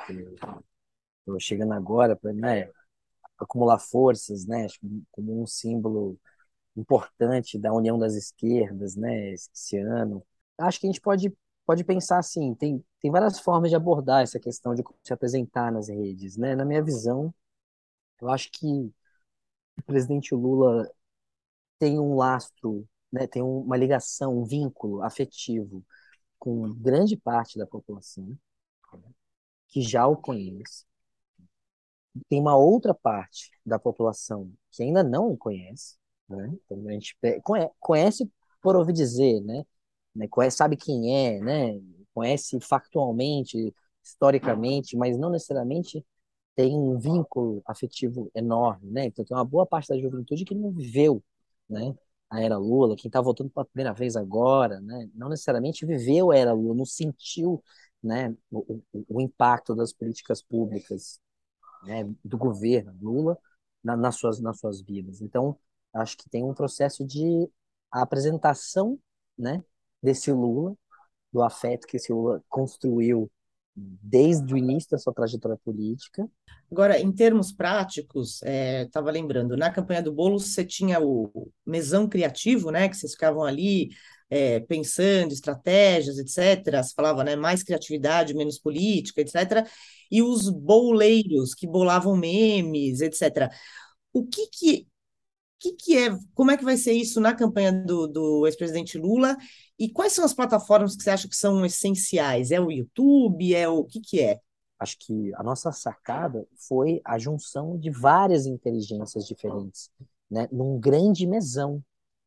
Estou 1.21 1.41
chegando 1.41 1.73
agora 1.73 2.17
para 2.17 2.33
né, 2.33 2.71
acumular 3.39 3.79
forças, 3.79 4.47
né, 4.47 4.67
como 5.13 5.43
um 5.43 5.47
símbolo 5.47 6.19
importante 6.77 7.59
da 7.59 7.73
união 7.73 7.99
das 7.99 8.15
esquerdas, 8.15 8.97
né, 8.97 9.33
esse 9.33 9.79
ano. 9.79 10.25
Acho 10.59 10.81
que 10.81 10.87
a 10.87 10.91
gente 10.91 11.01
pode 11.03 11.33
pode 11.67 11.85
pensar 11.85 12.19
assim, 12.19 12.55
tem, 12.55 12.85
tem 13.01 13.11
várias 13.11 13.41
formas 13.41 13.71
de 13.71 13.77
abordar 13.77 14.23
essa 14.23 14.41
questão 14.41 14.75
de 14.75 14.85
se 15.05 15.13
apresentar 15.13 15.73
nas 15.73 15.89
redes, 15.89 16.37
né? 16.37 16.57
Na 16.57 16.65
minha 16.65 16.83
visão, 16.83 17.35
eu 18.21 18.29
acho 18.31 18.51
que 18.53 18.93
o 19.79 19.83
presidente 19.85 20.35
Lula 20.35 20.91
tem 21.79 21.99
um 22.01 22.17
lastro, 22.17 22.87
né, 23.12 23.27
tem 23.27 23.43
uma 23.43 23.77
ligação, 23.77 24.39
um 24.39 24.45
vínculo 24.45 25.03
afetivo 25.03 25.85
com 26.39 26.73
grande 26.75 27.17
parte 27.17 27.59
da 27.59 27.67
população 27.67 28.37
que 29.69 29.81
já 29.83 30.07
o 30.07 30.17
conhece. 30.17 30.85
Tem 32.29 32.41
uma 32.41 32.57
outra 32.57 32.95
parte 32.95 33.51
da 33.65 33.79
população 33.79 34.51
que 34.71 34.83
ainda 34.83 35.03
não 35.03 35.31
o 35.33 35.37
conhece, 35.37 35.97
né? 36.29 36.51
Então 36.65 36.89
a 36.89 36.93
gente 36.93 37.17
conhece 37.81 38.31
por 38.62 38.75
ouvir 38.77 38.93
dizer, 38.93 39.41
né? 39.43 39.65
né? 40.15 40.27
Sabe 40.51 40.77
quem 40.77 41.15
é, 41.15 41.41
né? 41.41 41.81
Conhece 42.15 42.59
factualmente, 42.61 43.75
historicamente, 44.03 44.97
mas 44.97 45.19
não 45.19 45.31
necessariamente 45.31 46.05
tem 46.57 46.75
um 46.77 46.99
vínculo 46.99 47.62
afetivo 47.66 48.31
enorme, 48.35 48.90
né? 48.92 49.07
Então 49.07 49.25
tem 49.25 49.37
uma 49.37 49.45
boa 49.47 49.66
parte 49.66 49.88
da 49.90 49.99
juventude 49.99 50.45
que 50.47 50.55
não 50.57 50.73
viveu, 50.73 51.25
né? 51.71 51.97
A 52.31 52.42
era 52.42 52.59
Lula, 52.59 52.97
quem 52.97 53.09
está 53.09 53.21
voltando 53.21 53.51
pela 53.51 53.66
primeira 53.66 53.95
vez 53.95 54.16
agora, 54.16 54.81
né? 54.81 55.11
Não 55.14 55.29
necessariamente 55.31 55.87
viveu 55.87 56.33
a 56.33 56.37
era 56.38 56.53
Lula, 56.55 56.75
não 56.77 56.87
sentiu, 56.87 57.62
né? 58.03 58.37
O, 58.51 58.83
o, 58.92 59.05
o 59.19 59.23
impacto 59.23 59.75
das 59.77 59.92
políticas 59.92 60.42
públicas, 60.42 61.21
né? 61.85 62.05
Do 62.25 62.38
governo 62.38 62.97
Lula 63.01 63.38
na, 63.83 63.97
nas 63.97 64.16
suas 64.16 64.40
nas 64.40 64.59
suas 64.61 64.81
vidas. 64.83 65.21
Então 65.21 65.59
acho 65.92 66.16
que 66.16 66.29
tem 66.31 66.45
um 66.45 66.55
processo 66.55 67.05
de 67.07 67.49
apresentação, 67.90 68.99
né? 69.38 69.64
Desse 70.03 70.33
Lula, 70.33 70.77
do 71.33 71.42
afeto 71.42 71.87
que 71.87 71.97
esse 71.97 72.12
Lula 72.12 72.42
construiu 72.49 73.31
desde 73.77 74.55
o 74.55 74.57
início 74.57 74.91
da 74.91 74.99
sua 74.99 75.12
trajetória 75.12 75.59
política. 75.62 76.29
Agora, 76.71 76.99
em 76.99 77.12
termos 77.12 77.53
práticos, 77.53 78.43
estava 78.43 79.11
é, 79.11 79.12
lembrando, 79.12 79.57
na 79.57 79.71
campanha 79.71 80.03
do 80.03 80.12
Boulos 80.12 80.53
você 80.53 80.65
tinha 80.65 80.99
o 81.01 81.51
mesão 81.65 82.09
criativo, 82.09 82.71
né, 82.71 82.89
que 82.89 82.97
vocês 82.97 83.12
ficavam 83.12 83.45
ali 83.45 83.91
é, 84.31 84.61
pensando 84.61 85.33
estratégias, 85.33 86.19
etc. 86.19 86.83
Você 86.83 86.95
falava, 86.95 87.23
né, 87.23 87.37
mais 87.37 87.62
criatividade, 87.62 88.35
menos 88.35 88.59
política, 88.59 89.21
etc. 89.21 89.69
E 90.11 90.23
os 90.23 90.49
boleiros 90.49 91.55
que 91.55 91.67
bolavam 91.67 92.17
memes, 92.17 93.01
etc. 93.01 93.51
O 94.12 94.27
que 94.27 94.49
que 94.49 94.89
que, 95.59 95.73
que 95.73 95.99
é, 95.99 96.11
como 96.35 96.51
é 96.51 96.57
que 96.57 96.64
vai 96.64 96.77
ser 96.77 96.92
isso 96.92 97.21
na 97.21 97.35
campanha 97.35 97.73
do, 97.73 98.07
do 98.07 98.47
ex-presidente 98.47 98.99
Lula 98.99 99.37
e 99.79 99.88
quais 99.90 100.12
são 100.12 100.25
as 100.25 100.35
plataformas 100.35 100.97
que 100.97 101.03
você 101.03 101.11
acha 101.11 101.29
que 101.29 101.37
são 101.37 101.64
essenciais? 101.64 102.51
É 102.51 102.61
o 102.61 102.71
YouTube? 102.71 103.55
É 103.55 103.69
o, 103.69 103.85
que, 103.85 104.01
que 104.01 104.21
é? 104.21 104.40
Acho 104.79 104.97
que 104.99 105.35
a 105.35 105.42
nossa 105.42 105.73
sacada 105.73 106.47
foi 106.69 107.01
a 107.05 107.19
junção 107.19 107.79
de 107.79 107.90
várias 107.90 108.47
inteligências 108.47 109.27
diferentes, 109.27 109.90
né, 110.31 110.49
num 110.53 110.79
grande 110.79 111.27
mesão. 111.27 111.83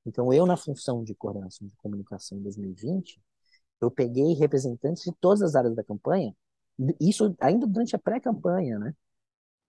Então, 0.05 0.33
eu, 0.33 0.45
na 0.45 0.57
função 0.57 1.03
de 1.03 1.13
coordenação 1.13 1.67
de 1.67 1.75
comunicação 1.77 2.37
em 2.37 2.41
2020, 2.41 3.21
eu 3.81 3.91
peguei 3.91 4.33
representantes 4.33 5.03
de 5.03 5.13
todas 5.19 5.41
as 5.41 5.55
áreas 5.55 5.75
da 5.75 5.83
campanha, 5.83 6.35
isso 6.99 7.35
ainda 7.39 7.67
durante 7.67 7.95
a 7.95 7.99
pré-campanha, 7.99 8.79
né? 8.79 8.93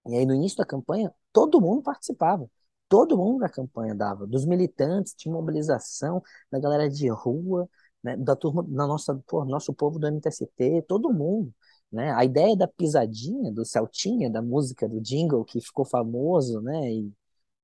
E 0.07 0.17
aí, 0.17 0.25
no 0.27 0.35
início 0.35 0.57
da 0.57 0.65
campanha, 0.65 1.13
todo 1.33 1.61
mundo 1.61 1.83
participava 1.83 2.49
todo 2.91 3.17
mundo 3.19 3.41
da 3.41 3.51
campanha 3.51 3.95
dava, 3.97 4.27
dos 4.29 4.47
militantes, 4.47 5.15
de 5.17 5.31
mobilização, 5.31 6.23
da 6.53 6.61
galera 6.61 6.91
de 6.91 7.09
rua, 7.11 7.71
né, 8.05 8.17
da 8.19 8.37
turma, 8.37 8.65
da 8.65 8.87
nossa, 8.89 9.15
pô, 9.29 9.45
nosso 9.47 9.75
povo 9.75 9.99
do 10.01 10.09
MTST, 10.09 10.83
todo 10.89 11.13
mundo. 11.15 11.55
Né? 11.93 12.13
A 12.15 12.25
ideia 12.25 12.57
da 12.57 12.69
pisadinha, 12.69 13.53
do 13.53 13.65
Celtinha, 13.65 14.31
da 14.31 14.43
música, 14.43 14.89
do 14.89 15.01
jingle, 15.01 15.45
que 15.45 15.61
ficou 15.63 15.85
famoso, 15.87 16.61
né? 16.63 16.93
E 16.93 17.13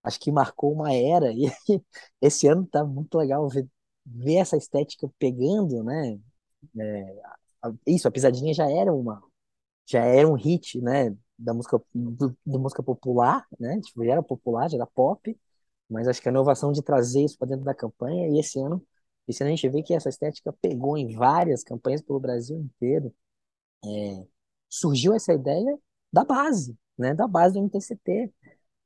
acho 0.05 0.21
que 0.21 0.33
marcou 0.33 0.73
uma 0.73 0.93
era. 0.95 1.33
E 1.33 1.47
esse 2.21 2.47
ano 2.49 2.67
tá 2.67 2.85
muito 2.85 3.17
legal 3.19 3.49
ver 3.49 3.69
ver 4.07 4.37
essa 4.37 4.57
estética 4.57 5.09
pegando, 5.19 5.83
né? 5.85 6.19
É, 6.81 7.17
isso, 7.87 8.09
a 8.09 8.11
pisadinha 8.11 8.55
já 8.55 8.71
era 8.71 8.93
uma, 8.93 9.23
já 9.87 10.01
era 10.05 10.29
um 10.29 10.35
hit, 10.35 10.81
né? 10.81 11.17
Da 11.39 11.53
música, 11.55 11.81
do, 11.95 12.37
do 12.47 12.59
música 12.59 12.83
popular, 12.83 13.47
né? 13.61 13.81
Tipo, 13.81 14.05
já 14.05 14.13
era 14.13 14.23
popular, 14.23 14.69
já 14.71 14.77
era 14.79 14.87
pop, 14.87 15.39
mas 15.89 16.09
acho 16.09 16.21
que 16.23 16.29
a 16.29 16.33
inovação 16.33 16.73
de 16.73 16.83
trazer 16.83 17.25
isso 17.25 17.39
para 17.39 17.49
dentro 17.49 17.65
da 17.65 17.75
campanha, 17.75 18.29
e 18.29 18.41
esse 18.41 18.59
ano, 18.61 18.83
esse 19.29 19.43
ano 19.43 19.53
a 19.53 19.55
gente 19.57 19.69
vê 19.69 19.83
que 19.83 19.95
essa 19.95 20.09
estética 20.09 20.53
pegou 20.61 20.97
em 20.97 21.15
várias 21.15 21.63
campanhas 21.63 22.03
pelo 22.03 22.21
Brasil 22.21 22.57
inteiro. 22.59 23.15
É, 23.85 24.27
surgiu 24.69 25.15
essa 25.15 25.33
ideia 25.33 25.79
da 26.13 26.25
base, 26.25 26.77
né? 26.99 27.15
Da 27.15 27.27
base 27.29 27.55
do 27.55 27.61
MTCT. 27.61 28.33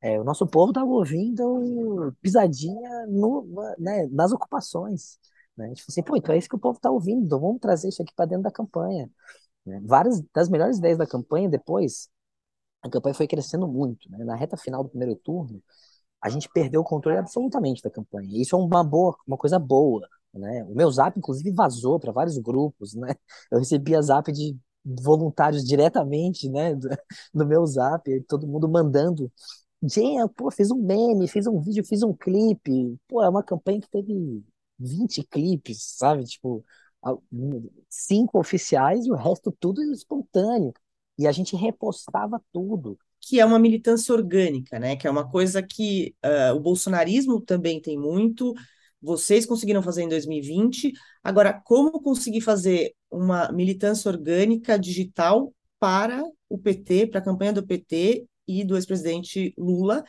É, 0.02 0.20
o 0.20 0.24
nosso 0.24 0.46
povo 0.46 0.70
estava 0.70 0.86
ouvindo 0.90 2.14
pisadinha 2.22 3.06
no, 3.08 3.46
né, 3.78 4.06
nas 4.10 4.32
ocupações. 4.32 5.18
Né? 5.56 5.66
A 5.66 5.68
gente 5.68 5.82
falou 5.82 5.92
assim, 5.92 6.02
pô, 6.02 6.16
então 6.16 6.34
é 6.34 6.38
isso 6.38 6.48
que 6.48 6.56
o 6.56 6.58
povo 6.58 6.76
está 6.78 6.90
ouvindo, 6.90 7.24
então 7.24 7.38
vamos 7.40 7.60
trazer 7.60 7.88
isso 7.88 8.02
aqui 8.02 8.14
para 8.14 8.26
dentro 8.26 8.44
da 8.44 8.50
campanha. 8.50 9.10
Né? 9.66 9.80
Várias 9.84 10.22
das 10.34 10.48
melhores 10.48 10.78
ideias 10.78 10.98
da 10.98 11.06
campanha, 11.06 11.48
depois, 11.48 12.08
a 12.82 12.88
campanha 12.88 13.14
foi 13.14 13.26
crescendo 13.26 13.66
muito. 13.68 14.10
Né? 14.10 14.24
Na 14.24 14.36
reta 14.36 14.56
final 14.56 14.82
do 14.82 14.90
primeiro 14.90 15.16
turno, 15.16 15.62
a 16.22 16.28
gente 16.28 16.48
perdeu 16.52 16.80
o 16.82 16.84
controle 16.84 17.18
absolutamente 17.18 17.82
da 17.82 17.90
campanha. 17.90 18.40
Isso 18.40 18.54
é 18.56 18.58
uma 18.58 18.84
boa, 18.84 19.16
uma 19.26 19.36
coisa 19.36 19.58
boa. 19.58 20.06
Né? 20.34 20.64
O 20.64 20.74
meu 20.74 20.90
zap, 20.90 21.18
inclusive, 21.18 21.50
vazou 21.52 21.98
para 21.98 22.12
vários 22.12 22.38
grupos. 22.38 22.94
Né? 22.94 23.14
Eu 23.50 23.58
recebia 23.58 24.00
zap 24.02 24.30
de 24.32 24.56
voluntários 24.84 25.64
diretamente 25.64 26.48
né, 26.48 26.74
do, 26.74 26.88
do 27.34 27.46
meu 27.46 27.66
zap, 27.66 28.08
todo 28.28 28.46
mundo 28.46 28.68
mandando. 28.68 29.30
Jean, 29.82 30.28
pô, 30.28 30.50
fiz 30.50 30.70
um 30.70 30.76
meme, 30.76 31.26
fiz 31.28 31.46
um 31.46 31.60
vídeo, 31.60 31.84
fiz 31.84 32.02
um 32.02 32.14
clipe. 32.14 32.98
Pô, 33.08 33.22
é 33.22 33.28
uma 33.28 33.42
campanha 33.42 33.80
que 33.80 33.88
teve 33.90 34.44
20 34.78 35.22
clipes, 35.24 35.82
sabe? 35.96 36.24
Tipo, 36.24 36.64
cinco 37.88 38.38
oficiais 38.38 39.06
e 39.06 39.10
o 39.10 39.14
resto 39.14 39.52
tudo 39.58 39.82
espontâneo. 39.92 40.72
E 41.20 41.26
a 41.26 41.32
gente 41.32 41.54
repostava 41.54 42.42
tudo. 42.50 42.98
Que 43.20 43.38
é 43.38 43.44
uma 43.44 43.58
militância 43.58 44.14
orgânica, 44.14 44.78
né? 44.78 44.96
Que 44.96 45.06
é 45.06 45.10
uma 45.10 45.30
coisa 45.30 45.62
que 45.62 46.14
uh, 46.24 46.56
o 46.56 46.60
bolsonarismo 46.60 47.38
também 47.38 47.78
tem 47.78 47.98
muito, 47.98 48.54
vocês 49.02 49.44
conseguiram 49.44 49.82
fazer 49.82 50.02
em 50.02 50.08
2020. 50.08 50.92
Agora, 51.22 51.52
como 51.52 52.00
conseguir 52.00 52.40
fazer 52.40 52.94
uma 53.10 53.52
militância 53.52 54.10
orgânica 54.10 54.78
digital 54.78 55.52
para 55.78 56.22
o 56.48 56.56
PT, 56.58 57.08
para 57.08 57.20
a 57.20 57.24
campanha 57.24 57.52
do 57.52 57.66
PT 57.66 58.26
e 58.48 58.64
do 58.64 58.74
ex-presidente 58.74 59.52
Lula? 59.58 60.02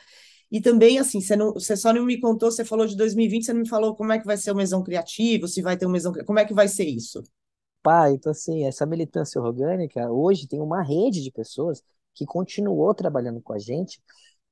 E 0.50 0.60
também, 0.60 0.98
assim, 0.98 1.20
você, 1.20 1.36
não, 1.36 1.52
você 1.52 1.76
só 1.76 1.92
não 1.92 2.06
me 2.06 2.18
contou, 2.20 2.50
você 2.50 2.64
falou 2.64 2.86
de 2.86 2.96
2020, 2.96 3.44
você 3.44 3.52
não 3.52 3.60
me 3.60 3.68
falou 3.68 3.94
como 3.94 4.12
é 4.12 4.18
que 4.18 4.26
vai 4.26 4.38
ser 4.38 4.52
o 4.52 4.56
mesão 4.56 4.82
criativo, 4.82 5.46
se 5.46 5.60
vai 5.60 5.76
ter 5.76 5.86
um 5.86 5.90
mesão. 5.90 6.12
Como 6.26 6.38
é 6.38 6.44
que 6.46 6.54
vai 6.54 6.68
ser 6.68 6.84
isso? 6.84 7.22
Então, 8.12 8.30
assim, 8.32 8.64
essa 8.64 8.86
militância 8.86 9.40
orgânica, 9.40 10.10
hoje 10.10 10.46
tem 10.46 10.60
uma 10.60 10.82
rede 10.82 11.22
de 11.22 11.30
pessoas 11.30 11.82
que 12.14 12.24
continuou 12.26 12.94
trabalhando 12.94 13.40
com 13.40 13.52
a 13.52 13.58
gente 13.58 14.00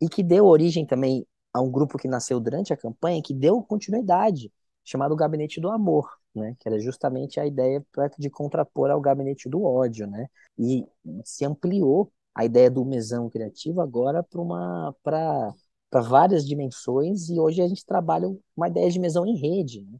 e 0.00 0.08
que 0.08 0.22
deu 0.22 0.46
origem 0.46 0.86
também 0.86 1.26
a 1.52 1.60
um 1.60 1.70
grupo 1.70 1.98
que 1.98 2.08
nasceu 2.08 2.40
durante 2.40 2.72
a 2.72 2.76
campanha, 2.76 3.22
que 3.22 3.34
deu 3.34 3.62
continuidade, 3.62 4.52
chamado 4.84 5.16
Gabinete 5.16 5.60
do 5.60 5.68
Amor, 5.70 6.08
né? 6.34 6.56
Que 6.58 6.68
era 6.68 6.78
justamente 6.80 7.38
a 7.40 7.46
ideia 7.46 7.84
de 8.18 8.30
contrapor 8.30 8.90
ao 8.90 9.00
Gabinete 9.00 9.48
do 9.48 9.62
Ódio, 9.62 10.06
né? 10.06 10.26
E 10.58 10.86
se 11.24 11.44
ampliou 11.44 12.12
a 12.34 12.44
ideia 12.44 12.70
do 12.70 12.84
mesão 12.84 13.28
criativo 13.28 13.80
agora 13.80 14.22
para 14.22 14.40
uma 14.40 14.94
para 15.02 15.52
para 15.90 16.00
várias 16.02 16.46
dimensões 16.46 17.28
e 17.28 17.40
hoje 17.40 17.60
a 17.60 17.66
gente 17.66 17.84
trabalha 17.84 18.28
uma 18.56 18.68
ideia 18.68 18.88
de 18.90 19.00
mesão 19.00 19.26
em 19.26 19.36
rede, 19.36 19.82
né? 19.82 19.98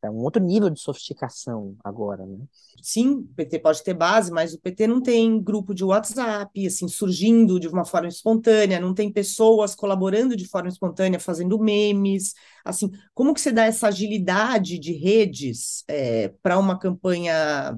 É 0.00 0.08
um 0.08 0.18
outro 0.18 0.40
nível 0.42 0.70
de 0.70 0.80
sofisticação 0.80 1.76
agora, 1.82 2.24
né? 2.24 2.38
Sim, 2.80 3.10
o 3.16 3.34
PT 3.34 3.58
pode 3.58 3.82
ter 3.82 3.94
base, 3.94 4.30
mas 4.30 4.54
o 4.54 4.60
PT 4.60 4.86
não 4.86 5.02
tem 5.02 5.42
grupo 5.42 5.74
de 5.74 5.84
WhatsApp, 5.84 6.66
assim, 6.66 6.86
surgindo 6.86 7.58
de 7.58 7.66
uma 7.66 7.84
forma 7.84 8.06
espontânea, 8.06 8.78
não 8.78 8.94
tem 8.94 9.12
pessoas 9.12 9.74
colaborando 9.74 10.36
de 10.36 10.46
forma 10.46 10.68
espontânea, 10.68 11.18
fazendo 11.18 11.58
memes, 11.58 12.34
assim, 12.64 12.90
como 13.12 13.34
que 13.34 13.40
você 13.40 13.50
dá 13.50 13.64
essa 13.64 13.88
agilidade 13.88 14.78
de 14.78 14.92
redes 14.92 15.82
é, 15.88 16.28
para 16.42 16.58
uma 16.58 16.78
campanha 16.78 17.76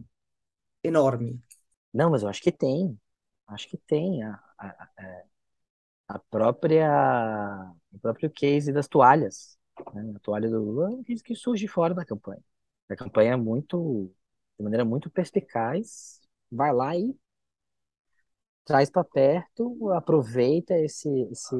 enorme? 0.84 1.40
Não, 1.92 2.10
mas 2.10 2.22
eu 2.22 2.28
acho 2.28 2.42
que 2.42 2.52
tem, 2.52 2.98
acho 3.48 3.68
que 3.68 3.76
tem. 3.78 4.22
A, 4.22 4.40
a, 4.58 4.68
a, 4.68 4.88
é, 5.02 5.24
a 6.08 6.18
própria, 6.18 7.72
o 7.92 7.98
próprio 8.00 8.30
case 8.30 8.72
das 8.72 8.88
toalhas. 8.88 9.58
Né? 9.94 10.12
A 10.16 10.18
toalha 10.20 10.48
do 10.48 10.62
Lula 10.62 10.92
é 10.92 10.94
um 10.94 11.02
que 11.02 11.34
surge 11.34 11.66
fora 11.66 11.94
da 11.94 12.04
campanha. 12.04 12.42
A 12.88 12.96
campanha 12.96 13.32
é 13.32 13.36
muito, 13.36 14.12
de 14.58 14.64
maneira 14.64 14.84
muito 14.84 15.10
perspicaz, 15.10 16.20
vai 16.50 16.72
lá 16.72 16.96
e 16.96 17.14
traz 18.64 18.90
para 18.90 19.04
perto, 19.04 19.90
aproveita 19.90 20.78
esse, 20.78 21.08
esse, 21.30 21.54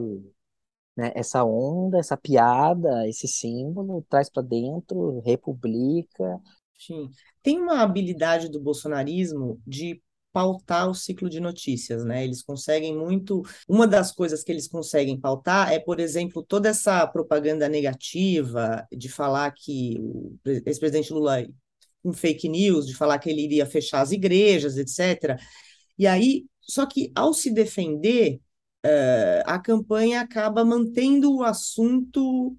né, 0.96 1.12
essa 1.14 1.44
onda, 1.44 1.98
essa 1.98 2.16
piada, 2.16 3.08
esse 3.08 3.26
símbolo, 3.26 4.04
traz 4.08 4.30
para 4.30 4.42
dentro, 4.42 5.20
republica. 5.20 6.40
Sim. 6.78 7.10
Tem 7.42 7.60
uma 7.60 7.82
habilidade 7.82 8.48
do 8.48 8.60
bolsonarismo 8.60 9.60
de 9.66 10.02
pautar 10.32 10.88
o 10.88 10.94
ciclo 10.94 11.28
de 11.28 11.40
notícias, 11.40 12.04
né? 12.04 12.24
Eles 12.24 12.42
conseguem 12.42 12.96
muito. 12.96 13.42
Uma 13.68 13.86
das 13.86 14.12
coisas 14.12 14.42
que 14.42 14.52
eles 14.52 14.68
conseguem 14.68 15.18
pautar 15.18 15.72
é, 15.72 15.78
por 15.78 16.00
exemplo, 16.00 16.42
toda 16.42 16.68
essa 16.68 17.06
propaganda 17.06 17.68
negativa 17.68 18.86
de 18.92 19.08
falar 19.08 19.50
que 19.52 19.98
o 20.00 20.38
ex-presidente 20.66 21.12
Lula 21.12 21.46
com 22.02 22.12
fake 22.12 22.48
news, 22.48 22.86
de 22.86 22.94
falar 22.96 23.18
que 23.18 23.30
ele 23.30 23.42
iria 23.42 23.66
fechar 23.66 24.00
as 24.00 24.12
igrejas, 24.12 24.76
etc. 24.76 25.38
E 25.98 26.06
aí, 26.06 26.46
só 26.60 26.86
que 26.86 27.12
ao 27.14 27.32
se 27.34 27.50
defender, 27.50 28.40
uh, 28.86 29.42
a 29.44 29.58
campanha 29.58 30.20
acaba 30.20 30.64
mantendo 30.64 31.34
o 31.36 31.42
assunto 31.42 32.56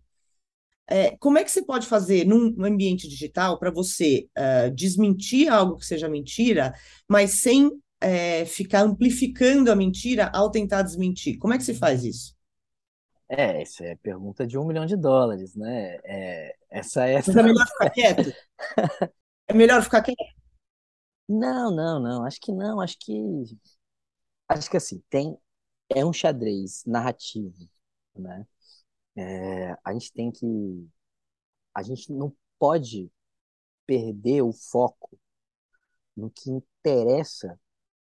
é, 0.92 1.16
como 1.20 1.38
é 1.38 1.44
que 1.44 1.50
você 1.50 1.64
pode 1.64 1.88
fazer 1.88 2.26
num 2.26 2.54
ambiente 2.66 3.08
digital 3.08 3.58
para 3.58 3.72
você 3.72 4.28
uh, 4.38 4.70
desmentir 4.76 5.48
algo 5.48 5.78
que 5.78 5.86
seja 5.86 6.10
mentira, 6.10 6.74
mas 7.08 7.40
sem 7.42 7.72
é, 8.02 8.46
ficar 8.46 8.82
amplificando 8.82 9.72
a 9.72 9.76
mentira 9.76 10.30
ao 10.34 10.52
tentar 10.52 10.82
desmentir? 10.82 11.38
Como 11.38 11.54
é 11.54 11.58
que 11.58 11.64
se 11.64 11.74
faz 11.74 12.04
isso? 12.04 12.36
É, 13.30 13.64
isso 13.64 13.82
é 13.82 13.96
pergunta 13.96 14.46
de 14.46 14.58
um 14.58 14.68
milhão 14.68 14.86
de 14.86 14.98
dólares, 14.98 15.56
né? 15.56 15.98
É, 16.04 16.56
essa 16.70 17.08
é. 17.08 17.16
Mas 17.16 17.30
é 17.30 17.42
melhor 17.44 17.66
ficar 17.66 17.90
quieto? 17.96 18.34
é 19.48 19.54
melhor 19.54 19.84
ficar 19.84 20.02
quieto? 20.02 20.18
Não, 21.30 21.74
não, 21.74 22.02
não. 22.02 22.26
Acho 22.26 22.42
que 22.42 22.52
não. 22.52 22.82
Acho 22.82 22.98
que. 23.00 23.14
Acho 24.50 24.70
que 24.70 24.76
assim, 24.76 25.02
tem. 25.10 25.38
É 25.88 26.04
um 26.06 26.12
xadrez 26.12 26.84
narrativo, 26.86 27.70
né? 28.14 28.46
É, 29.16 29.76
a 29.84 29.94
gente 29.94 30.12
tem 30.14 30.32
que. 30.32 30.90
A 31.74 31.84
gente 31.84 32.12
não 32.12 32.36
pode 32.60 33.12
perder 33.86 34.42
o 34.42 34.54
foco 34.54 35.18
no 36.16 36.30
que 36.30 36.50
interessa 36.50 37.60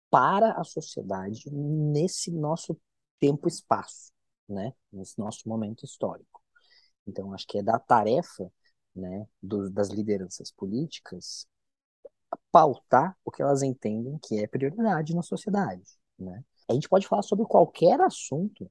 para 0.10 0.54
a 0.54 0.64
sociedade 0.64 1.50
nesse 1.52 2.32
nosso 2.32 2.80
tempo-espaço, 3.20 4.12
né? 4.48 4.74
Nesse 4.92 5.20
nosso 5.20 5.48
momento 5.50 5.84
histórico. 5.84 6.42
Então, 7.08 7.34
acho 7.34 7.46
que 7.48 7.60
é 7.60 7.64
da 7.64 7.78
tarefa 7.78 8.52
né, 8.96 9.28
do, 9.42 9.70
das 9.70 9.90
lideranças 9.90 10.52
políticas 10.52 11.48
pautar 12.52 13.18
o 13.24 13.32
que 13.32 13.42
elas 13.42 13.62
entendem 13.62 14.18
que 14.20 14.40
é 14.40 14.48
prioridade 14.48 15.14
na 15.16 15.22
sociedade. 15.22 15.84
Né? 16.18 16.44
A 16.70 16.74
gente 16.74 16.90
pode 16.90 17.08
falar 17.08 17.22
sobre 17.22 17.46
qualquer 17.46 18.00
assunto 18.02 18.70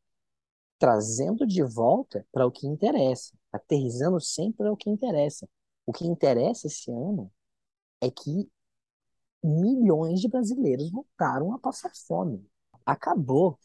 trazendo 0.84 1.46
de 1.46 1.62
volta 1.62 2.26
para 2.30 2.46
o 2.46 2.50
que 2.50 2.66
interessa, 2.66 3.34
aterrizando 3.50 4.20
sempre 4.20 4.58
para 4.58 4.70
o 4.70 4.76
que 4.76 4.90
interessa. 4.90 5.48
O 5.86 5.92
que 5.94 6.06
interessa 6.06 6.66
esse 6.66 6.90
ano 6.90 7.32
é 8.02 8.10
que 8.10 8.50
milhões 9.42 10.20
de 10.20 10.28
brasileiros 10.28 10.90
voltaram 10.90 11.54
a 11.54 11.58
passar 11.58 11.90
fome. 12.06 12.46
Acabou. 12.84 13.58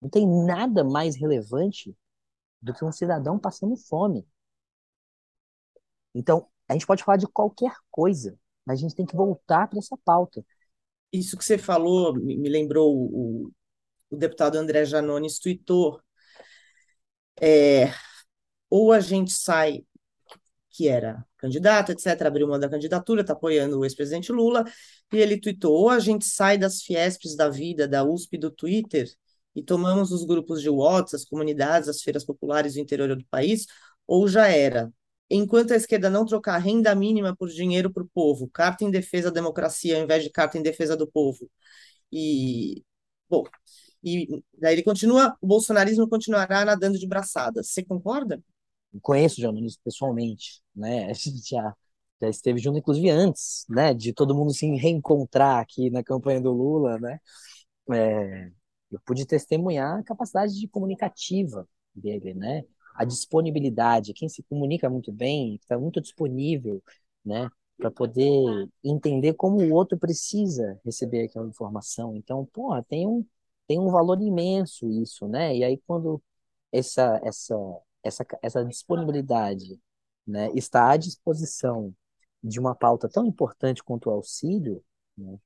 Não 0.00 0.08
tem 0.08 0.26
nada 0.26 0.82
mais 0.82 1.14
relevante 1.14 1.94
do 2.62 2.72
que 2.72 2.86
um 2.86 2.90
cidadão 2.90 3.38
passando 3.38 3.76
fome. 3.76 4.26
Então, 6.14 6.48
a 6.70 6.72
gente 6.72 6.86
pode 6.86 7.04
falar 7.04 7.18
de 7.18 7.28
qualquer 7.28 7.76
coisa, 7.90 8.34
mas 8.64 8.78
a 8.78 8.80
gente 8.80 8.94
tem 8.94 9.04
que 9.04 9.14
voltar 9.14 9.68
para 9.68 9.78
essa 9.78 9.98
pauta. 9.98 10.42
Isso 11.12 11.36
que 11.36 11.44
você 11.44 11.58
falou 11.58 12.14
me 12.14 12.48
lembrou 12.48 12.96
o, 12.96 13.52
o 14.12 14.16
deputado 14.16 14.56
André 14.58 14.84
Janones 14.84 15.38
tweetou, 15.40 16.00
é, 17.40 17.92
ou 18.70 18.92
a 18.92 19.00
gente 19.00 19.32
sai, 19.32 19.84
que 20.70 20.88
era 20.88 21.24
candidato, 21.38 21.92
etc., 21.92 22.28
abriu 22.28 22.46
uma 22.46 22.58
da 22.58 22.68
candidatura, 22.70 23.22
está 23.22 23.34
apoiando 23.34 23.78
o 23.80 23.84
ex-presidente 23.84 24.32
Lula, 24.32 24.64
e 25.12 25.18
ele 25.18 25.40
tweetou, 25.40 25.74
ou 25.74 25.90
a 25.90 25.98
gente 26.00 26.24
sai 26.26 26.58
das 26.58 26.82
Fiespes 26.82 27.36
da 27.36 27.48
vida, 27.48 27.88
da 27.88 28.04
USP 28.04 28.38
do 28.38 28.50
Twitter, 28.50 29.08
e 29.54 29.62
tomamos 29.62 30.12
os 30.12 30.24
grupos 30.24 30.62
de 30.62 30.70
WhatsApp, 30.70 31.16
as 31.16 31.24
comunidades, 31.24 31.88
as 31.88 32.02
feiras 32.02 32.24
populares 32.24 32.74
do 32.74 32.80
interior 32.80 33.14
do 33.16 33.24
país, 33.26 33.66
ou 34.06 34.28
já 34.28 34.48
era. 34.48 34.92
enquanto 35.30 35.72
a 35.72 35.76
esquerda 35.76 36.10
não 36.10 36.26
trocar 36.26 36.58
renda 36.58 36.94
mínima 36.94 37.34
por 37.36 37.48
dinheiro 37.48 37.92
para 37.92 38.02
o 38.02 38.08
povo, 38.14 38.48
carta 38.50 38.84
em 38.84 38.90
defesa 38.90 39.30
da 39.30 39.36
democracia 39.40 39.96
ao 39.96 40.02
invés 40.04 40.22
de 40.24 40.30
carta 40.30 40.58
em 40.58 40.62
defesa 40.62 40.96
do 40.96 41.06
povo, 41.10 41.50
e, 42.12 42.84
bom, 43.28 43.44
e 44.02 44.42
daí 44.58 44.74
ele 44.74 44.82
continua, 44.82 45.36
o 45.40 45.46
bolsonarismo 45.46 46.08
continuará 46.08 46.64
nadando 46.64 46.98
de 46.98 47.06
braçadas. 47.06 47.68
Você 47.68 47.84
concorda? 47.84 48.42
Conheço 49.00 49.38
o 49.40 49.42
jornalista 49.42 49.80
pessoalmente, 49.84 50.60
né? 50.74 51.06
A 51.10 51.12
gente 51.12 51.48
já, 51.48 51.76
já 52.20 52.28
esteve 52.28 52.58
junto, 52.58 52.78
inclusive 52.78 53.08
antes, 53.10 53.64
né? 53.68 53.94
De 53.94 54.12
todo 54.12 54.34
mundo 54.34 54.52
se 54.52 54.66
reencontrar 54.76 55.60
aqui 55.60 55.90
na 55.90 56.02
campanha 56.02 56.40
do 56.40 56.52
Lula, 56.52 56.98
né? 56.98 57.18
É, 57.90 58.50
eu 58.90 59.00
pude 59.04 59.26
testemunhar 59.26 59.98
a 60.00 60.02
capacidade 60.02 60.58
de 60.58 60.68
comunicativa 60.68 61.68
dele, 61.94 62.34
né? 62.34 62.62
A 62.94 63.04
disponibilidade, 63.04 64.12
quem 64.12 64.28
se 64.28 64.42
comunica 64.42 64.88
muito 64.90 65.10
bem, 65.12 65.54
está 65.56 65.78
muito 65.78 66.00
disponível, 66.00 66.82
né? 67.24 67.48
Para 67.78 67.90
poder 67.90 68.68
entender 68.84 69.34
como 69.34 69.58
o 69.60 69.72
outro 69.72 69.98
precisa 69.98 70.78
receber 70.84 71.24
aquela 71.24 71.48
informação. 71.48 72.14
Então, 72.16 72.44
porra, 72.52 72.84
tem 72.84 73.06
um, 73.06 73.24
tem 73.72 73.80
um 73.80 73.90
valor 73.90 74.20
imenso 74.20 74.86
isso, 74.90 75.26
né? 75.26 75.56
E 75.56 75.64
aí 75.64 75.78
quando 75.86 76.22
essa 76.70 77.18
essa 77.24 77.56
essa 78.02 78.26
essa 78.42 78.64
disponibilidade, 78.66 79.80
né, 80.26 80.50
está 80.54 80.90
à 80.90 80.96
disposição 80.98 81.94
de 82.44 82.60
uma 82.60 82.74
pauta 82.74 83.08
tão 83.08 83.24
importante 83.24 83.82
quanto 83.82 84.10
o 84.10 84.12
auxílio, 84.12 84.84
né, 85.16 85.38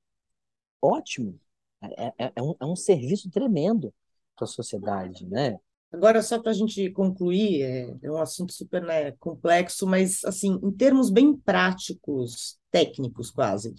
ótimo. 0.83 1.39
É, 1.81 2.07
é, 2.19 2.33
é, 2.35 2.43
um, 2.43 2.55
é 2.59 2.67
um 2.67 2.75
serviço 2.75 3.31
tremendo 3.31 3.95
para 4.35 4.45
a 4.45 4.49
sociedade, 4.49 5.25
né? 5.27 5.61
Agora, 5.93 6.21
só 6.21 6.41
para 6.41 6.51
a 6.51 6.55
gente 6.55 6.91
concluir, 6.91 7.63
é, 7.63 7.97
é, 8.03 8.11
um 8.11 8.19
assunto 8.19 8.53
super 8.53 8.83
né, 8.83 9.13
complexo, 9.13 9.87
mas, 9.87 10.25
assim, 10.25 10.59
em 10.63 10.73
termos 10.73 11.11
bem 11.11 11.37
práticos, 11.37 12.59
técnicos 12.73 13.31
quase, 13.31 13.75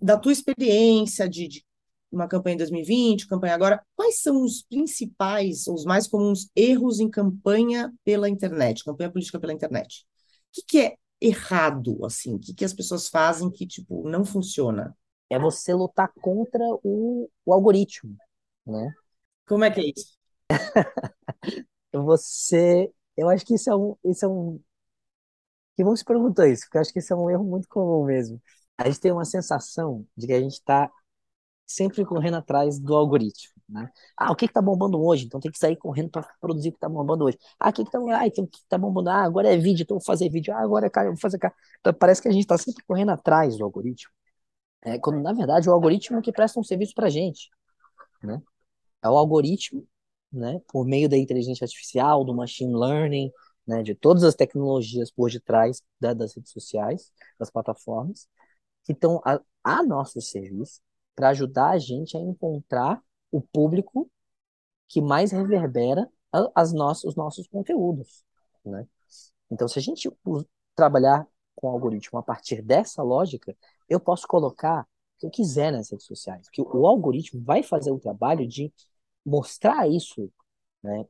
da 0.00 0.16
tua 0.16 0.32
experiência 0.32 1.28
de, 1.28 1.48
de 1.48 1.64
uma 2.10 2.28
campanha 2.28 2.54
em 2.54 2.58
2020, 2.58 3.26
campanha 3.26 3.54
agora, 3.54 3.84
quais 3.94 4.20
são 4.20 4.42
os 4.44 4.62
principais, 4.62 5.66
os 5.66 5.84
mais 5.84 6.06
comuns 6.08 6.50
erros 6.56 7.00
em 7.00 7.08
campanha 7.08 7.92
pela 8.04 8.28
internet, 8.28 8.84
campanha 8.84 9.10
política 9.10 9.38
pela 9.38 9.52
internet? 9.52 10.04
O 10.48 10.52
que, 10.52 10.62
que 10.62 10.78
é 10.80 10.96
errado, 11.20 12.04
assim? 12.04 12.34
O 12.34 12.38
que, 12.38 12.54
que 12.54 12.64
as 12.64 12.72
pessoas 12.74 13.08
fazem 13.08 13.50
que, 13.50 13.66
tipo, 13.66 14.08
não 14.08 14.24
funciona? 14.24 14.96
É 15.28 15.38
você 15.38 15.72
lutar 15.72 16.12
contra 16.20 16.64
o, 16.82 17.28
o 17.44 17.52
algoritmo, 17.52 18.16
né? 18.66 18.92
Como 19.46 19.64
é 19.64 19.70
que 19.70 19.80
é 19.80 19.84
isso? 19.96 20.16
você... 21.92 22.92
Eu 23.16 23.28
acho 23.28 23.44
que 23.44 23.54
isso 23.54 23.70
é 23.70 23.76
um... 23.76 23.96
Isso 24.04 24.24
é 24.24 24.28
um... 24.28 24.60
Que 25.76 25.84
bom 25.84 25.94
se 25.96 26.04
perguntou 26.04 26.44
isso, 26.44 26.62
porque 26.64 26.78
eu 26.78 26.80
acho 26.82 26.92
que 26.92 26.98
isso 26.98 27.12
é 27.12 27.16
um 27.16 27.30
erro 27.30 27.44
muito 27.44 27.68
comum 27.68 28.04
mesmo. 28.04 28.40
A 28.76 28.86
gente 28.88 29.00
tem 29.00 29.12
uma 29.12 29.24
sensação 29.24 30.06
de 30.16 30.26
que 30.26 30.32
a 30.32 30.40
gente 30.40 30.54
está 30.54 30.90
sempre 31.70 32.04
correndo 32.04 32.36
atrás 32.36 32.78
do 32.80 32.96
algoritmo. 32.96 33.54
Né? 33.68 33.88
Ah, 34.16 34.32
o 34.32 34.36
que 34.36 34.46
está 34.46 34.60
bombando 34.60 35.00
hoje? 35.00 35.26
Então 35.26 35.38
tem 35.38 35.50
que 35.52 35.58
sair 35.58 35.76
correndo 35.76 36.10
para 36.10 36.28
produzir 36.40 36.70
o 36.70 36.72
que 36.72 36.78
está 36.78 36.88
bombando 36.88 37.24
hoje. 37.24 37.38
Ah, 37.58 37.70
o 37.70 37.72
que 37.72 37.82
está 37.82 37.98
ah, 37.98 38.30
que 38.30 38.42
tá 38.68 38.76
bombando? 38.76 39.10
Ah, 39.10 39.22
agora 39.22 39.52
é 39.52 39.56
vídeo, 39.56 39.84
então 39.84 39.96
vou 39.96 40.04
fazer 40.04 40.28
vídeo. 40.28 40.52
Ah, 40.52 40.60
agora 40.60 40.86
é 40.86 40.90
cara, 40.90 41.08
vou 41.08 41.18
fazer 41.18 41.38
cara. 41.38 41.54
Então 41.78 41.94
parece 41.94 42.20
que 42.20 42.28
a 42.28 42.32
gente 42.32 42.42
está 42.42 42.58
sempre 42.58 42.84
correndo 42.84 43.10
atrás 43.10 43.56
do 43.56 43.64
algoritmo. 43.64 44.10
É, 44.82 44.98
quando 44.98 45.20
na 45.22 45.32
verdade 45.32 45.68
o 45.68 45.72
algoritmo 45.72 46.18
é 46.18 46.22
que 46.22 46.32
presta 46.32 46.58
um 46.58 46.64
serviço 46.64 46.94
para 46.94 47.06
a 47.06 47.10
gente. 47.10 47.50
Né? 48.22 48.42
É 49.02 49.08
o 49.08 49.16
algoritmo, 49.16 49.86
né, 50.32 50.60
por 50.68 50.84
meio 50.86 51.08
da 51.08 51.16
inteligência 51.16 51.64
artificial, 51.64 52.24
do 52.24 52.34
machine 52.34 52.74
learning, 52.74 53.30
né, 53.66 53.82
de 53.82 53.94
todas 53.94 54.24
as 54.24 54.34
tecnologias 54.34 55.10
por 55.10 55.30
detrás 55.30 55.82
da, 56.00 56.14
das 56.14 56.34
redes 56.34 56.52
sociais, 56.52 57.12
das 57.38 57.50
plataformas, 57.50 58.28
que 58.84 58.92
estão 58.92 59.20
a, 59.24 59.40
a 59.64 59.82
nosso 59.82 60.20
serviço 60.20 60.80
para 61.20 61.28
ajudar 61.28 61.72
a 61.72 61.78
gente 61.78 62.16
a 62.16 62.20
encontrar 62.20 62.98
o 63.30 63.42
público 63.42 64.10
que 64.88 65.02
mais 65.02 65.32
reverbera 65.32 66.10
as 66.54 66.72
nossas, 66.72 67.04
os 67.04 67.14
nossos 67.14 67.46
conteúdos, 67.46 68.24
né? 68.64 68.88
Então, 69.50 69.68
se 69.68 69.78
a 69.78 69.82
gente 69.82 70.10
trabalhar 70.74 71.28
com 71.54 71.68
o 71.68 71.70
algoritmo 71.70 72.18
a 72.18 72.22
partir 72.22 72.62
dessa 72.62 73.02
lógica, 73.02 73.54
eu 73.86 74.00
posso 74.00 74.26
colocar 74.26 74.80
o 74.82 74.86
que 75.18 75.26
eu 75.26 75.30
quiser 75.30 75.70
nas 75.70 75.90
redes 75.90 76.06
sociais, 76.06 76.48
que 76.48 76.62
o 76.62 76.86
algoritmo 76.86 77.44
vai 77.44 77.62
fazer 77.62 77.90
o 77.90 77.98
trabalho 77.98 78.48
de 78.48 78.72
mostrar 79.22 79.86
isso, 79.90 80.32
né, 80.82 81.04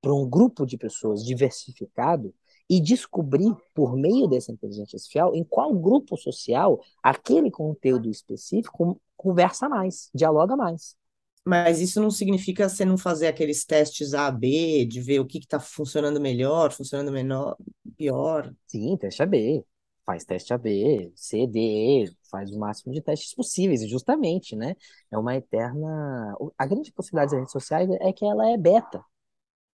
para 0.00 0.12
um 0.12 0.28
grupo 0.28 0.66
de 0.66 0.76
pessoas 0.76 1.24
diversificado 1.24 2.34
e 2.68 2.80
descobrir, 2.80 3.54
por 3.74 3.96
meio 3.96 4.26
dessa 4.26 4.52
inteligência 4.52 4.96
artificial, 4.96 5.34
em 5.34 5.44
qual 5.44 5.72
grupo 5.74 6.16
social 6.16 6.80
aquele 7.02 7.50
conteúdo 7.50 8.08
específico 8.08 9.00
conversa 9.16 9.68
mais, 9.68 10.10
dialoga 10.14 10.56
mais. 10.56 10.96
Mas 11.44 11.80
isso 11.80 12.00
não 12.00 12.10
significa 12.10 12.68
você 12.68 12.84
não 12.84 12.96
fazer 12.96 13.26
aqueles 13.26 13.66
testes 13.66 14.14
A, 14.14 14.30
B, 14.30 14.86
de 14.86 15.00
ver 15.00 15.20
o 15.20 15.26
que 15.26 15.38
está 15.38 15.60
funcionando 15.60 16.18
melhor, 16.18 16.72
funcionando 16.72 17.12
menor, 17.12 17.56
pior. 17.98 18.50
Sim, 18.66 18.96
teste 18.96 19.22
A, 19.22 19.26
B. 19.26 19.62
Faz 20.06 20.24
teste 20.24 20.52
A, 20.52 20.58
B, 20.58 21.12
C, 21.14 21.46
D, 21.46 22.10
faz 22.30 22.50
o 22.50 22.58
máximo 22.58 22.92
de 22.92 23.00
testes 23.00 23.34
possíveis, 23.34 23.82
e 23.82 23.88
justamente, 23.88 24.54
né? 24.54 24.74
É 25.10 25.18
uma 25.18 25.34
eterna. 25.34 26.34
A 26.58 26.66
grande 26.66 26.92
possibilidade 26.92 27.30
das 27.30 27.40
redes 27.40 27.52
sociais 27.52 27.88
é 27.90 28.12
que 28.12 28.24
ela 28.24 28.50
é 28.50 28.56
beta, 28.56 29.02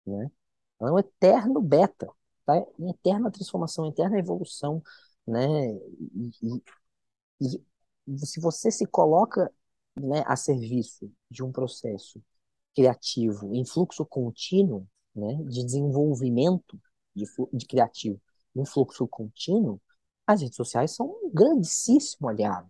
né? 0.07 0.31
Ela 0.81 0.91
é 0.91 0.93
um 0.95 0.99
eterno 0.99 1.61
beta 1.61 2.09
está 2.59 2.73
em 2.79 2.91
eterna 2.91 3.31
transformação, 3.31 3.87
eterna 3.87 4.19
evolução, 4.19 4.83
né? 5.27 5.73
E, 5.73 6.63
e, 7.41 7.63
e, 8.07 8.27
se 8.27 8.41
você 8.41 8.71
se 8.71 8.87
coloca 8.87 9.53
né, 9.97 10.25
a 10.27 10.37
serviço 10.37 11.11
de 11.31 11.43
um 11.43 11.53
processo 11.53 12.23
criativo 12.75 13.55
em 13.55 13.65
fluxo 13.65 14.05
contínuo, 14.05 14.87
né, 15.15 15.35
de 15.45 15.65
desenvolvimento 15.65 16.81
de, 17.15 17.25
de 17.53 17.67
criativo 17.67 18.21
em 18.55 18.65
fluxo 18.65 19.07
contínuo, 19.07 19.81
as 20.27 20.41
redes 20.43 20.57
sociais 20.57 20.93
são 20.93 21.07
um 21.07 21.31
grandíssimo 21.33 22.29
aliado. 22.29 22.69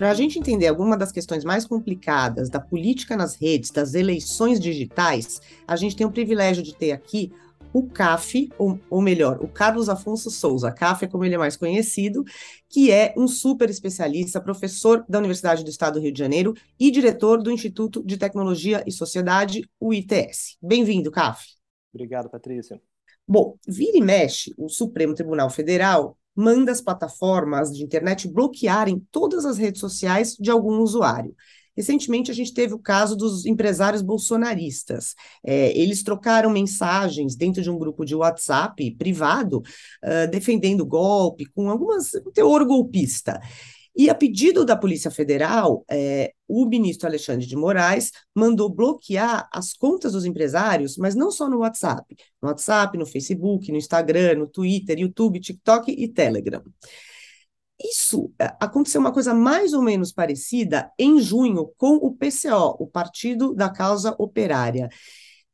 Para 0.00 0.12
a 0.12 0.14
gente 0.14 0.38
entender 0.38 0.66
alguma 0.66 0.96
das 0.96 1.12
questões 1.12 1.44
mais 1.44 1.66
complicadas 1.66 2.48
da 2.48 2.58
política 2.58 3.18
nas 3.18 3.34
redes, 3.34 3.70
das 3.70 3.92
eleições 3.92 4.58
digitais, 4.58 5.42
a 5.68 5.76
gente 5.76 5.94
tem 5.94 6.06
o 6.06 6.10
privilégio 6.10 6.62
de 6.62 6.74
ter 6.74 6.92
aqui 6.92 7.30
o 7.70 7.86
CAF, 7.86 8.48
ou, 8.56 8.80
ou, 8.88 9.02
melhor, 9.02 9.44
o 9.44 9.46
Carlos 9.46 9.90
Afonso 9.90 10.30
Souza, 10.30 10.72
CAF 10.72 11.04
é 11.04 11.06
como 11.06 11.22
ele 11.22 11.34
é 11.34 11.38
mais 11.38 11.54
conhecido, 11.54 12.24
que 12.66 12.90
é 12.90 13.12
um 13.14 13.28
super 13.28 13.68
especialista, 13.68 14.40
professor 14.40 15.04
da 15.06 15.18
Universidade 15.18 15.62
do 15.62 15.68
Estado 15.68 15.98
do 15.98 16.00
Rio 16.00 16.12
de 16.12 16.18
Janeiro 16.18 16.54
e 16.78 16.90
diretor 16.90 17.42
do 17.42 17.50
Instituto 17.50 18.02
de 18.02 18.16
Tecnologia 18.16 18.82
e 18.86 18.90
Sociedade, 18.90 19.68
o 19.78 19.92
ITS. 19.92 20.56
Bem-vindo, 20.62 21.10
CAF. 21.10 21.44
Obrigado, 21.92 22.30
Patrícia. 22.30 22.80
Bom, 23.28 23.54
vira 23.68 23.98
e 23.98 24.00
mexe, 24.00 24.54
o 24.56 24.70
Supremo 24.70 25.14
Tribunal 25.14 25.50
Federal 25.50 26.16
manda 26.40 26.72
as 26.72 26.80
plataformas 26.80 27.70
de 27.70 27.84
internet 27.84 28.26
bloquearem 28.26 29.06
todas 29.12 29.44
as 29.44 29.58
redes 29.58 29.80
sociais 29.80 30.36
de 30.40 30.50
algum 30.50 30.78
usuário. 30.78 31.34
Recentemente, 31.76 32.30
a 32.30 32.34
gente 32.34 32.52
teve 32.52 32.74
o 32.74 32.78
caso 32.78 33.16
dos 33.16 33.46
empresários 33.46 34.02
bolsonaristas. 34.02 35.14
É, 35.44 35.76
eles 35.78 36.02
trocaram 36.02 36.50
mensagens 36.50 37.36
dentro 37.36 37.62
de 37.62 37.70
um 37.70 37.78
grupo 37.78 38.04
de 38.04 38.14
WhatsApp 38.14 38.90
privado, 38.96 39.58
uh, 39.58 40.30
defendendo 40.30 40.84
golpe, 40.84 41.46
com 41.46 41.70
algumas 41.70 42.10
teor 42.34 42.64
golpista. 42.64 43.40
E 44.00 44.08
a 44.08 44.14
pedido 44.14 44.64
da 44.64 44.74
Polícia 44.74 45.10
Federal, 45.10 45.84
é, 45.86 46.32
o 46.48 46.64
ministro 46.64 47.06
Alexandre 47.06 47.44
de 47.44 47.54
Moraes 47.54 48.10
mandou 48.34 48.74
bloquear 48.74 49.46
as 49.52 49.74
contas 49.74 50.12
dos 50.12 50.24
empresários, 50.24 50.96
mas 50.96 51.14
não 51.14 51.30
só 51.30 51.50
no 51.50 51.58
WhatsApp, 51.58 52.16
no 52.40 52.48
WhatsApp, 52.48 52.96
no 52.96 53.04
Facebook, 53.04 53.70
no 53.70 53.76
Instagram, 53.76 54.36
no 54.36 54.46
Twitter, 54.46 54.98
YouTube, 54.98 55.38
TikTok 55.38 55.92
e 55.92 56.08
Telegram. 56.08 56.62
Isso 57.78 58.32
é, 58.40 58.56
aconteceu 58.58 59.02
uma 59.02 59.12
coisa 59.12 59.34
mais 59.34 59.74
ou 59.74 59.82
menos 59.82 60.12
parecida 60.12 60.90
em 60.98 61.20
junho 61.20 61.70
com 61.76 61.96
o 61.96 62.16
PCO, 62.16 62.76
o 62.78 62.86
Partido 62.86 63.54
da 63.54 63.68
Causa 63.68 64.16
Operária. 64.18 64.88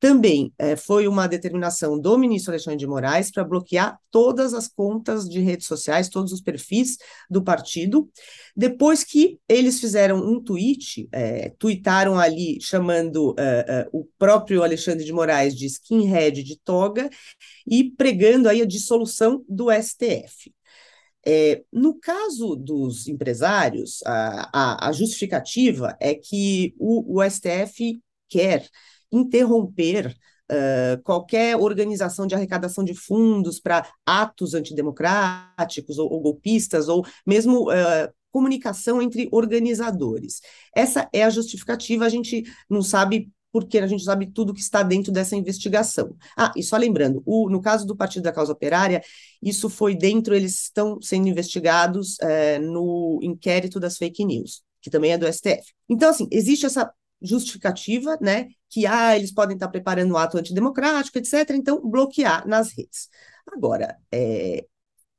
Também 0.06 0.52
é, 0.56 0.76
foi 0.76 1.08
uma 1.08 1.26
determinação 1.26 1.98
do 1.98 2.16
ministro 2.16 2.52
Alexandre 2.52 2.78
de 2.78 2.86
Moraes 2.86 3.28
para 3.28 3.42
bloquear 3.42 3.98
todas 4.08 4.54
as 4.54 4.68
contas 4.68 5.28
de 5.28 5.40
redes 5.40 5.66
sociais, 5.66 6.08
todos 6.08 6.30
os 6.30 6.40
perfis 6.40 6.96
do 7.28 7.42
partido, 7.42 8.08
depois 8.56 9.02
que 9.02 9.40
eles 9.48 9.80
fizeram 9.80 10.18
um 10.18 10.40
tweet, 10.40 11.08
é, 11.10 11.48
tweetaram 11.58 12.20
ali 12.20 12.60
chamando 12.60 13.34
é, 13.36 13.88
o 13.90 14.04
próprio 14.16 14.62
Alexandre 14.62 15.04
de 15.04 15.12
Moraes 15.12 15.56
de 15.56 15.66
skinhead 15.66 16.40
de 16.40 16.56
toga 16.60 17.10
e 17.66 17.90
pregando 17.90 18.48
aí 18.48 18.62
a 18.62 18.66
dissolução 18.66 19.44
do 19.48 19.72
STF. 19.72 20.54
É, 21.26 21.64
no 21.72 21.98
caso 21.98 22.54
dos 22.54 23.08
empresários, 23.08 24.04
a, 24.06 24.50
a, 24.52 24.88
a 24.88 24.92
justificativa 24.92 25.96
é 25.98 26.14
que 26.14 26.76
o, 26.78 27.18
o 27.18 27.28
STF 27.28 28.00
quer 28.28 28.68
interromper 29.12 30.16
uh, 30.50 31.02
qualquer 31.02 31.56
organização 31.56 32.26
de 32.26 32.34
arrecadação 32.34 32.84
de 32.84 32.94
fundos 32.94 33.60
para 33.60 33.88
atos 34.04 34.54
antidemocráticos 34.54 35.98
ou, 35.98 36.10
ou, 36.12 36.20
golpistas, 36.20 36.88
ou 36.88 37.04
mesmo 37.26 37.70
uh, 37.70 38.12
comunicação 38.30 39.00
entre 39.00 39.28
organizadores. 39.32 40.40
Essa 40.74 41.08
é 41.12 41.24
a 41.24 41.30
justificativa, 41.30 42.04
a 42.04 42.08
gente 42.08 42.44
não 42.68 42.82
sabe 42.82 43.30
porque 43.52 43.78
a 43.78 43.86
gente 43.86 44.04
sabe 44.04 44.26
tudo 44.26 44.52
que 44.52 44.60
está 44.60 44.82
dentro 44.82 45.10
dessa 45.10 45.34
investigação. 45.34 46.14
Ah, 46.36 46.52
e 46.54 46.62
só 46.62 46.76
lembrando, 46.76 47.22
o, 47.24 47.48
no 47.48 47.62
caso 47.62 47.86
do 47.86 47.96
Partido 47.96 48.24
da 48.24 48.32
Causa 48.32 48.52
Operária, 48.52 49.02
isso 49.42 49.70
foi 49.70 49.94
dentro, 49.94 50.34
eles 50.34 50.64
estão 50.64 51.00
sendo 51.00 51.26
investigados 51.26 52.18
no 52.60 53.18
inquérito 53.22 53.80
das 53.80 53.96
fake 53.96 54.26
news, 54.26 54.62
que 54.82 54.90
também 54.90 55.12
é 55.12 55.16
do 55.16 55.26
STF. 55.26 55.72
Então, 55.88 56.10
assim, 56.10 56.28
existe 56.30 56.66
essa 56.66 56.92
justificativa, 57.20 58.18
né, 58.20 58.48
que 58.68 58.86
ah, 58.86 59.16
eles 59.16 59.32
podem 59.32 59.54
estar 59.56 59.68
preparando 59.68 60.12
um 60.14 60.16
ato 60.16 60.38
antidemocrático, 60.38 61.18
etc., 61.18 61.50
então 61.50 61.80
bloquear 61.80 62.46
nas 62.46 62.70
redes. 62.76 63.08
Agora, 63.46 63.96
é, 64.12 64.64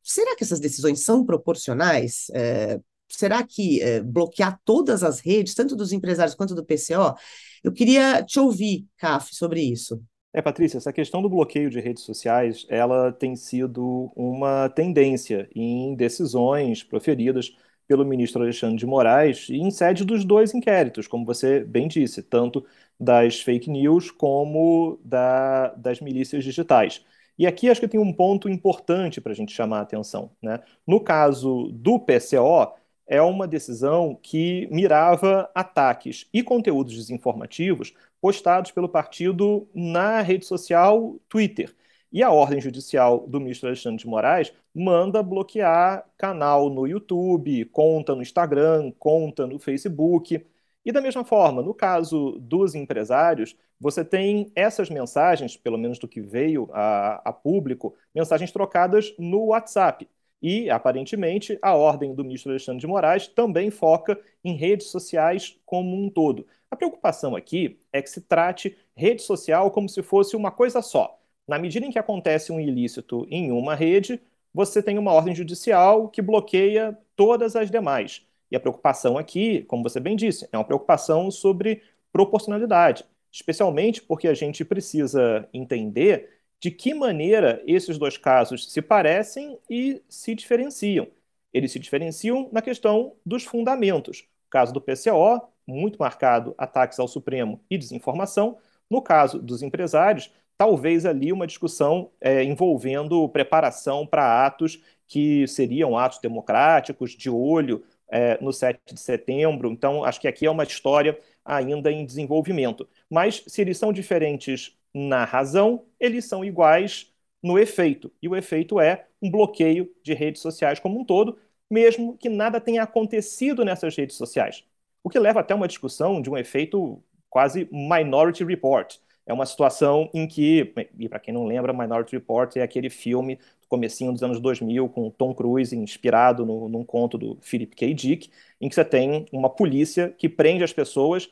será 0.03 0.35
que 0.35 0.43
essas 0.43 0.59
decisões 0.59 1.03
são 1.03 1.25
proporcionais? 1.25 2.27
É, 2.33 2.79
será 3.09 3.43
que 3.43 3.81
é, 3.81 4.01
bloquear 4.01 4.59
todas 4.63 5.03
as 5.03 5.19
redes, 5.19 5.53
tanto 5.53 5.75
dos 5.75 5.91
empresários 5.91 6.35
quanto 6.35 6.55
do 6.55 6.65
PCO, 6.65 7.15
eu 7.63 7.71
queria 7.71 8.23
te 8.23 8.39
ouvir, 8.39 8.85
CAF, 8.97 9.35
sobre 9.35 9.61
isso. 9.61 10.01
É, 10.33 10.41
Patrícia, 10.41 10.77
essa 10.77 10.93
questão 10.93 11.21
do 11.21 11.29
bloqueio 11.29 11.69
de 11.69 11.79
redes 11.79 12.03
sociais, 12.03 12.65
ela 12.69 13.11
tem 13.11 13.35
sido 13.35 14.11
uma 14.15 14.69
tendência 14.69 15.49
em 15.55 15.95
decisões 15.95 16.83
proferidas 16.83 17.51
pelo 17.87 18.05
ministro 18.05 18.41
Alexandre 18.41 18.77
de 18.77 18.85
Moraes 18.85 19.49
em 19.49 19.71
sede 19.71 20.03
dos 20.05 20.25
dois 20.25 20.53
inquéritos, 20.53 21.07
como 21.07 21.25
você 21.25 21.61
bem 21.61 21.87
disse, 21.87 22.21
tanto 22.21 22.65
das 22.99 23.41
fake 23.41 23.69
news 23.69 24.11
como 24.11 24.99
da, 25.03 25.69
das 25.75 26.01
milícias 26.01 26.43
digitais. 26.43 27.03
E 27.37 27.45
aqui 27.45 27.69
acho 27.69 27.79
que 27.79 27.87
tem 27.87 27.99
um 27.99 28.11
ponto 28.11 28.49
importante 28.49 29.21
para 29.21 29.31
a 29.31 29.35
gente 29.35 29.53
chamar 29.53 29.79
a 29.79 29.81
atenção. 29.81 30.31
Né? 30.41 30.59
No 30.85 30.99
caso 30.99 31.69
do 31.71 31.99
PCO, 31.99 32.73
é 33.05 33.21
uma 33.21 33.47
decisão 33.47 34.17
que 34.21 34.67
mirava 34.71 35.49
ataques 35.55 36.27
e 36.33 36.43
conteúdos 36.43 36.95
desinformativos 36.95 37.93
postados 38.19 38.71
pelo 38.71 38.89
partido 38.89 39.67
na 39.73 40.21
rede 40.21 40.45
social 40.45 41.17
Twitter. 41.29 41.73
E 42.11 42.23
a 42.23 42.31
ordem 42.31 42.61
judicial 42.61 43.27
do 43.27 43.39
ministro 43.39 43.67
Alexandre 43.67 43.99
de 43.99 44.07
Moraes 44.07 44.53
manda 44.73 45.21
bloquear 45.21 46.05
canal 46.17 46.69
no 46.69 46.87
YouTube, 46.87 47.65
conta 47.65 48.15
no 48.15 48.21
Instagram, 48.21 48.91
conta 48.97 49.45
no 49.45 49.59
Facebook. 49.59 50.45
E 50.85 50.91
da 50.91 51.01
mesma 51.01 51.25
forma, 51.25 51.61
no 51.61 51.73
caso 51.73 52.39
dos 52.39 52.73
empresários, 52.73 53.57
você 53.79 54.05
tem 54.05 54.51
essas 54.55 54.89
mensagens, 54.89 55.57
pelo 55.57 55.77
menos 55.77 55.99
do 55.99 56.07
que 56.07 56.21
veio 56.21 56.69
a, 56.71 57.21
a 57.29 57.33
público, 57.33 57.93
mensagens 58.15 58.51
trocadas 58.51 59.13
no 59.19 59.47
WhatsApp. 59.47 60.07
E, 60.41 60.69
aparentemente, 60.69 61.57
a 61.61 61.75
ordem 61.75 62.13
do 62.13 62.23
ministro 62.23 62.51
Alexandre 62.51 62.79
de 62.79 62.87
Moraes 62.87 63.27
também 63.27 63.69
foca 63.71 64.19
em 64.43 64.55
redes 64.55 64.87
sociais 64.87 65.59
como 65.65 65.95
um 65.95 66.09
todo. 66.09 66.45
A 66.69 66.75
preocupação 66.75 67.35
aqui 67.35 67.79
é 67.91 68.01
que 68.01 68.09
se 68.09 68.21
trate 68.21 68.77
rede 68.95 69.21
social 69.23 69.71
como 69.71 69.89
se 69.89 70.01
fosse 70.03 70.35
uma 70.35 70.51
coisa 70.51 70.81
só. 70.81 71.19
Na 71.47 71.57
medida 71.57 71.85
em 71.85 71.91
que 71.91 71.99
acontece 71.99 72.51
um 72.51 72.59
ilícito 72.59 73.25
em 73.29 73.51
uma 73.51 73.73
rede, 73.75 74.21
você 74.53 74.81
tem 74.81 74.97
uma 74.97 75.13
ordem 75.13 75.35
judicial 75.35 76.09
que 76.09 76.21
bloqueia 76.21 76.97
todas 77.15 77.55
as 77.55 77.71
demais. 77.71 78.25
E 78.51 78.55
a 78.55 78.59
preocupação 78.59 79.17
aqui, 79.17 79.63
como 79.63 79.83
você 79.83 79.99
bem 79.99 80.15
disse, 80.15 80.47
é 80.51 80.57
uma 80.57 80.63
preocupação 80.63 81.29
sobre 81.31 81.81
proporcionalidade, 82.11 83.05
especialmente 83.31 84.01
porque 84.01 84.27
a 84.27 84.33
gente 84.33 84.65
precisa 84.65 85.47
entender 85.53 86.37
de 86.59 86.71
que 86.71 86.93
maneira 86.93 87.61
esses 87.65 87.97
dois 87.97 88.17
casos 88.17 88.71
se 88.71 88.81
parecem 88.81 89.59
e 89.69 90.01
se 90.09 90.33
diferenciam. 90.33 91.07
Eles 91.53 91.71
se 91.71 91.79
diferenciam 91.79 92.49
na 92.51 92.61
questão 92.61 93.15
dos 93.25 93.43
fundamentos. 93.43 94.25
Caso 94.49 94.73
do 94.73 94.81
PCO, 94.81 95.41
muito 95.65 95.99
marcado 95.99 96.55
ataques 96.57 96.99
ao 96.99 97.07
Supremo 97.07 97.59
e 97.69 97.77
desinformação. 97.77 98.57
No 98.89 99.01
caso 99.01 99.39
dos 99.39 99.61
empresários, 99.61 100.31
talvez 100.57 101.05
ali 101.05 101.31
uma 101.31 101.47
discussão 101.47 102.11
é, 102.19 102.43
envolvendo 102.43 103.27
preparação 103.29 104.05
para 104.05 104.45
atos 104.45 104.81
que 105.07 105.47
seriam 105.47 105.97
atos 105.97 106.19
democráticos, 106.19 107.11
de 107.11 107.29
olho 107.29 107.83
é, 108.09 108.41
no 108.41 108.51
7 108.51 108.79
de 108.93 108.99
setembro. 108.99 109.71
Então, 109.71 110.03
acho 110.03 110.19
que 110.19 110.27
aqui 110.27 110.45
é 110.45 110.51
uma 110.51 110.63
história 110.63 111.17
ainda 111.45 111.91
em 111.91 112.05
desenvolvimento. 112.05 112.87
Mas 113.09 113.43
se 113.47 113.61
eles 113.61 113.77
são 113.77 113.93
diferentes 113.93 114.77
na 114.93 115.23
razão, 115.25 115.85
eles 115.99 116.25
são 116.25 116.43
iguais 116.43 117.13
no 117.41 117.57
efeito. 117.57 118.11
E 118.21 118.27
o 118.27 118.35
efeito 118.35 118.79
é 118.79 119.07
um 119.21 119.29
bloqueio 119.31 119.89
de 120.03 120.13
redes 120.13 120.41
sociais 120.41 120.79
como 120.79 120.99
um 120.99 121.05
todo, 121.05 121.37
mesmo 121.69 122.17
que 122.17 122.29
nada 122.29 122.59
tenha 122.59 122.83
acontecido 122.83 123.63
nessas 123.63 123.95
redes 123.95 124.15
sociais. 124.15 124.63
O 125.03 125.09
que 125.09 125.19
leva 125.19 125.39
até 125.39 125.53
uma 125.55 125.67
discussão 125.67 126.21
de 126.21 126.29
um 126.29 126.37
efeito 126.37 127.01
quase 127.29 127.67
Minority 127.71 128.43
Report. 128.43 128.97
É 129.27 129.33
uma 129.33 129.45
situação 129.45 130.09
em 130.13 130.27
que, 130.27 130.73
e 130.97 131.09
para 131.09 131.19
quem 131.19 131.33
não 131.33 131.45
lembra, 131.45 131.73
Minority 131.73 132.15
Report 132.15 132.55
é 132.57 132.63
aquele 132.63 132.89
filme 132.89 133.35
do 133.61 133.67
comecinho 133.69 134.13
dos 134.13 134.23
anos 134.23 134.39
2000 134.39 134.89
com 134.89 135.09
Tom 135.11 135.35
Cruise, 135.35 135.75
inspirado 135.75 136.45
no, 136.45 136.69
num 136.69 136.83
conto 136.85 137.17
do 137.17 137.37
Philip 137.41 137.75
K. 137.75 137.93
Dick, 137.93 138.31
em 138.61 138.69
que 138.69 138.75
você 138.75 138.85
tem 138.85 139.25
uma 139.31 139.49
polícia 139.49 140.09
que 140.17 140.29
prende 140.29 140.63
as 140.63 140.73
pessoas 140.73 141.29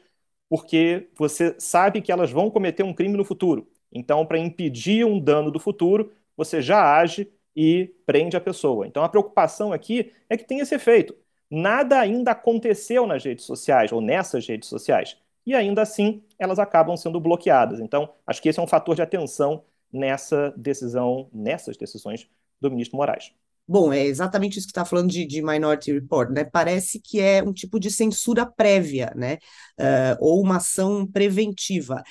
porque 0.50 1.10
você 1.16 1.56
sabe 1.60 2.02
que 2.02 2.12
elas 2.12 2.32
vão 2.32 2.50
cometer 2.50 2.84
um 2.84 2.94
crime 2.94 3.18
no 3.18 3.26
futuro. 3.26 3.68
Então, 3.92 4.26
para 4.26 4.38
impedir 4.38 5.06
um 5.06 5.20
dano 5.20 5.52
do 5.52 5.60
futuro, 5.60 6.12
você 6.38 6.62
já 6.62 6.98
age 7.00 7.32
e 7.56 7.94
prende 8.06 8.36
a 8.38 8.42
pessoa. 8.42 8.86
Então, 8.88 9.04
a 9.04 9.10
preocupação 9.10 9.72
aqui 9.74 10.12
é 10.30 10.38
que 10.38 10.44
tem 10.46 10.60
esse 10.60 10.76
efeito. 10.76 11.16
Nada 11.50 12.00
ainda 12.00 12.32
aconteceu 12.32 13.08
nas 13.08 13.24
redes 13.24 13.46
sociais 13.46 13.92
ou 13.92 14.02
nessas 14.02 14.48
redes 14.48 14.68
sociais. 14.70 15.18
E 15.46 15.54
ainda 15.54 15.82
assim, 15.82 16.24
elas 16.40 16.60
acabam 16.60 16.98
sendo 16.98 17.20
bloqueadas. 17.20 17.80
Então, 17.80 18.10
acho 18.26 18.42
que 18.42 18.50
esse 18.50 18.60
é 18.60 18.64
um 18.64 18.68
fator 18.68 18.96
de 18.96 19.02
atenção 19.02 19.64
nessa 19.92 20.54
decisão, 20.58 21.30
nessas 21.32 21.78
decisões 21.78 22.28
do 22.60 22.70
ministro 22.72 22.98
Moraes. 22.98 23.32
Bom, 23.68 23.92
é 23.92 24.06
exatamente 24.06 24.60
isso 24.60 24.68
que 24.68 24.72
está 24.72 24.86
falando 24.86 25.10
de, 25.10 25.26
de, 25.26 25.42
Minority 25.42 25.92
Report, 25.92 26.30
né? 26.30 26.44
Parece 26.44 27.00
que 27.00 27.20
é 27.20 27.42
um 27.42 27.52
tipo 27.52 27.80
de 27.80 27.90
censura 27.90 28.46
prévia, 28.46 29.12
né? 29.16 29.40
Uh, 29.80 30.18
ou 30.20 30.42
uma 30.42 30.58
ação 30.58 31.06
preventiva. 31.08 32.04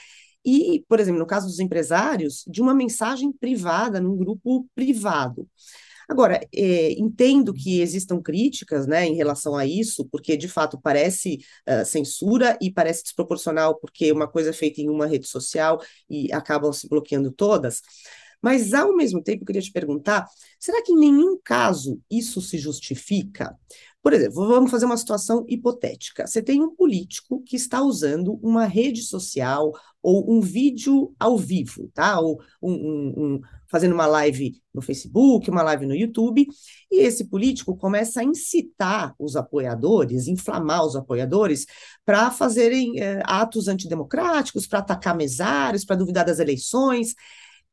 E, 0.45 0.85
por 0.89 0.99
exemplo, 1.01 1.21
no 1.21 1.27
caso 1.27 1.47
dos 1.47 1.61
empresários, 1.61 2.45
de 2.47 2.61
uma 2.61 2.75
mensagem 2.75 3.33
privada, 3.33 4.01
num 4.01 4.17
grupo 4.17 4.69
privado. 4.75 5.49
Agora, 6.09 6.41
é, 6.55 6.93
entendo 6.93 7.53
que 7.55 7.81
existam 7.81 8.21
críticas 8.21 8.87
né, 8.87 9.07
em 9.07 9.15
relação 9.15 9.57
a 9.57 9.67
isso, 9.67 10.07
porque 10.11 10.37
de 10.37 10.49
fato 10.49 10.79
parece 10.81 11.39
uh, 11.69 11.85
censura 11.85 12.59
e 12.61 12.71
parece 12.71 13.03
desproporcional, 13.05 13.77
porque 13.77 14.13
uma 14.13 14.29
coisa 14.29 14.51
é 14.51 14.53
feita 14.53 14.81
em 14.81 14.89
uma 14.89 15.07
rede 15.07 15.27
social 15.27 15.81
e 16.09 16.33
acabam 16.33 16.73
se 16.73 16.89
bloqueando 16.89 17.33
todas. 17.33 17.81
Mas, 18.43 18.75
ao 18.75 18.95
mesmo 18.95 19.23
tempo, 19.23 19.43
eu 19.43 19.47
queria 19.47 19.63
te 19.63 19.73
perguntar: 19.73 20.27
será 20.61 20.83
que 20.83 20.93
em 20.93 20.99
nenhum 20.99 21.39
caso 21.43 21.99
isso 22.11 22.43
se 22.43 22.59
justifica? 22.59 23.59
Por 24.03 24.13
exemplo, 24.13 24.47
vamos 24.47 24.71
fazer 24.71 24.85
uma 24.85 24.99
situação 24.99 25.47
hipotética. 25.49 26.27
Você 26.27 26.43
tem 26.43 26.63
um 26.63 26.75
político 26.75 27.43
que 27.43 27.57
está 27.57 27.81
usando 27.83 28.39
uma 28.43 28.67
rede 28.67 29.01
social 29.01 29.73
ou 30.05 30.31
um 30.31 30.39
vídeo 30.39 31.15
ao 31.19 31.39
vivo, 31.39 31.91
tá? 31.95 32.21
Ou 32.21 32.39
um, 32.61 32.73
um, 32.73 33.15
um, 33.17 33.41
fazendo 33.67 33.95
uma 33.95 34.07
live 34.07 34.53
no 34.73 34.83
Facebook, 34.83 35.49
uma 35.49 35.63
live 35.63 35.87
no 35.87 35.95
YouTube, 35.95 36.47
e 36.93 37.01
esse 37.01 37.25
político 37.25 37.75
começa 37.75 38.21
a 38.21 38.25
incitar 38.25 39.15
os 39.19 39.35
apoiadores, 39.35 40.29
inflamar 40.29 40.85
os 40.85 40.95
apoiadores, 40.95 41.65
para 42.05 42.31
fazerem 42.31 43.01
é, 43.01 43.23
atos 43.25 43.67
antidemocráticos, 43.67 44.67
para 44.67 44.81
atacar 44.81 45.17
mesários, 45.17 45.87
para 45.87 45.97
duvidar 45.97 46.27
das 46.27 46.39
eleições. 46.39 47.15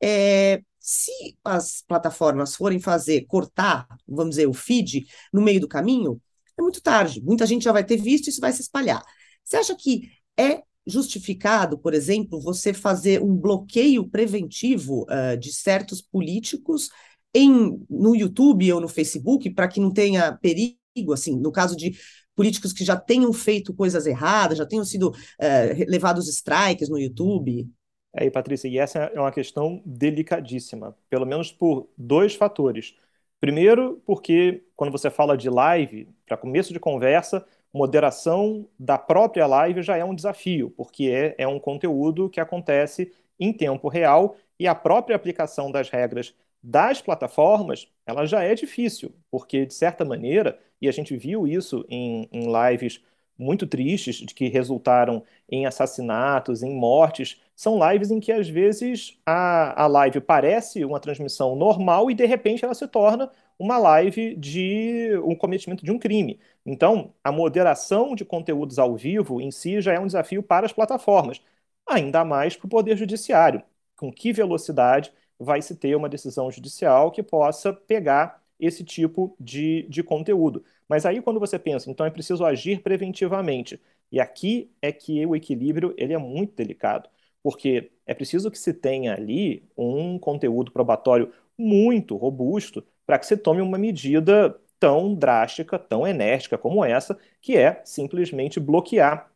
É, 0.01 0.61
se 0.79 1.11
as 1.43 1.83
plataformas 1.85 2.55
forem 2.55 2.79
fazer, 2.79 3.25
cortar, 3.25 3.85
vamos 4.07 4.31
dizer, 4.31 4.47
o 4.47 4.53
feed 4.53 5.05
no 5.33 5.41
meio 5.41 5.59
do 5.59 5.67
caminho, 5.67 6.21
é 6.57 6.61
muito 6.61 6.81
tarde. 6.81 7.21
Muita 7.21 7.45
gente 7.45 7.65
já 7.65 7.73
vai 7.73 7.83
ter 7.83 7.97
visto 7.97 8.27
e 8.27 8.29
isso 8.29 8.39
vai 8.39 8.53
se 8.53 8.61
espalhar. 8.61 9.03
Você 9.43 9.57
acha 9.57 9.75
que 9.75 10.09
é 10.39 10.63
justificado, 10.85 11.77
por 11.77 11.93
exemplo, 11.93 12.39
você 12.39 12.73
fazer 12.73 13.21
um 13.21 13.35
bloqueio 13.35 14.07
preventivo 14.07 15.03
uh, 15.03 15.37
de 15.37 15.53
certos 15.53 16.01
políticos 16.01 16.89
em, 17.33 17.79
no 17.89 18.15
YouTube 18.15 18.71
ou 18.73 18.81
no 18.81 18.87
Facebook 18.87 19.49
para 19.51 19.67
que 19.67 19.79
não 19.79 19.91
tenha 19.91 20.31
perigo, 20.33 21.13
assim, 21.13 21.39
no 21.39 21.51
caso 21.51 21.75
de 21.75 21.95
políticos 22.35 22.73
que 22.73 22.83
já 22.83 22.95
tenham 22.95 23.31
feito 23.31 23.73
coisas 23.73 24.05
erradas, 24.05 24.57
já 24.57 24.65
tenham 24.65 24.83
sido 24.85 25.09
uh, 25.09 25.85
levados 25.87 26.27
strikes 26.27 26.89
no 26.89 26.97
YouTube? 26.97 27.69
É, 28.13 28.25
e 28.25 28.31
Patrícia, 28.31 28.67
e 28.67 28.77
essa 28.77 28.99
é 28.99 29.19
uma 29.19 29.31
questão 29.31 29.81
delicadíssima, 29.85 30.95
pelo 31.09 31.25
menos 31.25 31.51
por 31.51 31.89
dois 31.97 32.35
fatores. 32.35 32.95
Primeiro, 33.39 34.01
porque 34.05 34.63
quando 34.75 34.91
você 34.91 35.09
fala 35.09 35.37
de 35.37 35.49
live, 35.49 36.09
para 36.27 36.37
começo 36.37 36.73
de 36.73 36.79
conversa, 36.79 37.45
moderação 37.73 38.67
da 38.77 38.97
própria 38.97 39.47
live 39.47 39.81
já 39.81 39.97
é 39.97 40.03
um 40.03 40.15
desafio, 40.15 40.71
porque 40.71 41.09
é, 41.09 41.35
é 41.43 41.47
um 41.47 41.59
conteúdo 41.59 42.29
que 42.29 42.39
acontece 42.39 43.11
em 43.39 43.53
tempo 43.53 43.87
real 43.87 44.35
e 44.59 44.67
a 44.67 44.75
própria 44.75 45.15
aplicação 45.15 45.71
das 45.71 45.89
regras 45.89 46.35
das 46.63 47.01
plataformas, 47.01 47.87
ela 48.05 48.25
já 48.25 48.43
é 48.43 48.53
difícil, 48.53 49.15
porque, 49.31 49.65
de 49.65 49.73
certa 49.73 50.05
maneira, 50.05 50.59
e 50.79 50.87
a 50.87 50.91
gente 50.91 51.17
viu 51.17 51.47
isso 51.47 51.83
em, 51.89 52.29
em 52.31 52.47
lives 52.51 53.01
muito 53.37 53.65
tristes, 53.65 54.17
de 54.17 54.33
que 54.35 54.47
resultaram 54.47 55.23
em 55.49 55.65
assassinatos, 55.65 56.61
em 56.61 56.75
mortes, 56.75 57.41
são 57.55 57.79
lives 57.89 58.11
em 58.11 58.19
que, 58.19 58.31
às 58.31 58.47
vezes, 58.47 59.19
a, 59.25 59.83
a 59.83 59.87
live 59.87 60.21
parece 60.21 60.85
uma 60.85 60.99
transmissão 60.99 61.55
normal 61.55 62.11
e, 62.11 62.13
de 62.13 62.25
repente, 62.25 62.63
ela 62.63 62.75
se 62.75 62.87
torna 62.87 63.31
uma 63.61 63.77
live 63.77 64.35
de 64.35 65.11
um 65.23 65.35
cometimento 65.35 65.85
de 65.85 65.91
um 65.91 65.99
crime. 65.99 66.39
Então, 66.65 67.13
a 67.23 67.31
moderação 67.31 68.15
de 68.15 68.25
conteúdos 68.25 68.79
ao 68.79 68.95
vivo 68.95 69.39
em 69.39 69.51
si 69.51 69.79
já 69.81 69.93
é 69.93 69.99
um 69.99 70.07
desafio 70.07 70.41
para 70.41 70.65
as 70.65 70.73
plataformas, 70.73 71.41
ainda 71.87 72.25
mais 72.25 72.55
para 72.55 72.65
o 72.65 72.69
Poder 72.69 72.97
Judiciário. 72.97 73.61
Com 73.95 74.11
que 74.11 74.33
velocidade 74.33 75.13
vai 75.39 75.61
se 75.61 75.75
ter 75.75 75.95
uma 75.95 76.09
decisão 76.09 76.49
judicial 76.51 77.11
que 77.11 77.21
possa 77.21 77.71
pegar 77.71 78.41
esse 78.59 78.83
tipo 78.83 79.35
de, 79.39 79.83
de 79.89 80.01
conteúdo. 80.03 80.63
Mas 80.87 81.05
aí, 81.05 81.21
quando 81.21 81.39
você 81.39 81.59
pensa, 81.59 81.89
então 81.89 82.05
é 82.05 82.09
preciso 82.09 82.43
agir 82.45 82.81
preventivamente. 82.81 83.79
E 84.11 84.19
aqui 84.19 84.71
é 84.81 84.91
que 84.91 85.23
o 85.25 85.35
equilíbrio 85.35 85.93
ele 85.97 86.13
é 86.13 86.17
muito 86.17 86.55
delicado, 86.55 87.09
porque 87.43 87.91
é 88.07 88.13
preciso 88.13 88.49
que 88.51 88.57
se 88.57 88.73
tenha 88.73 89.13
ali 89.13 89.63
um 89.77 90.17
conteúdo 90.19 90.71
probatório 90.71 91.31
muito 91.57 92.15
robusto 92.17 92.83
para 93.05 93.19
que 93.19 93.25
se 93.25 93.37
tome 93.37 93.61
uma 93.61 93.77
medida 93.77 94.59
tão 94.79 95.13
drástica, 95.13 95.77
tão 95.79 96.07
enérgica 96.07 96.57
como 96.57 96.83
essa, 96.83 97.17
que 97.41 97.57
é 97.57 97.81
simplesmente 97.85 98.59
bloquear 98.59 99.29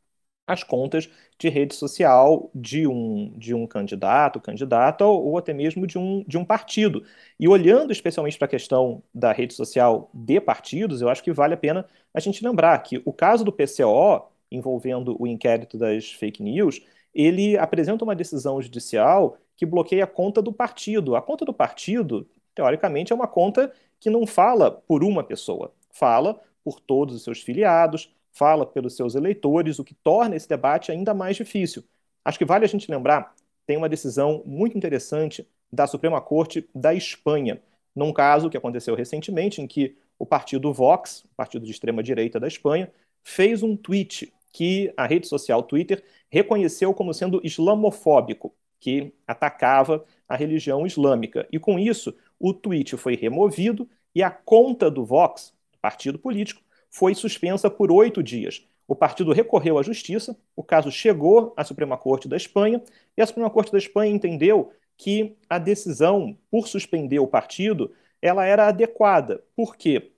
as 0.48 0.64
contas 0.64 1.10
de 1.40 1.50
rede 1.50 1.74
social 1.76 2.52
de 2.54 2.88
um, 2.88 3.32
de 3.38 3.54
um 3.54 3.66
candidato, 3.66 4.40
candidata, 4.40 5.04
ou, 5.06 5.26
ou 5.26 5.38
até 5.38 5.54
mesmo 5.54 5.88
de 5.88 5.98
um, 5.98 6.24
de 6.28 6.38
um 6.38 6.46
partido. 6.46 7.04
E 7.40 7.48
olhando 7.48 7.92
especialmente 7.92 8.38
para 8.38 8.46
a 8.46 8.50
questão 8.50 9.02
da 9.14 9.32
rede 9.32 9.54
social 9.54 10.10
de 10.14 10.40
partidos, 10.40 11.02
eu 11.02 11.10
acho 11.10 11.24
que 11.24 11.32
vale 11.34 11.54
a 11.56 11.58
pena 11.58 11.86
a 12.14 12.20
gente 12.20 12.44
lembrar 12.46 12.78
que 12.84 13.02
o 13.06 13.12
caso 13.14 13.44
do 13.44 13.52
PCO, 13.52 14.30
envolvendo 14.52 15.16
o 15.20 15.26
inquérito 15.28 15.78
das 15.78 16.12
fake 16.12 16.42
news, 16.44 16.82
ele 17.14 17.58
apresenta 17.58 18.04
uma 18.04 18.16
decisão 18.16 18.62
judicial 18.62 19.38
que 19.58 19.66
bloqueia 19.66 20.04
a 20.04 20.08
conta 20.08 20.42
do 20.42 20.52
partido. 20.54 21.16
A 21.16 21.22
conta 21.22 21.46
do 21.46 21.54
partido, 21.54 22.28
teoricamente, 22.56 23.12
é 23.12 23.16
uma 23.16 23.28
conta 23.28 23.72
que 24.00 24.10
não 24.10 24.26
fala 24.26 24.72
por 24.72 25.04
uma 25.04 25.24
pessoa, 25.24 25.74
fala 25.92 26.40
por 26.64 26.80
todos 26.80 27.16
os 27.16 27.24
seus 27.24 27.42
filiados, 27.42 28.14
fala 28.32 28.66
pelos 28.66 28.96
seus 28.96 29.16
eleitores, 29.16 29.80
o 29.80 29.84
que 29.84 29.94
torna 29.94 30.36
esse 30.36 30.50
debate 30.50 30.92
ainda 30.92 31.14
mais 31.14 31.36
difícil. 31.36 31.84
Acho 32.24 32.38
que 32.38 32.46
vale 32.46 32.66
a 32.66 32.68
gente 32.68 32.90
lembrar, 32.90 33.36
tem 33.66 33.78
uma 33.78 33.90
decisão 33.90 34.42
muito 34.46 34.78
interessante 34.78 35.48
da 35.72 35.86
Suprema 35.88 36.22
Corte 36.22 36.68
da 36.74 36.94
Espanha, 36.94 37.62
num 37.96 38.12
caso 38.12 38.50
que 38.50 38.58
aconteceu 38.58 38.96
recentemente, 38.96 39.62
em 39.62 39.68
que 39.68 39.98
o 40.18 40.26
partido 40.26 40.74
Vox, 40.74 41.26
partido 41.36 41.66
de 41.66 41.72
extrema-direita 41.72 42.40
da 42.40 42.48
Espanha, 42.48 42.92
fez 43.24 43.64
um 43.64 43.76
tweet 43.76 44.34
que 44.52 44.94
a 44.96 45.06
rede 45.06 45.28
social 45.28 45.64
Twitter 45.64 46.04
reconheceu 46.30 46.94
como 46.94 47.14
sendo 47.14 47.42
islamofóbico, 47.44 48.54
que 48.80 49.14
atacava 49.28 50.06
a 50.28 50.36
religião 50.36 50.86
islâmica. 50.86 51.48
E 51.52 51.60
com 51.60 51.80
isso, 51.80 52.16
o 52.40 52.54
tweet 52.54 52.98
foi 52.98 53.16
removido 53.16 53.90
e 54.14 54.24
a 54.24 54.30
conta 54.30 54.90
do 54.90 55.06
Vox, 55.06 55.54
partido 55.82 56.18
político, 56.18 56.62
foi 56.90 57.14
suspensa 57.14 57.70
por 57.70 57.92
oito 57.92 58.24
dias. 58.24 58.66
O 58.88 58.96
partido 58.96 59.34
recorreu 59.34 59.78
à 59.78 59.84
justiça, 59.84 60.38
o 60.56 60.64
caso 60.64 60.92
chegou 60.92 61.54
à 61.58 61.64
Suprema 61.64 61.98
Corte 61.98 62.28
da 62.28 62.38
Espanha, 62.38 62.82
e 63.18 63.22
a 63.22 63.26
Suprema 63.26 63.50
Corte 63.50 63.72
da 63.72 63.78
Espanha 63.78 64.14
entendeu 64.14 64.72
que 64.98 65.36
a 65.50 65.58
decisão 65.58 66.38
por 66.50 66.68
suspender 66.68 67.20
o 67.20 67.28
partido 67.28 67.92
ela 68.22 68.46
era 68.46 68.68
adequada. 68.68 69.44
Por 69.56 69.76
quê? 69.76 70.12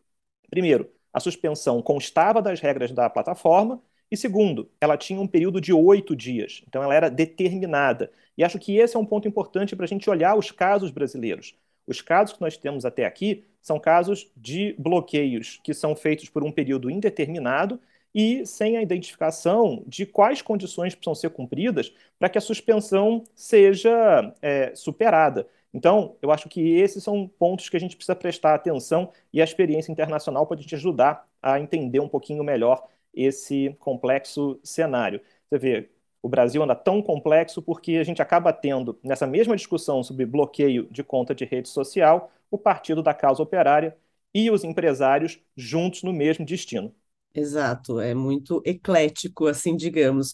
Primeiro, 0.50 0.90
a 1.14 1.20
suspensão 1.20 1.82
constava 1.82 2.42
das 2.42 2.60
regras 2.60 2.92
da 2.92 3.10
plataforma, 3.10 3.82
e 4.10 4.16
segundo, 4.16 4.70
ela 4.80 4.98
tinha 4.98 5.20
um 5.20 5.28
período 5.28 5.60
de 5.60 5.74
oito 5.74 6.16
dias, 6.16 6.64
então 6.68 6.82
ela 6.84 6.96
era 6.96 7.10
determinada. 7.10 8.12
E 8.38 8.44
acho 8.44 8.60
que 8.60 8.78
esse 8.78 8.96
é 8.96 9.00
um 9.00 9.06
ponto 9.06 9.28
importante 9.28 9.76
para 9.76 9.86
a 9.86 9.88
gente 9.88 10.10
olhar 10.10 10.38
os 10.38 10.52
casos 10.52 10.92
brasileiros. 10.92 11.56
Os 11.88 12.02
casos 12.02 12.36
que 12.36 12.42
nós 12.42 12.58
temos 12.58 12.86
até 12.86 13.06
aqui 13.06 13.46
são 13.62 13.80
casos 13.80 14.30
de 14.36 14.76
bloqueios 14.78 15.60
que 15.64 15.74
são 15.74 15.96
feitos 15.96 16.30
por 16.30 16.44
um 16.44 16.52
período 16.52 16.90
indeterminado 16.90 17.80
e 18.14 18.46
sem 18.46 18.78
a 18.78 18.82
identificação 18.82 19.84
de 19.88 20.06
quais 20.06 20.42
condições 20.42 20.96
precisam 20.96 21.16
ser 21.16 21.30
cumpridas 21.30 21.94
para 22.18 22.30
que 22.30 22.38
a 22.38 22.42
suspensão 22.42 23.24
seja 23.36 24.34
é, 24.42 24.74
superada. 24.76 25.48
Então, 25.74 26.16
eu 26.22 26.32
acho 26.32 26.50
que 26.50 26.78
esses 26.78 27.04
são 27.04 27.28
pontos 27.28 27.70
que 27.70 27.78
a 27.78 27.80
gente 27.80 27.96
precisa 27.96 28.16
prestar 28.16 28.56
atenção 28.56 29.12
e 29.32 29.42
a 29.42 29.44
experiência 29.44 29.92
internacional 29.92 30.48
pode 30.48 30.66
te 30.66 30.76
ajudar 30.76 31.28
a 31.42 31.60
entender 31.60 32.00
um 32.00 32.10
pouquinho 32.10 32.44
melhor 32.44 32.88
esse 33.14 33.76
complexo 33.80 34.60
cenário. 34.64 35.22
Você 35.50 35.58
vê, 35.60 35.90
o 36.28 36.30
Brasil 36.30 36.62
anda 36.62 36.76
tão 36.76 37.02
complexo 37.02 37.62
porque 37.62 37.94
a 37.94 38.04
gente 38.04 38.22
acaba 38.22 38.52
tendo, 38.52 39.00
nessa 39.04 39.26
mesma 39.26 39.56
discussão 39.56 40.04
sobre 40.04 40.26
bloqueio 40.26 40.88
de 40.92 41.04
conta 41.04 41.34
de 41.34 41.46
rede 41.46 41.70
social, 41.70 42.32
o 42.52 42.58
Partido 42.58 43.02
da 43.02 43.14
Causa 43.14 43.42
Operária 43.42 43.96
e 44.34 44.52
os 44.52 44.64
empresários 44.64 45.40
juntos 45.56 46.04
no 46.04 46.14
mesmo 46.14 46.46
destino. 46.46 46.94
Exato, 47.34 48.00
é 48.00 48.14
muito 48.14 48.62
eclético, 48.66 49.48
assim, 49.48 49.76
digamos. 49.76 50.34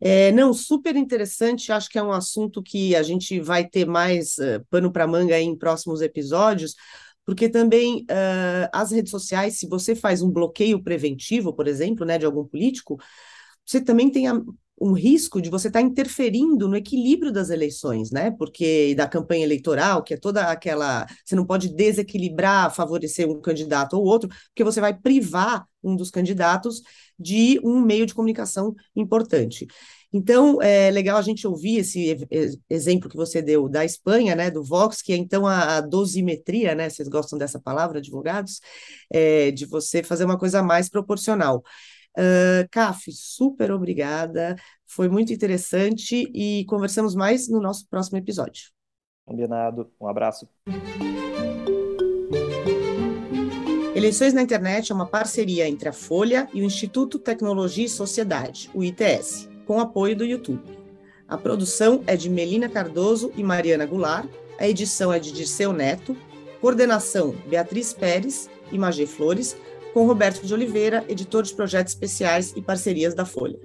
É, 0.00 0.30
não, 0.32 0.52
super 0.52 0.94
interessante, 0.94 1.72
acho 1.72 1.88
que 1.88 1.98
é 1.98 2.02
um 2.02 2.12
assunto 2.12 2.62
que 2.62 2.94
a 2.94 3.02
gente 3.02 3.40
vai 3.40 3.66
ter 3.66 3.86
mais 3.86 4.36
uh, 4.38 4.64
pano 4.70 4.92
para 4.92 5.06
manga 5.06 5.38
em 5.38 5.56
próximos 5.56 6.00
episódios, 6.00 6.74
porque 7.24 7.48
também 7.48 8.02
uh, 8.02 8.68
as 8.72 8.92
redes 8.92 9.10
sociais, 9.10 9.58
se 9.58 9.66
você 9.66 9.96
faz 9.96 10.22
um 10.22 10.30
bloqueio 10.30 10.82
preventivo, 10.82 11.52
por 11.54 11.66
exemplo, 11.66 12.04
né, 12.04 12.18
de 12.18 12.26
algum 12.26 12.44
político, 12.44 12.98
você 13.64 13.80
também 13.80 14.10
tem 14.10 14.28
a, 14.28 14.34
um 14.80 14.92
risco 14.92 15.40
de 15.40 15.48
você 15.48 15.68
estar 15.68 15.80
tá 15.80 15.86
interferindo 15.86 16.68
no 16.68 16.76
equilíbrio 16.76 17.32
das 17.32 17.50
eleições, 17.50 18.10
né? 18.10 18.30
Porque 18.32 18.94
da 18.94 19.06
campanha 19.06 19.44
eleitoral, 19.44 20.02
que 20.02 20.14
é 20.14 20.16
toda 20.16 20.50
aquela. 20.50 21.06
Você 21.24 21.34
não 21.34 21.46
pode 21.46 21.68
desequilibrar, 21.74 22.74
favorecer 22.74 23.28
um 23.28 23.40
candidato 23.40 23.94
ou 23.96 24.04
outro, 24.04 24.28
porque 24.48 24.64
você 24.64 24.80
vai 24.80 24.92
privar 24.92 25.64
um 25.82 25.94
dos 25.94 26.10
candidatos 26.10 26.82
de 27.18 27.60
um 27.62 27.80
meio 27.80 28.06
de 28.06 28.14
comunicação 28.14 28.74
importante. 28.96 29.66
Então, 30.12 30.62
é 30.62 30.92
legal 30.92 31.18
a 31.18 31.22
gente 31.22 31.44
ouvir 31.44 31.78
esse 31.78 32.16
exemplo 32.70 33.10
que 33.10 33.16
você 33.16 33.42
deu 33.42 33.68
da 33.68 33.84
Espanha, 33.84 34.36
né, 34.36 34.48
do 34.48 34.62
Vox, 34.62 35.02
que 35.02 35.12
é 35.12 35.16
então 35.16 35.44
a, 35.44 35.80
dosimetria, 35.80 36.72
né, 36.72 36.88
vocês 36.88 37.08
gostam 37.08 37.36
dessa 37.36 37.58
palavra, 37.58 37.98
advogados, 37.98 38.60
é, 39.12 39.50
de 39.50 39.66
você 39.66 40.04
fazer 40.04 40.24
uma 40.24 40.38
coisa 40.38 40.62
mais 40.62 40.88
proporcional. 40.88 41.64
Uh, 42.16 42.68
Caf, 42.70 43.10
super 43.12 43.72
obrigada, 43.72 44.56
foi 44.86 45.08
muito 45.08 45.32
interessante 45.32 46.30
e 46.32 46.64
conversamos 46.66 47.14
mais 47.14 47.48
no 47.48 47.60
nosso 47.60 47.88
próximo 47.88 48.18
episódio. 48.18 48.70
Combinado, 49.24 49.90
um 50.00 50.06
abraço. 50.06 50.48
Eleições 53.94 54.34
na 54.34 54.42
Internet 54.42 54.92
é 54.92 54.94
uma 54.94 55.06
parceria 55.06 55.68
entre 55.68 55.88
a 55.88 55.92
Folha 55.92 56.48
e 56.52 56.60
o 56.60 56.64
Instituto 56.64 57.18
Tecnologia 57.18 57.86
e 57.86 57.88
Sociedade, 57.88 58.70
o 58.74 58.84
ITS, 58.84 59.48
com 59.66 59.80
apoio 59.80 60.16
do 60.16 60.24
YouTube. 60.24 60.62
A 61.26 61.38
produção 61.38 62.02
é 62.06 62.16
de 62.16 62.28
Melina 62.28 62.68
Cardoso 62.68 63.32
e 63.36 63.42
Mariana 63.42 63.86
Goulart, 63.86 64.28
a 64.58 64.68
edição 64.68 65.12
é 65.12 65.18
de 65.18 65.32
Dirceu 65.32 65.72
Neto, 65.72 66.16
coordenação 66.60 67.34
Beatriz 67.48 67.92
Pérez 67.92 68.50
e 68.70 68.78
Magê 68.78 69.06
Flores, 69.06 69.56
com 69.94 70.04
Roberto 70.06 70.44
de 70.44 70.52
Oliveira, 70.52 71.04
editor 71.08 71.44
de 71.44 71.54
projetos 71.54 71.92
especiais 71.92 72.52
e 72.56 72.60
parcerias 72.60 73.14
da 73.14 73.24
Folha. 73.24 73.56